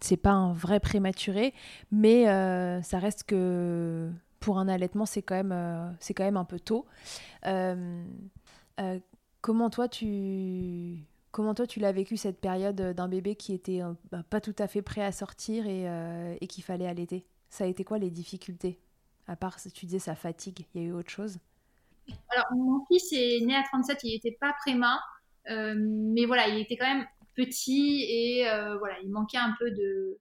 c'est 0.00 0.16
pas 0.16 0.32
un 0.32 0.52
vrai 0.52 0.80
prématuré, 0.80 1.54
mais 1.90 2.28
euh, 2.28 2.82
ça 2.82 2.98
reste 2.98 3.22
que 3.24 4.10
pour 4.40 4.58
un 4.58 4.68
allaitement, 4.68 5.06
c'est 5.06 5.22
quand 5.22 5.36
même 5.36 5.96
c'est 6.00 6.12
quand 6.12 6.24
même 6.24 6.36
un 6.36 6.44
peu 6.44 6.60
tôt. 6.60 6.84
Comment 9.42 9.68
toi 9.68 9.88
tu 9.88 10.96
comment 11.30 11.54
toi 11.54 11.66
tu 11.66 11.80
l'as 11.80 11.92
vécu 11.92 12.16
cette 12.16 12.40
période 12.40 12.76
d'un 12.76 13.08
bébé 13.08 13.36
qui 13.36 13.52
était 13.52 13.80
bah, 14.10 14.22
pas 14.30 14.40
tout 14.40 14.56
à 14.58 14.66
fait 14.66 14.82
prêt 14.82 15.04
à 15.04 15.12
sortir 15.12 15.66
et, 15.66 15.86
et 16.40 16.46
qu'il 16.46 16.64
fallait 16.64 16.86
allaiter? 16.86 17.26
Ça 17.50 17.64
a 17.64 17.66
été 17.66 17.84
quoi 17.84 17.98
les 17.98 18.10
difficultés? 18.10 18.80
À 19.26 19.36
part, 19.36 19.56
tu 19.60 19.86
disais 19.86 19.98
sa 19.98 20.14
fatigue, 20.14 20.66
il 20.74 20.82
y 20.82 20.84
a 20.84 20.88
eu 20.88 20.92
autre 20.92 21.10
chose? 21.10 21.38
Alors, 22.30 22.46
mon 22.54 22.84
fils 22.86 23.12
est 23.12 23.44
né 23.44 23.54
à 23.54 23.62
37, 23.62 23.98
il 24.04 24.14
n'était 24.14 24.36
pas 24.40 24.52
préma, 24.60 25.00
euh, 25.50 25.74
mais 25.78 26.24
voilà, 26.24 26.48
il 26.48 26.58
était 26.58 26.76
quand 26.76 26.86
même 26.86 27.06
petit 27.34 28.04
et 28.08 28.48
euh, 28.48 28.76
voilà, 28.78 28.98
il 29.02 29.10
manquait 29.10 29.38
un 29.38 29.54
peu 29.58 29.70
de. 29.70 30.18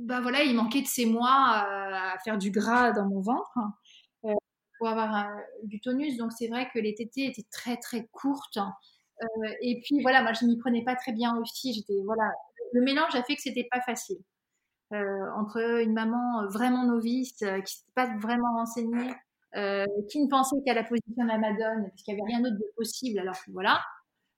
Bah 0.00 0.20
voilà, 0.20 0.42
il 0.42 0.54
manquait 0.54 0.82
de 0.82 0.86
ses 0.86 1.06
mois 1.06 1.30
à, 1.30 2.18
faire 2.24 2.36
du 2.36 2.50
gras 2.50 2.92
dans 2.92 3.08
mon 3.08 3.20
ventre. 3.20 3.58
euh, 3.58 3.62
pour 4.80 4.88
avoir 4.88 5.30
du 5.62 5.80
tonus. 5.80 6.16
Donc, 6.16 6.32
c'est 6.32 6.48
vrai 6.48 6.68
que 6.74 6.80
les 6.80 6.94
tétés 6.94 7.26
étaient 7.26 7.46
très 7.52 7.76
très 7.76 8.08
courtes. 8.08 8.58
et 9.62 9.80
puis 9.84 10.02
voilà, 10.02 10.22
moi 10.22 10.32
je 10.32 10.44
m'y 10.46 10.58
prenais 10.58 10.82
pas 10.82 10.96
très 10.96 11.12
bien 11.12 11.36
aussi. 11.36 11.72
J'étais 11.72 12.02
voilà, 12.04 12.32
le 12.72 12.80
mélange 12.82 13.14
a 13.14 13.22
fait 13.22 13.36
que 13.36 13.42
c'était 13.42 13.68
pas 13.70 13.80
facile. 13.82 14.18
entre 14.90 15.82
une 15.82 15.92
maman 15.92 16.48
vraiment 16.48 16.84
novice 16.84 17.36
qui 17.36 17.44
n'était 17.44 17.92
pas 17.94 18.16
vraiment 18.18 18.52
renseignée 18.54 19.12
euh, 19.56 19.84
qui 20.08 20.22
ne 20.22 20.28
pensait 20.28 20.56
qu'à 20.64 20.74
la 20.74 20.84
position 20.84 21.24
de 21.24 21.28
la 21.28 21.38
Madone, 21.38 21.88
parce 21.88 22.02
qu'il 22.02 22.14
n'y 22.14 22.20
avait 22.20 22.30
rien 22.30 22.40
d'autre 22.40 22.56
de 22.56 22.72
possible, 22.76 23.18
alors 23.18 23.36
voilà. 23.48 23.80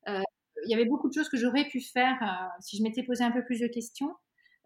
Euh, 0.09 0.23
il 0.65 0.71
y 0.71 0.75
avait 0.75 0.87
beaucoup 0.87 1.09
de 1.09 1.15
choses 1.15 1.29
que 1.29 1.37
j'aurais 1.37 1.67
pu 1.67 1.81
faire 1.81 2.17
euh, 2.23 2.49
si 2.61 2.79
je 2.79 2.83
m'étais 2.83 3.03
posé 3.03 3.23
un 3.23 3.31
peu 3.31 3.45
plus 3.45 3.61
de 3.61 3.67
questions. 3.67 4.15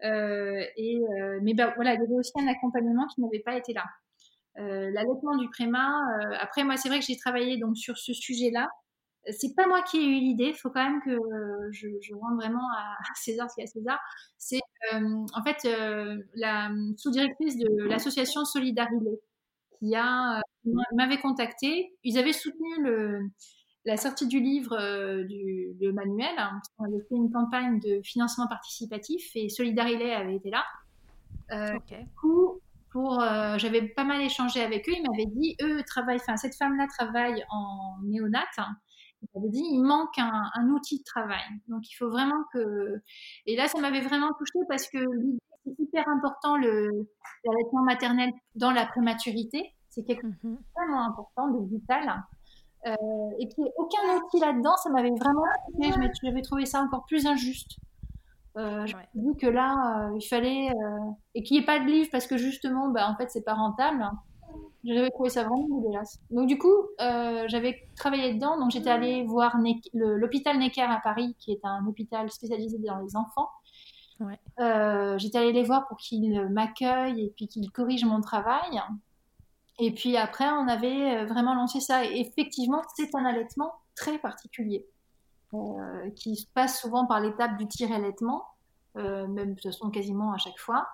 et, 0.01 0.99
mais 1.41 1.53
ben, 1.53 1.73
voilà, 1.75 1.95
il 1.95 1.99
y 1.99 2.03
avait 2.03 2.13
aussi 2.13 2.31
un 2.35 2.47
accompagnement 2.47 3.07
qui 3.07 3.21
n'avait 3.21 3.39
pas 3.39 3.57
été 3.57 3.73
là. 3.73 3.83
L'allaitement 4.57 5.37
du 5.37 5.49
préma, 5.49 5.95
après 6.39 6.63
moi 6.63 6.77
c'est 6.77 6.89
vrai 6.89 6.99
que 6.99 7.05
j'ai 7.05 7.17
travaillé 7.17 7.57
donc 7.57 7.77
sur 7.77 7.97
ce 7.97 8.11
sujet-là. 8.11 8.67
C'est 9.29 9.53
pas 9.55 9.67
moi 9.67 9.83
qui 9.83 9.97
ai 9.97 10.05
eu 10.05 10.19
l'idée, 10.19 10.47
il 10.49 10.55
faut 10.55 10.69
quand 10.69 10.83
même 10.83 11.01
que 11.01 11.15
je, 11.71 11.87
je 12.01 12.15
rende 12.15 12.37
vraiment 12.37 12.67
à 12.75 13.13
César 13.13 13.49
ce 13.49 13.55
qu'il 13.55 13.63
y 13.63 13.67
a 13.67 13.69
à 13.69 13.71
César. 13.71 13.99
C'est 14.37 14.61
en 14.91 15.43
fait 15.43 15.67
la 16.33 16.71
sous-directrice 16.97 17.57
de 17.57 17.83
l'association 17.83 18.45
Solidarité 18.45 19.19
qui 19.79 19.95
a 19.95 20.39
euh, 20.39 20.71
m'avait 20.95 21.19
contacté. 21.19 21.93
Ils 22.03 22.17
avaient 22.17 22.33
soutenu 22.33 22.83
le, 22.83 23.29
la 23.85 23.97
sortie 23.97 24.27
du 24.27 24.39
livre 24.39 24.77
euh, 24.79 25.23
du, 25.23 25.75
manuel. 25.93 26.33
Hein, 26.37 26.59
on 26.79 26.85
avait 26.85 27.03
fait 27.07 27.15
une 27.15 27.31
campagne 27.31 27.79
de 27.79 28.01
financement 28.03 28.47
participatif 28.47 29.31
et 29.35 29.49
Solidarité 29.49 30.13
avait 30.13 30.35
été 30.35 30.49
là. 30.49 30.63
Euh, 31.51 31.77
Du 31.89 32.07
coup, 32.19 32.56
pour, 32.91 33.21
euh, 33.21 33.57
j'avais 33.57 33.81
pas 33.81 34.03
mal 34.03 34.21
échangé 34.21 34.61
avec 34.61 34.87
eux. 34.89 34.93
Ils 34.95 35.03
m'avaient 35.09 35.25
dit, 35.25 35.55
eux 35.61 35.83
travaillent, 35.83 36.19
enfin 36.19 36.37
cette 36.37 36.55
femme-là 36.55 36.87
travaille 36.87 37.43
en 37.49 37.97
néonat. 38.03 38.45
Hein. 38.57 38.75
Ils 39.21 39.27
m'avaient 39.35 39.49
dit, 39.49 39.63
il 39.71 39.81
manque 39.81 40.17
un, 40.17 40.49
un, 40.53 40.69
outil 40.69 40.99
de 40.99 41.03
travail. 41.03 41.43
Donc 41.67 41.89
il 41.89 41.95
faut 41.95 42.09
vraiment 42.09 42.43
que. 42.53 43.01
Et 43.45 43.55
là, 43.55 43.67
ça 43.67 43.79
m'avait 43.79 44.01
vraiment 44.01 44.31
touchée 44.37 44.65
parce 44.69 44.87
que 44.87 44.99
c'est 45.65 45.75
hyper 45.79 46.07
important 46.07 46.57
le 46.57 46.89
l'allaitement 47.43 47.83
maternel 47.83 48.31
dans 48.55 48.71
la 48.71 48.85
prématurité. 48.85 49.73
C'est 49.89 50.03
quelque 50.03 50.27
chose 50.27 50.35
de 50.43 50.57
vraiment 50.75 51.07
important, 51.07 51.47
de 51.49 51.67
vital. 51.67 52.23
Euh, 52.85 52.93
et 53.39 53.47
qu'il 53.47 53.63
n'y 53.63 53.69
ait 53.69 53.73
aucun 53.77 54.17
outil 54.17 54.39
là-dedans, 54.39 54.77
ça 54.77 54.89
m'avait 54.91 55.11
vraiment 55.11 55.43
J'avais 56.23 56.41
trouvé 56.41 56.65
ça 56.65 56.81
encore 56.81 57.05
plus 57.05 57.25
injuste. 57.25 57.77
Euh, 58.57 58.85
dit 59.13 59.37
que 59.37 59.47
là, 59.47 60.09
euh, 60.09 60.17
il 60.17 60.27
fallait. 60.27 60.69
Euh, 60.69 61.11
et 61.35 61.43
qu'il 61.43 61.57
n'y 61.57 61.63
ait 61.63 61.65
pas 61.65 61.79
de 61.79 61.85
livre 61.85 62.09
parce 62.11 62.25
que 62.27 62.37
justement, 62.37 62.89
bah, 62.89 63.09
en 63.09 63.15
fait, 63.15 63.29
c'est 63.29 63.43
pas 63.43 63.53
rentable. 63.53 64.09
J'avais 64.83 65.09
trouvé 65.09 65.29
ça 65.29 65.43
vraiment 65.43 65.67
dégueulasse. 65.79 66.19
Donc, 66.31 66.47
du 66.47 66.57
coup, 66.57 66.73
j'avais 66.99 67.87
travaillé 67.97 68.33
dedans. 68.33 68.57
Donc, 68.57 68.71
j'étais 68.71 68.89
allée 68.89 69.23
voir 69.25 69.57
l'hôpital 69.93 70.57
Necker 70.57 70.81
à 70.81 71.01
Paris, 71.03 71.35
qui 71.39 71.51
est 71.51 71.59
un 71.63 71.85
hôpital 71.85 72.31
spécialisé 72.31 72.77
dans 72.79 72.99
les 72.99 73.15
enfants. 73.15 73.49
Ouais. 74.19 74.39
j'étais 75.19 75.37
allée 75.37 75.51
les 75.51 75.63
voir 75.63 75.87
pour 75.87 75.97
qu'ils 75.97 76.41
m'accueillent 76.49 77.25
et 77.25 77.33
puis 77.35 77.47
qu'ils 77.47 77.69
corrigent 77.71 78.05
mon 78.05 78.21
travail. 78.21 78.81
Et 79.79 79.93
puis 79.93 80.15
après, 80.15 80.47
on 80.49 80.67
avait 80.69 81.25
vraiment 81.25 81.53
lancé 81.53 81.81
ça. 81.81 82.05
Et 82.05 82.21
effectivement, 82.21 82.81
c'est 82.95 83.13
un 83.13 83.25
allaitement 83.25 83.73
très 83.95 84.17
particulier. 84.19 84.87
Euh, 85.53 86.09
qui 86.11 86.35
se 86.35 86.45
passe 86.53 86.81
souvent 86.81 87.05
par 87.05 87.21
l'étape 87.21 87.57
du 87.57 87.67
tir-allaitement, 87.67 88.45
euh, 88.97 89.27
même 89.27 89.51
de 89.51 89.53
toute 89.53 89.71
façon 89.71 89.89
quasiment 89.89 90.33
à 90.33 90.37
chaque 90.37 90.59
fois. 90.59 90.89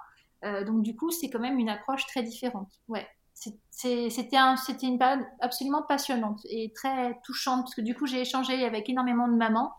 Euh, 0.45 0.64
donc 0.64 0.84
du 0.84 0.95
coup, 0.95 1.10
c'est 1.10 1.32
quand 1.32 1.39
même 1.39 1.58
une 1.58 1.70
approche 1.70 2.06
très 2.06 2.22
différente. 2.22 2.72
Ouais, 2.88 3.08
c'était 3.34 4.38
un, 4.38 4.56
une 4.84 4.99
période 4.99 5.26
absolument 5.39 5.82
passionnante 5.82 6.41
et 6.45 6.72
très 6.72 7.20
touchante 7.24 7.64
parce 7.64 7.74
que 7.74 7.82
du 7.82 7.95
coup, 7.95 8.06
j'ai 8.06 8.22
échangé 8.22 8.64
avec 8.64 8.89
énormément 8.89 9.28
de 9.28 9.36
mamans, 9.36 9.74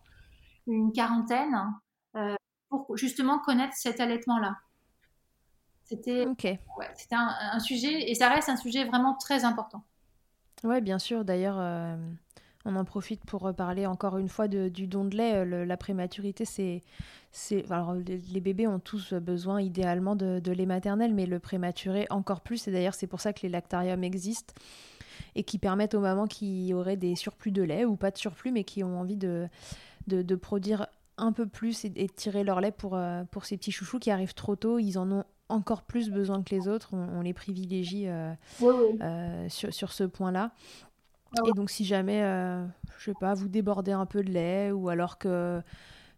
une 0.67 0.93
quarantaine, 0.93 1.57
pour 2.69 2.97
justement 2.97 3.39
connaître 3.39 3.75
cet 3.77 4.01
allaitement-là. 4.01 4.57
C'était 5.85 6.27
ouais, 6.27 6.59
un, 7.13 7.37
un, 7.53 7.61
sujet, 7.61 8.11
et 8.11 8.15
ça 8.17 8.29
reste 8.29 8.49
un 8.49 8.57
sujet 8.57 8.85
vraiment 8.85 9.15
très 9.15 9.45
important. 9.45 9.85
Oui, 10.65 10.81
bien 10.81 10.99
sûr. 10.99 11.25
D'ailleurs, 11.25 11.59
on 12.65 12.77
en 12.77 12.85
profite 12.85 13.25
pour 13.25 13.43
reparler 13.43 13.87
encore 13.87 14.19
une 14.19 14.29
fois 14.29 14.49
du 14.49 14.87
don 14.87 15.05
de 15.05 15.17
lait. 15.17 15.45
Euh, 15.45 15.65
la 15.65 15.77
prématurité, 15.77 16.45
c'est. 16.45 16.83
Alors, 17.69 17.95
les 17.95 18.41
bébés 18.41 18.67
ont 18.67 18.79
tous 18.79 19.13
besoin 19.15 19.61
idéalement 19.61 20.17
de, 20.17 20.53
lait 20.53 20.67
maternel, 20.67 21.13
mais 21.13 21.27
le 21.27 21.41
prématuré 21.41 22.07
encore 22.11 22.41
plus. 22.41 22.69
Et 22.69 22.73
d'ailleurs, 22.73 22.95
c'est 22.95 23.07
pour 23.07 23.21
ça 23.21 23.33
que 23.33 23.41
les 23.43 23.49
lactariums 23.49 24.05
existent 24.05 24.55
et 25.35 25.43
qui 25.43 25.59
permettent 25.59 25.95
aux 25.95 26.01
mamans 26.01 26.27
qui 26.27 26.73
auraient 26.75 26.97
des 26.97 27.17
surplus 27.17 27.51
de 27.51 27.63
lait 27.63 27.85
ou 27.85 27.97
pas 27.97 28.13
de 28.13 28.19
surplus, 28.19 28.53
mais 28.53 28.63
qui 28.63 28.85
ont 28.85 29.01
envie 29.01 29.17
de, 29.17 29.49
de, 30.07 30.37
produire 30.37 30.87
un 31.19 31.33
peu 31.33 31.47
plus 31.47 31.85
et, 31.85 31.91
de 31.91 32.07
tirer 32.07 32.45
leur 32.45 32.61
lait 32.61 32.71
pour, 32.71 32.95
euh, 32.95 33.25
pour 33.31 33.45
ces 33.45 33.57
petits 33.57 33.73
chouchous 33.73 33.99
qui 33.99 34.13
arrivent 34.13 34.35
trop 34.35 34.55
tôt. 34.55 34.79
Ils 34.79 34.97
en 34.97 35.11
ont 35.11 35.25
encore 35.49 35.83
plus 35.83 36.11
besoin 36.11 36.43
que 36.43 36.55
les 36.55 36.69
autres. 36.69 36.95
On, 36.95 37.21
les 37.21 37.35
privilégie 37.35 38.07
euh, 38.07 38.33
sur, 39.49 39.75
sur, 39.75 39.93
ce 39.93 40.05
point-là. 40.05 40.53
Ah 41.37 41.49
et 41.49 41.53
donc, 41.53 41.71
si 41.71 41.85
jamais, 41.85 42.23
euh, 42.23 42.65
je 42.99 43.05
sais 43.07 43.17
pas, 43.19 43.35
vous 43.35 43.49
débordez 43.49 43.93
un 43.93 44.07
peu 44.07 44.23
de 44.23 44.31
lait 44.31 44.71
ou 44.71 44.89
alors 44.89 45.19
que 45.19 45.61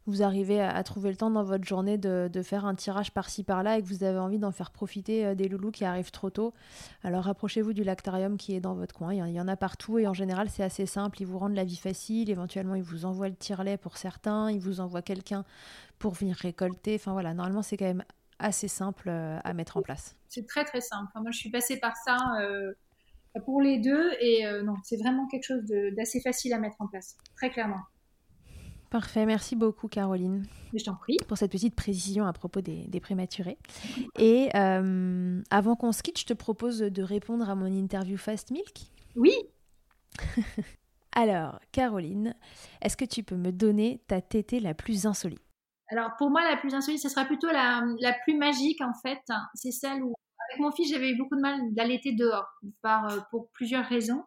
vous 0.07 0.23
arrivez 0.23 0.61
à, 0.61 0.83
trouver 0.85 1.11
le 1.11 1.17
temps 1.17 1.31
dans 1.31 1.43
votre 1.43 1.65
journée 1.65 1.99
de, 1.99 2.43
faire 2.43 2.65
un 2.65 2.75
tirage 2.75 3.13
par-ci 3.13 3.43
par-là 3.43 3.79
et 3.79 3.83
que 3.83 3.89
vous 3.89 4.05
avez 4.05 4.19
envie 4.19 4.39
d'en 4.39 4.53
faire 4.53 4.71
profiter 4.71 5.27
euh, 5.27 5.35
des 5.35 5.49
loulous 5.49 5.73
qui 5.73 5.85
arrivent 5.85 6.13
trop 6.13 6.31
tôt, 6.31 6.55
alors 7.03 7.25
rapprochez-vous 7.25 7.73
du 7.73 7.83
lactarium 7.83 8.37
qui 8.37 8.55
est 8.55 8.61
dans 8.61 8.75
votre 8.75 8.95
coin. 8.95 9.13
Il 9.13 9.35
y 9.35 9.41
en 9.41 9.49
a 9.49 9.57
partout 9.57 9.99
et 9.99 10.07
en 10.07 10.15
général, 10.15 10.49
c'est 10.49 10.63
assez 10.63 10.87
simple. 10.87 11.21
Ils 11.21 11.27
vous 11.27 11.39
rendent 11.39 11.57
la 11.57 11.65
vie 11.65 11.77
facile. 11.77 12.31
Éventuellement, 12.31 12.77
ils 12.77 12.83
vous 12.83 13.05
envoient 13.05 13.29
le 13.29 13.35
tire-lait 13.35 13.77
pour 13.77 13.97
certains. 13.97 14.51
Ils 14.51 14.61
vous 14.61 14.81
envoient 14.81 15.03
quelqu'un 15.03 15.45
pour 15.99 16.13
venir 16.13 16.37
récolter. 16.37 16.95
Enfin 16.95 17.13
voilà, 17.13 17.35
normalement, 17.35 17.63
c'est 17.63 17.77
quand 17.77 17.87
même 17.87 18.05
assez 18.39 18.69
simple 18.69 19.09
euh, 19.09 19.39
à 19.43 19.55
mettre 19.55 19.77
en 19.77 19.83
place. 19.83 20.15
C'est 20.29 20.47
très 20.47 20.65
très 20.65 20.81
simple. 20.81 21.11
moi, 21.17 21.31
je 21.33 21.39
suis 21.39 21.51
passée 21.51 21.81
par 21.81 21.97
ça 21.97 22.17
pour 23.45 23.61
les 23.61 23.79
deux. 23.79 24.13
Et 24.21 24.47
euh, 24.47 24.63
non, 24.63 24.75
c'est 24.85 24.97
vraiment 24.97 25.27
quelque 25.27 25.45
chose 25.45 25.65
d'assez 25.97 26.21
facile 26.21 26.53
à 26.53 26.59
mettre 26.59 26.77
en 26.81 26.87
place, 26.87 27.17
très 27.37 27.51
clairement. 27.51 27.81
Parfait, 28.91 29.27
merci 29.27 29.57
beaucoup 29.57 29.89
Caroline. 29.89 30.47
Je 30.73 30.85
t'en 30.85 30.95
prie. 30.95 31.17
Pour 31.27 31.37
cette 31.37 31.51
petite 31.51 31.75
précision 31.75 32.25
à 32.25 32.33
propos 32.33 32.61
des, 32.61 33.01
prématurés. 33.01 33.59
Et 34.19 34.49
euh, 34.55 35.43
avant 35.51 35.75
qu'on 35.75 35.93
se 35.93 36.03
quitte, 36.03 36.21
je 36.21 36.25
te 36.25 36.33
propose 36.35 36.79
de 36.79 37.03
répondre 37.03 37.51
à 37.51 37.55
mon 37.55 37.67
interview 37.67 38.17
Fast 38.17 38.51
Milk. 38.53 38.87
Oui. 39.17 39.35
Alors, 41.13 41.59
Caroline, 41.73 42.35
est-ce 42.81 42.97
que 42.97 43.05
tu 43.05 43.23
peux 43.23 43.37
me 43.37 43.51
donner 43.51 44.03
ta 44.07 44.21
tétée 44.21 44.61
la 44.61 44.75
plus 44.75 45.07
insolite? 45.07 45.41
Alors, 45.89 46.11
pour 46.19 46.31
moi, 46.31 46.43
la 46.49 46.57
plus 46.57 46.75
insolite, 46.75 47.01
ce 47.01 47.09
sera 47.09 47.25
plutôt 47.25 47.49
la, 47.49 47.83
la 48.01 48.13
plus 48.13 48.37
magique 48.37 48.81
en 48.81 48.93
fait. 48.95 49.21
C'est 49.55 49.73
celle 49.73 50.03
où 50.03 50.15
avec 50.49 50.61
mon 50.61 50.73
fils, 50.73 50.91
j'avais 50.91 51.11
eu 51.11 51.17
beaucoup 51.17 51.37
de 51.37 51.41
mal 51.41 51.75
d'allaiter 51.75 52.13
dehors, 52.13 52.49
par, 52.83 53.11
euh, 53.11 53.21
pour 53.31 53.51
plusieurs 53.51 53.85
raisons. 53.85 54.25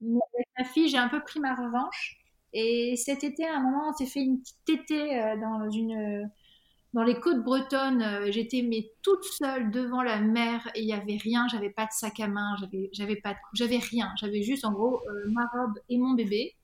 Mais 0.00 0.20
avec 0.34 0.48
ma 0.58 0.64
fille, 0.64 0.88
j'ai 0.88 0.98
un 0.98 1.08
peu 1.08 1.20
pris 1.20 1.40
ma 1.40 1.54
revanche. 1.54 2.18
Et 2.52 2.96
cet 2.96 3.24
été, 3.24 3.46
à 3.46 3.56
un 3.56 3.60
moment, 3.60 3.88
on 3.88 3.92
s'est 3.92 4.06
fait 4.06 4.20
une 4.20 4.40
petite 4.40 4.64
tétée 4.64 5.20
euh, 5.20 5.36
dans 5.36 5.70
une 5.70 6.30
dans 6.94 7.02
les 7.02 7.20
côtes 7.20 7.42
bretonnes, 7.44 8.00
euh, 8.00 8.32
j'étais 8.32 8.62
mais 8.62 8.90
toute 9.02 9.22
seule 9.22 9.70
devant 9.70 10.02
la 10.02 10.18
mer 10.18 10.66
et 10.74 10.80
il 10.80 10.88
y 10.88 10.94
avait 10.94 11.18
rien, 11.18 11.46
j'avais 11.48 11.68
pas 11.68 11.84
de 11.84 11.90
sac 11.90 12.20
à 12.20 12.26
main, 12.26 12.56
j'avais 12.58 12.88
j'avais 12.94 13.16
pas 13.16 13.34
de 13.34 13.38
j'avais 13.52 13.76
rien, 13.76 14.10
j'avais 14.18 14.42
juste 14.42 14.64
en 14.64 14.72
gros 14.72 15.02
ma 15.28 15.46
robe 15.52 15.78
et 15.90 15.98
mon 15.98 16.14
bébé. 16.14 16.54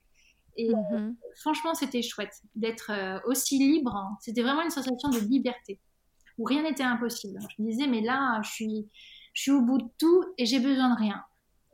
Et 0.56 0.70
mhm. 0.70 1.16
franchement, 1.36 1.74
c'était 1.74 2.02
chouette 2.02 2.34
d'être 2.54 2.92
aussi 3.26 3.58
libre. 3.58 4.16
C'était 4.20 4.42
vraiment 4.42 4.62
une 4.62 4.70
sensation 4.70 5.10
de 5.10 5.18
liberté 5.18 5.78
où 6.42 6.44
rien 6.44 6.64
n'était 6.64 6.82
impossible. 6.82 7.38
Je 7.56 7.62
me 7.62 7.70
disais, 7.70 7.86
mais 7.86 8.00
là, 8.00 8.40
je 8.42 8.50
suis, 8.50 8.88
je 9.32 9.42
suis 9.42 9.50
au 9.52 9.62
bout 9.62 9.78
de 9.78 9.88
tout 9.98 10.24
et 10.36 10.44
j'ai 10.44 10.58
besoin 10.58 10.92
de 10.92 10.98
rien. 10.98 11.22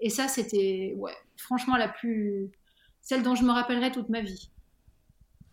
Et 0.00 0.10
ça, 0.10 0.28
c'était, 0.28 0.94
ouais, 0.96 1.16
franchement, 1.36 1.76
la 1.76 1.88
plus. 1.88 2.50
celle 3.00 3.22
dont 3.22 3.34
je 3.34 3.44
me 3.44 3.50
rappellerai 3.50 3.90
toute 3.90 4.10
ma 4.10 4.20
vie. 4.20 4.50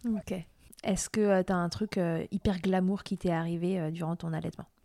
Ok. 0.06 0.34
Est-ce 0.84 1.10
que 1.10 1.22
euh, 1.22 1.44
tu 1.44 1.54
as 1.54 1.56
un 1.56 1.70
truc 1.70 1.98
euh, 1.98 2.26
hyper 2.30 2.60
glamour 2.60 3.04
qui 3.04 3.18
t'est 3.18 3.32
arrivé 3.32 3.80
euh, 3.80 3.90
durant 3.90 4.16
ton 4.16 4.34
allaitement? 4.34 4.66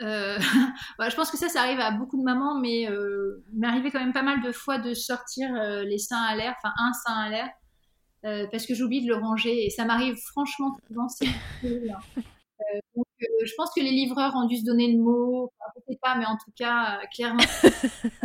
Bah, 0.00 1.08
je 1.08 1.16
pense 1.16 1.30
que 1.30 1.36
ça, 1.36 1.48
ça 1.48 1.62
arrive 1.62 1.80
à 1.80 1.90
beaucoup 1.90 2.18
de 2.18 2.22
mamans, 2.22 2.60
mais 2.60 2.82
il 2.82 3.42
m'est 3.54 3.66
arrivé 3.66 3.90
quand 3.90 3.98
même 3.98 4.12
pas 4.12 4.22
mal 4.22 4.42
de 4.42 4.52
fois 4.52 4.78
de 4.78 4.94
sortir 4.94 5.48
les 5.84 5.98
seins 5.98 6.22
à 6.22 6.36
l'air, 6.36 6.54
enfin 6.56 6.72
un 6.78 6.92
sein 6.92 7.14
à 7.14 7.28
l'air, 7.28 8.48
parce 8.50 8.64
que 8.64 8.74
j'oublie 8.74 9.04
de 9.04 9.08
le 9.08 9.16
ranger. 9.16 9.66
Et 9.66 9.70
ça 9.70 9.84
m'arrive 9.84 10.16
franchement 10.16 10.76
souvent. 10.86 11.08
Euh, 12.60 12.78
donc, 12.96 13.06
euh, 13.22 13.44
je 13.44 13.52
pense 13.56 13.70
que 13.74 13.80
les 13.80 13.90
livreurs 13.90 14.34
ont 14.34 14.46
dû 14.46 14.56
se 14.56 14.64
donner 14.64 14.92
le 14.92 14.98
mot. 14.98 15.44
Enfin, 15.44 15.72
je 15.76 15.92
sais 15.92 15.98
pas, 16.02 16.16
mais 16.16 16.26
en 16.26 16.36
tout 16.36 16.50
cas, 16.56 16.98
euh, 16.98 17.06
clairement, 17.14 17.42
je 17.62 18.18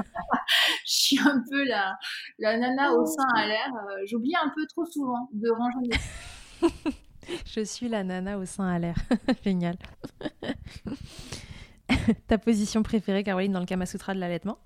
suis 0.86 1.20
un 1.20 1.44
peu 1.50 1.64
la, 1.66 1.98
la 2.40 2.58
nana 2.58 2.94
au 2.94 3.06
sein 3.06 3.28
à 3.36 3.48
l'air. 3.48 3.72
J'oublie 4.06 4.36
un 4.36 4.50
peu 4.50 4.66
trop 4.68 4.86
souvent 4.86 5.30
de 5.34 5.50
ranger 5.50 5.88
mes... 5.88 6.70
Je 7.46 7.64
suis 7.64 7.88
la 7.88 8.04
nana 8.04 8.38
au 8.38 8.44
sein 8.44 8.68
à 8.68 8.80
l'air. 8.80 8.98
Génial. 9.46 9.78
Ta 12.28 12.38
position 12.38 12.84
préférée, 12.84 13.24
Caroline, 13.24 13.54
dans 13.54 13.62
le 13.62 13.66
Kama 13.66 13.86
Sutra 13.86 14.14
de 14.14 14.20
l'allaitement? 14.20 14.58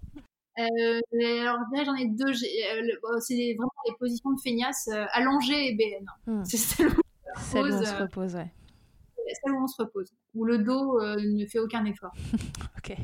Euh, 0.58 1.00
alors, 1.40 1.60
j'en 1.86 1.94
ai 1.94 2.08
deux. 2.08 2.34
c'est 2.34 3.54
vraiment 3.54 3.70
les 3.88 3.94
positions 4.00 4.32
de 4.32 4.40
feignasse 4.42 4.90
allongée 5.12 5.68
et 5.68 5.76
BN. 5.76 6.06
Hmm. 6.26 6.44
C'est 6.46 6.58
celle 6.58 6.88
où, 6.88 7.02
on 7.54 7.86
se 7.86 8.02
repose, 8.02 8.34
ouais 8.34 8.52
celle 9.42 9.54
où 9.54 9.64
on 9.64 9.68
se 9.68 9.82
repose, 9.82 10.14
où 10.34 10.46
le 10.46 10.60
dos 10.60 11.00
euh, 11.00 11.16
ne 11.18 11.46
fait 11.46 11.60
aucun 11.60 11.86
effort. 11.86 12.14
ok. 12.78 12.96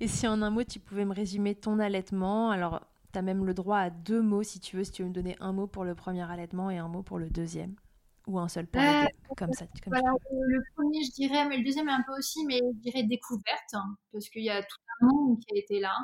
Et 0.00 0.08
si 0.08 0.26
en 0.26 0.42
un 0.42 0.50
mot, 0.50 0.64
tu 0.64 0.80
pouvais 0.80 1.04
me 1.04 1.14
résumer 1.14 1.54
ton 1.54 1.78
allaitement, 1.78 2.50
alors 2.50 2.86
tu 3.12 3.18
as 3.18 3.22
même 3.22 3.44
le 3.44 3.54
droit 3.54 3.78
à 3.78 3.90
deux 3.90 4.22
mots 4.22 4.42
si 4.42 4.60
tu 4.60 4.76
veux, 4.76 4.84
si 4.84 4.92
tu 4.92 5.02
veux 5.02 5.08
me 5.08 5.14
donner 5.14 5.36
un 5.40 5.52
mot 5.52 5.66
pour 5.66 5.84
le 5.84 5.94
premier 5.94 6.22
allaitement 6.30 6.70
et 6.70 6.78
un 6.78 6.88
mot 6.88 7.02
pour 7.02 7.18
le 7.18 7.30
deuxième. 7.30 7.74
Ou 8.26 8.38
un 8.38 8.48
seul 8.48 8.66
pour 8.66 8.82
euh, 8.82 9.04
comme 9.38 9.52
ça. 9.54 9.64
le 9.86 10.60
premier, 10.76 11.02
je 11.02 11.12
dirais, 11.12 11.48
mais 11.48 11.56
le 11.56 11.64
deuxième 11.64 11.88
un 11.88 12.02
peu 12.06 12.12
aussi, 12.18 12.44
mais 12.44 12.58
je 12.58 12.80
dirais 12.80 13.02
découverte, 13.04 13.72
hein, 13.72 13.96
parce 14.12 14.28
qu'il 14.28 14.42
y 14.42 14.50
a 14.50 14.60
tout 14.60 14.76
un 15.00 15.06
monde 15.06 15.38
qui 15.40 15.54
a 15.54 15.58
été 15.58 15.80
là. 15.80 15.94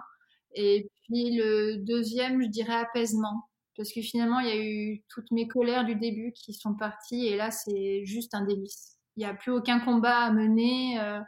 Et 0.54 0.88
puis 1.02 1.36
le 1.36 1.76
deuxième, 1.84 2.40
je 2.40 2.48
dirais 2.48 2.76
apaisement, 2.76 3.50
parce 3.76 3.92
que 3.92 4.00
finalement, 4.00 4.40
il 4.40 4.48
y 4.48 4.52
a 4.52 4.56
eu 4.56 5.02
toutes 5.10 5.30
mes 5.32 5.46
colères 5.46 5.84
du 5.84 5.96
début 5.96 6.32
qui 6.32 6.54
sont 6.54 6.74
parties, 6.74 7.26
et 7.26 7.36
là, 7.36 7.50
c'est 7.50 8.06
juste 8.06 8.32
un 8.34 8.46
délice 8.46 8.93
il 9.16 9.20
n'y 9.20 9.24
a 9.24 9.34
plus 9.34 9.52
aucun 9.52 9.80
combat 9.80 10.18
à 10.18 10.30
mener. 10.30 11.00
Euh, 11.00 11.20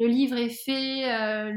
le 0.00 0.06
livre 0.06 0.36
est 0.36 0.50
fait, 0.50 1.12
euh, 1.12 1.54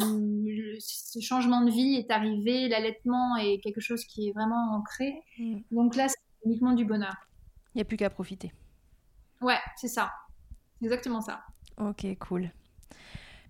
ce 0.80 1.20
changement 1.20 1.64
de 1.64 1.70
vie 1.70 1.96
est 1.96 2.10
arrivé, 2.10 2.68
l'allaitement 2.70 3.36
est 3.38 3.60
quelque 3.60 3.82
chose 3.82 4.04
qui 4.06 4.30
est 4.30 4.32
vraiment 4.32 4.76
ancré. 4.76 5.22
Mm. 5.38 5.60
Donc 5.72 5.96
là, 5.96 6.08
c'est 6.08 6.18
uniquement 6.46 6.74
du 6.74 6.86
bonheur. 6.86 7.16
Il 7.74 7.78
n'y 7.78 7.82
a 7.82 7.86
plus 7.86 7.98
qu'à 7.98 8.10
profiter. 8.10 8.52
Ouais, 9.42 9.60
c'est 9.76 9.88
ça. 9.88 10.12
Exactement 10.82 11.22
ça. 11.22 11.42
Ok, 11.78 12.06
cool. 12.20 12.52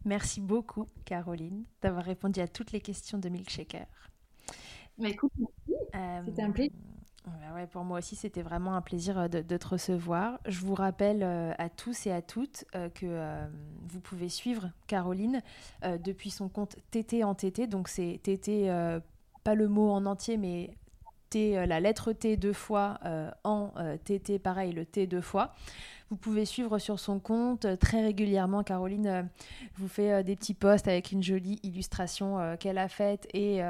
Merci 0.03 0.41
beaucoup, 0.41 0.87
Caroline, 1.05 1.63
d'avoir 1.81 2.03
répondu 2.03 2.39
à 2.41 2.47
toutes 2.47 2.71
les 2.71 2.81
questions 2.81 3.17
de 3.17 3.29
Milkshaker. 3.29 3.85
Mais 4.97 5.11
écoute, 5.11 5.31
merci. 5.37 6.25
C'était 6.25 6.43
un 6.43 6.51
plaisir. 6.51 6.71
Ouais, 7.27 7.67
pour 7.67 7.83
moi 7.83 7.99
aussi, 7.99 8.15
c'était 8.15 8.41
vraiment 8.41 8.75
un 8.75 8.81
plaisir 8.81 9.19
euh, 9.19 9.27
de, 9.27 9.57
te 9.57 9.67
recevoir. 9.67 10.39
Je 10.47 10.59
vous 10.59 10.73
rappelle 10.73 11.21
euh, 11.21 11.53
à 11.59 11.69
tous 11.69 12.07
et 12.07 12.11
à 12.11 12.21
toutes 12.21 12.65
euh, 12.75 12.89
que 12.89 13.47
vous 13.87 13.99
pouvez 13.99 14.29
suivre 14.29 14.71
Caroline 14.87 15.41
depuis 15.83 16.31
son 16.31 16.49
compte 16.49 16.77
TT 16.91 17.23
en 17.23 17.35
TT. 17.35 17.67
Donc, 17.67 17.87
c'est 17.87 18.19
TT, 18.23 18.69
pas 19.43 19.55
le 19.55 19.67
mot 19.67 19.91
en 19.91 20.05
entier, 20.05 20.37
mais 20.37 20.71
T, 21.29 21.65
la 21.65 21.79
lettre 21.79 22.13
T 22.13 22.37
deux 22.37 22.53
fois, 22.53 22.99
en 23.43 23.71
TT, 24.05 24.39
pareil, 24.39 24.71
le 24.71 24.85
T 24.85 25.07
deux 25.07 25.21
fois. 25.21 25.53
Vous 26.11 26.17
pouvez 26.17 26.43
suivre 26.43 26.77
sur 26.77 26.99
son 26.99 27.19
compte 27.19 27.63
euh, 27.63 27.77
très 27.77 28.01
régulièrement. 28.01 28.63
Caroline 28.63 29.07
euh, 29.07 29.23
vous 29.75 29.87
fait 29.87 30.11
euh, 30.11 30.23
des 30.23 30.35
petits 30.35 30.53
posts 30.53 30.89
avec 30.89 31.13
une 31.13 31.23
jolie 31.23 31.57
illustration 31.63 32.57
qu'elle 32.59 32.77
a 32.77 32.89
faite 32.89 33.29
et, 33.33 33.61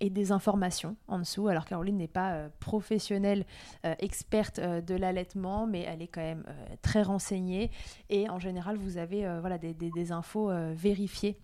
des 0.00 0.32
informations 0.32 0.96
en 1.06 1.20
dessous. 1.20 1.46
Alors 1.46 1.64
Caroline 1.64 1.96
n'est 1.96 2.08
pas 2.08 2.48
professionnelle, 2.60 3.44
experte 3.98 4.58
de 4.60 4.94
l'allaitement, 4.94 5.66
mais 5.66 5.82
elle 5.82 6.02
est 6.02 6.08
quand 6.08 6.20
même 6.20 6.44
très 6.82 7.02
renseignée. 7.02 7.70
Et 8.10 8.28
en 8.28 8.38
général, 8.38 8.76
vous 8.76 8.96
avez 8.96 9.28
voilà, 9.40 9.58
des 9.58 10.12
infos 10.12 10.50
vérifiées 10.72 11.36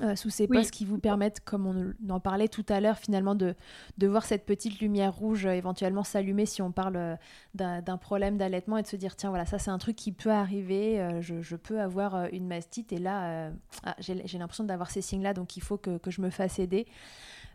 euh, 0.00 0.16
sous 0.16 0.30
ces 0.30 0.46
postes 0.46 0.70
qui 0.70 0.86
vous 0.86 0.96
permettent, 0.96 1.40
comme 1.40 1.66
on 1.66 2.10
en 2.10 2.18
parlait 2.18 2.48
tout 2.48 2.64
à 2.70 2.80
l'heure, 2.80 2.96
finalement 2.98 3.34
de, 3.34 3.54
de, 3.98 4.06
voir 4.06 4.24
cette 4.24 4.46
petite 4.46 4.80
lumière 4.80 5.14
rouge 5.14 5.44
euh, 5.44 5.50
éventuellement 5.50 6.02
s'allumer 6.02 6.46
si 6.46 6.62
on 6.62 6.72
parle 6.72 6.96
euh, 6.96 7.16
d'un 7.54 7.98
problème 7.98 8.38
d'allaitement 8.38 8.78
et 8.78 8.82
de 8.82 8.86
se 8.86 8.96
dire 8.96 9.16
tiens 9.16 9.28
voilà 9.28 9.44
ça 9.44 9.58
c'est 9.58 9.70
un 9.70 9.76
truc 9.76 9.94
qui 9.94 10.10
peut 10.10 10.30
arriver, 10.30 11.18
je, 11.20 11.42
je, 11.42 11.56
peux 11.56 11.78
avoir 11.78 12.26
une 12.32 12.46
mastite 12.46 12.92
et 12.92 12.98
là 12.98 13.50
ah, 13.84 13.94
j'ai 13.98 14.38
l'impression 14.38 14.64
d'avoir 14.64 14.90
ces 14.90 15.02
signes 15.02 15.22
là 15.22 15.34
donc 15.34 15.58
il 15.58 15.62
faut 15.62 15.76
que, 15.76 15.98
que 15.98 16.10
je 16.10 16.22
me 16.22 16.30
fasse 16.30 16.58
aider. 16.58 16.86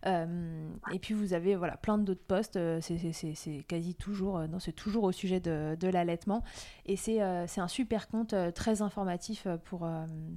Euh, 0.08 0.70
et 0.94 1.00
puis 1.00 1.14
vous 1.14 1.34
avez 1.34 1.56
voilà, 1.56 1.76
plein 1.78 1.98
d'autres 1.98 2.24
postes, 2.24 2.56
euh, 2.56 2.80
c'est 2.82 3.64
quasi 3.68 3.96
toujours, 3.96 4.38
euh, 4.38 4.48
non, 4.48 4.60
c'est 4.60 4.72
toujours 4.72 5.04
au 5.04 5.12
sujet 5.12 5.40
de, 5.40 5.76
de 5.80 5.88
l'allaitement. 5.88 6.44
Et 6.86 6.96
c'est 6.96 7.20
un 7.20 7.68
super 7.68 8.08
compte 8.08 8.34
très 8.54 8.82
informatif 8.82 9.48
pour, 9.66 9.88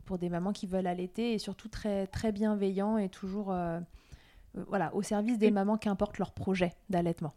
pour 0.05 0.19
des 0.19 0.29
mamans 0.29 0.53
qui 0.53 0.67
veulent 0.67 0.87
allaiter 0.87 1.33
et 1.33 1.39
surtout 1.39 1.69
très, 1.69 2.07
très 2.07 2.33
bienveillant 2.33 2.99
et 2.99 3.09
toujours 3.09 3.55
voilà, 4.55 4.95
au 4.95 5.03
service 5.03 5.39
des 5.39 5.51
mamans, 5.51 5.77
qu'importe 5.77 6.19
leur 6.19 6.33
projet 6.33 6.73
d'allaitement. 6.89 7.33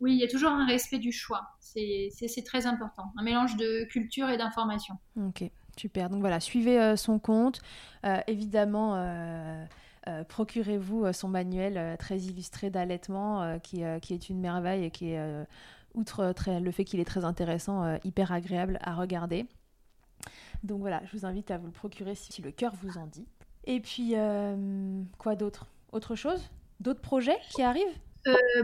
Oui, 0.00 0.12
il 0.12 0.20
y 0.20 0.24
a 0.24 0.28
toujours 0.28 0.50
un 0.50 0.66
respect 0.66 0.98
du 0.98 1.12
choix. 1.12 1.42
C'est 1.60 2.44
très 2.44 2.66
important. 2.66 3.04
Un 3.16 3.22
mélange 3.22 3.56
de 3.56 3.84
culture 3.84 4.28
et 4.28 4.36
d'information. 4.36 4.96
Ok, 5.16 5.44
super. 5.76 6.10
Donc 6.10 6.20
voilà, 6.20 6.40
suivez 6.40 6.96
son 6.96 7.18
compte. 7.18 7.62
évidemment, 8.26 8.96
euh, 8.96 9.64
procurez-vous 10.28 11.06
euh, 11.06 11.12
son 11.12 11.28
manuel 11.28 11.76
euh, 11.76 11.96
très 11.96 12.18
illustré 12.18 12.70
d'allaitement 12.70 13.58
qui, 13.60 13.82
est 13.82 14.28
une 14.28 14.40
merveille 14.40 14.84
et 14.84 14.90
qui 14.90 15.12
est, 15.12 15.46
outre 15.94 16.34
le 16.48 16.70
fait 16.70 16.84
qu'il 16.84 17.00
est 17.00 17.04
très 17.04 17.24
intéressant, 17.24 17.98
hyper 18.04 18.32
agréable 18.32 18.78
à 18.82 18.94
regarder. 18.94 19.46
Donc 20.62 20.80
voilà, 20.80 21.02
je 21.04 21.16
vous 21.16 21.26
invite 21.26 21.50
à 21.50 21.58
vous 21.58 21.66
le 21.66 21.72
procurer 21.72 22.14
si 22.14 22.42
le 22.42 22.50
cœur 22.50 22.74
vous 22.82 22.98
en 22.98 23.06
dit. 23.06 23.26
Et 23.64 23.80
puis, 23.80 24.14
quoi 25.18 25.36
d'autre? 25.36 25.66
Autre 25.92 26.14
chose? 26.14 26.50
D'autres 26.80 27.00
projets 27.00 27.38
qui 27.54 27.62
arrivent? 27.62 27.98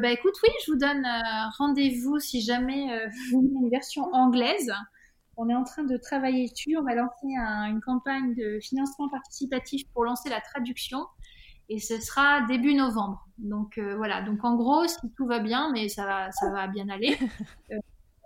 Bah 0.00 0.10
écoute, 0.10 0.34
oui, 0.42 0.48
je 0.64 0.72
vous 0.72 0.78
donne 0.78 1.06
rendez-vous 1.58 2.18
si 2.18 2.40
jamais 2.40 3.06
vous 3.06 3.40
voulez 3.40 3.52
une 3.62 3.70
version 3.70 4.04
anglaise. 4.12 4.72
On 5.36 5.48
est 5.48 5.54
en 5.54 5.64
train 5.64 5.84
de 5.84 5.96
travailler 5.96 6.48
dessus. 6.48 6.76
On 6.76 6.82
va 6.82 6.94
lancer 6.94 7.26
une 7.26 7.80
campagne 7.80 8.34
de 8.34 8.58
financement 8.60 9.08
participatif 9.08 9.82
pour 9.92 10.04
lancer 10.04 10.28
la 10.28 10.40
traduction 10.40 11.06
et 11.70 11.78
ce 11.78 12.00
sera 12.00 12.42
début 12.42 12.74
novembre. 12.74 13.26
Donc 13.38 13.78
euh, 13.78 13.96
voilà, 13.96 14.22
donc 14.22 14.44
en 14.44 14.56
gros, 14.56 14.86
si 14.86 14.96
tout 15.16 15.26
va 15.26 15.38
bien, 15.38 15.70
mais 15.72 15.88
ça 15.88 16.04
va, 16.04 16.30
ça 16.32 16.50
va 16.50 16.66
bien 16.66 16.88
aller. 16.88 17.16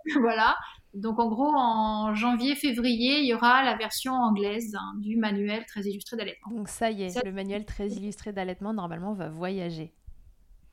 Euh, 0.07 0.19
voilà. 0.21 0.55
Donc 0.93 1.19
en 1.19 1.27
gros, 1.29 1.51
en 1.55 2.13
janvier-février, 2.13 3.21
il 3.21 3.25
y 3.25 3.33
aura 3.33 3.63
la 3.63 3.75
version 3.75 4.13
anglaise 4.13 4.75
hein, 4.75 4.93
du 4.99 5.17
manuel 5.17 5.65
très 5.65 5.81
illustré 5.81 6.15
d'allaitement. 6.15 6.51
Donc 6.51 6.67
ça 6.67 6.91
y 6.91 7.03
est, 7.03 7.25
le 7.25 7.31
manuel 7.31 7.65
très 7.65 7.87
illustré 7.87 8.31
d'allaitement 8.31 8.71
normalement 8.71 9.13
va 9.13 9.29
voyager. 9.29 9.93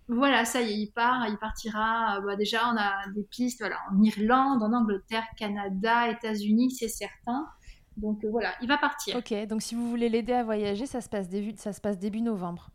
Voilà, 0.09 0.45
ça 0.45 0.61
y 0.61 0.71
est, 0.71 0.77
il 0.77 0.91
part, 0.93 1.27
il 1.29 1.39
partira. 1.39 2.19
Euh, 2.19 2.21
bah, 2.21 2.37
déjà, 2.37 2.69
on 2.73 2.77
a 2.77 3.09
des 3.15 3.25
pistes 3.25 3.61
voilà, 3.61 3.79
en 3.91 4.03
Irlande, 4.03 4.63
en 4.63 4.73
Angleterre, 4.73 5.27
Canada, 5.39 6.11
États-Unis, 6.11 6.73
c'est 6.73 6.89
certain. 6.89 7.47
Donc 7.97 8.25
euh, 8.25 8.31
voilà, 8.31 8.55
il 8.63 8.69
va 8.69 8.79
partir. 8.79 9.17
Ok, 9.17 9.35
donc 9.47 9.63
si 9.63 9.75
vous 9.75 9.89
voulez 9.89 10.09
l'aider 10.09 10.33
à 10.33 10.45
voyager, 10.45 10.87
ça 10.87 11.01
se 11.01 11.09
passe 11.09 11.29
début, 11.29 11.55
ça 11.57 11.73
se 11.73 11.81
passe 11.81 11.99
début 11.99 12.21
novembre. 12.21 12.71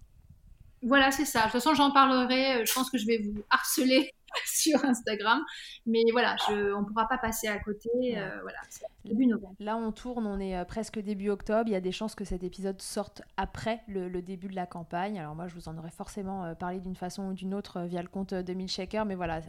Voilà, 0.83 1.11
c'est 1.11 1.25
ça. 1.25 1.39
De 1.39 1.43
toute 1.45 1.53
façon, 1.53 1.73
j'en 1.73 1.91
parlerai. 1.91 2.61
Euh, 2.61 2.65
je 2.65 2.73
pense 2.73 2.89
que 2.89 2.97
je 2.97 3.05
vais 3.05 3.17
vous 3.17 3.43
harceler 3.49 4.13
sur 4.45 4.83
Instagram. 4.83 5.41
Mais 5.85 6.03
voilà, 6.11 6.35
je, 6.47 6.73
on 6.73 6.81
ne 6.81 6.85
pourra 6.85 7.07
pas 7.07 7.17
passer 7.17 7.47
à 7.47 7.59
côté. 7.59 7.89
Euh, 8.17 8.39
voilà, 8.41 8.59
début 9.05 9.25
novembre. 9.25 9.55
Là, 9.59 9.77
on 9.77 9.91
tourne, 9.91 10.25
on 10.25 10.39
est 10.39 10.57
euh, 10.57 10.65
presque 10.65 10.99
début 10.99 11.29
octobre. 11.29 11.63
Il 11.67 11.71
y 11.71 11.75
a 11.75 11.81
des 11.81 11.91
chances 11.91 12.15
que 12.15 12.25
cet 12.25 12.43
épisode 12.43 12.81
sorte 12.81 13.21
après 13.37 13.81
le, 13.87 14.09
début 14.21 14.47
de 14.47 14.55
la 14.55 14.65
campagne. 14.65 15.19
Alors 15.19 15.35
moi, 15.35 15.47
je 15.47 15.55
vous 15.55 15.69
en 15.69 15.77
aurais 15.77 15.91
forcément 15.91 16.45
euh, 16.45 16.53
parlé 16.55 16.79
d'une 16.79 16.95
façon 16.95 17.29
ou 17.29 17.33
d'une 17.33 17.53
autre 17.53 17.81
via 17.81 18.01
le 18.01 18.07
compte 18.07 18.33
de 18.33 18.67
Shaker. 18.67 19.05
Mais 19.05 19.15
voilà, 19.15 19.39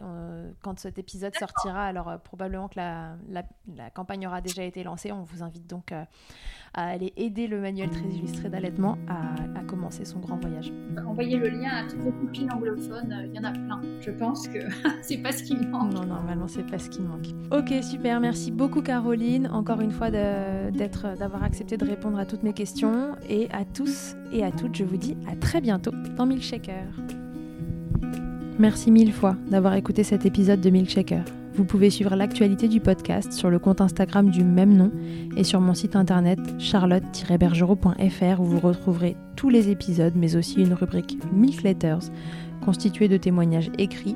quand 0.61 0.79
cet 0.79 0.97
épisode 0.97 1.35
sortira, 1.35 1.83
alors 1.85 2.19
probablement 2.21 2.67
que 2.69 2.77
la, 2.77 3.15
la, 3.27 3.89
campagne 3.89 4.27
aura 4.27 4.39
déjà 4.39 4.63
été 4.63 4.83
lancée. 4.83 5.11
On 5.11 5.23
vous 5.23 5.43
invite 5.43 5.67
donc 5.67 5.91
à 5.91 6.07
aller 6.73 7.11
aider 7.17 7.47
le 7.47 7.59
manuel 7.59 7.89
très 7.89 8.05
illustré 8.05 8.49
d'allaitement 8.49 8.97
à, 9.07 9.33
à, 9.59 9.63
commencer 9.63 10.05
son 10.05 10.19
grand 10.19 10.37
voyage. 10.37 10.71
Envoyez 11.05 11.37
le 11.37 11.49
lien 11.49 11.69
à 11.69 11.87
toutes 11.87 11.99
vos 11.99 12.11
copines 12.11 12.51
anglophones. 12.51 13.29
Il 13.29 13.35
y 13.35 13.39
en 13.39 13.43
a 13.43 13.51
plein. 13.51 13.81
Je 13.99 14.11
pense 14.11 14.47
que 14.47 14.59
c'est 15.01 15.17
pas 15.17 15.31
ce 15.31 15.43
qui 15.43 15.55
manque. 15.55 15.93
Non, 15.93 16.05
normalement, 16.05 16.47
c'est 16.47 16.65
pas 16.65 16.79
ce 16.79 16.89
qui 16.89 17.01
manque. 17.01 17.27
Ok, 17.51 17.73
super. 17.83 18.19
Merci 18.19 18.51
beaucoup, 18.51 18.81
Caroline, 18.81 19.47
encore 19.47 19.81
une 19.81 19.91
fois 19.91 20.09
d'avoir 20.11 21.43
accepté 21.43 21.77
de 21.77 21.85
répondre 21.85 22.17
à 22.17 22.25
toutes 22.25 22.43
mes 22.43 22.53
questions. 22.53 23.15
Et 23.29 23.47
à 23.51 23.65
tous 23.65 24.15
et 24.31 24.43
à 24.43 24.51
toutes, 24.51 24.75
je 24.75 24.83
vous 24.83 24.97
dis 24.97 25.17
à 25.31 25.35
très 25.35 25.61
bientôt 25.61 25.91
dans 26.17 26.25
Milkshaker. 26.25 26.85
Merci 28.59 28.91
mille 28.91 29.13
fois 29.13 29.37
d'avoir 29.49 29.75
écouté 29.75 30.03
cet 30.03 30.25
épisode 30.25 30.59
de 30.59 30.69
Milkshaker. 30.69 31.23
Vous 31.53 31.65
pouvez 31.65 31.89
suivre 31.89 32.15
l'actualité 32.15 32.67
du 32.67 32.79
podcast 32.79 33.33
sur 33.33 33.49
le 33.49 33.59
compte 33.59 33.81
Instagram 33.81 34.29
du 34.29 34.43
même 34.43 34.75
nom 34.75 34.91
et 35.35 35.43
sur 35.43 35.59
mon 35.59 35.73
site 35.73 35.95
internet 35.95 36.39
charlotte-bergerot.fr 36.57 38.39
où 38.39 38.45
vous 38.45 38.59
retrouverez 38.59 39.17
tous 39.35 39.49
les 39.49 39.69
épisodes 39.69 40.13
mais 40.15 40.35
aussi 40.35 40.61
une 40.61 40.73
rubrique 40.73 41.17
Milk 41.33 41.63
Letters 41.63 42.11
constituée 42.63 43.07
de 43.07 43.17
témoignages 43.17 43.71
écrits 43.77 44.15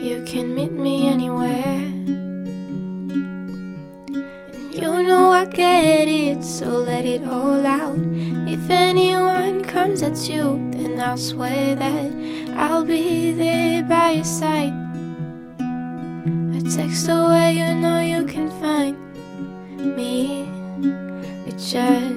You 0.00 0.22
can 0.24 0.54
meet 0.54 0.72
me 0.72 1.08
anywhere. 1.08 1.82
And 3.50 4.72
you 4.72 5.02
know 5.02 5.30
I 5.32 5.44
get 5.44 6.08
it, 6.08 6.44
so 6.44 6.66
let 6.66 7.04
it 7.04 7.24
all 7.24 7.66
out. 7.66 7.98
If 8.48 8.70
anyone 8.70 9.64
comes 9.64 10.02
at 10.02 10.28
you, 10.28 10.70
then 10.72 11.00
I'll 11.00 11.16
swear 11.16 11.74
that 11.74 12.12
I'll 12.56 12.84
be 12.84 13.32
there 13.32 13.82
by 13.82 14.12
your 14.12 14.24
side. 14.24 14.72
A 15.60 16.60
text 16.70 17.08
away, 17.08 17.54
you 17.58 17.74
know 17.74 18.00
you 18.00 18.24
can 18.24 18.48
find 18.60 18.96
me. 19.96 20.48
It 21.46 21.58
just 21.58 22.07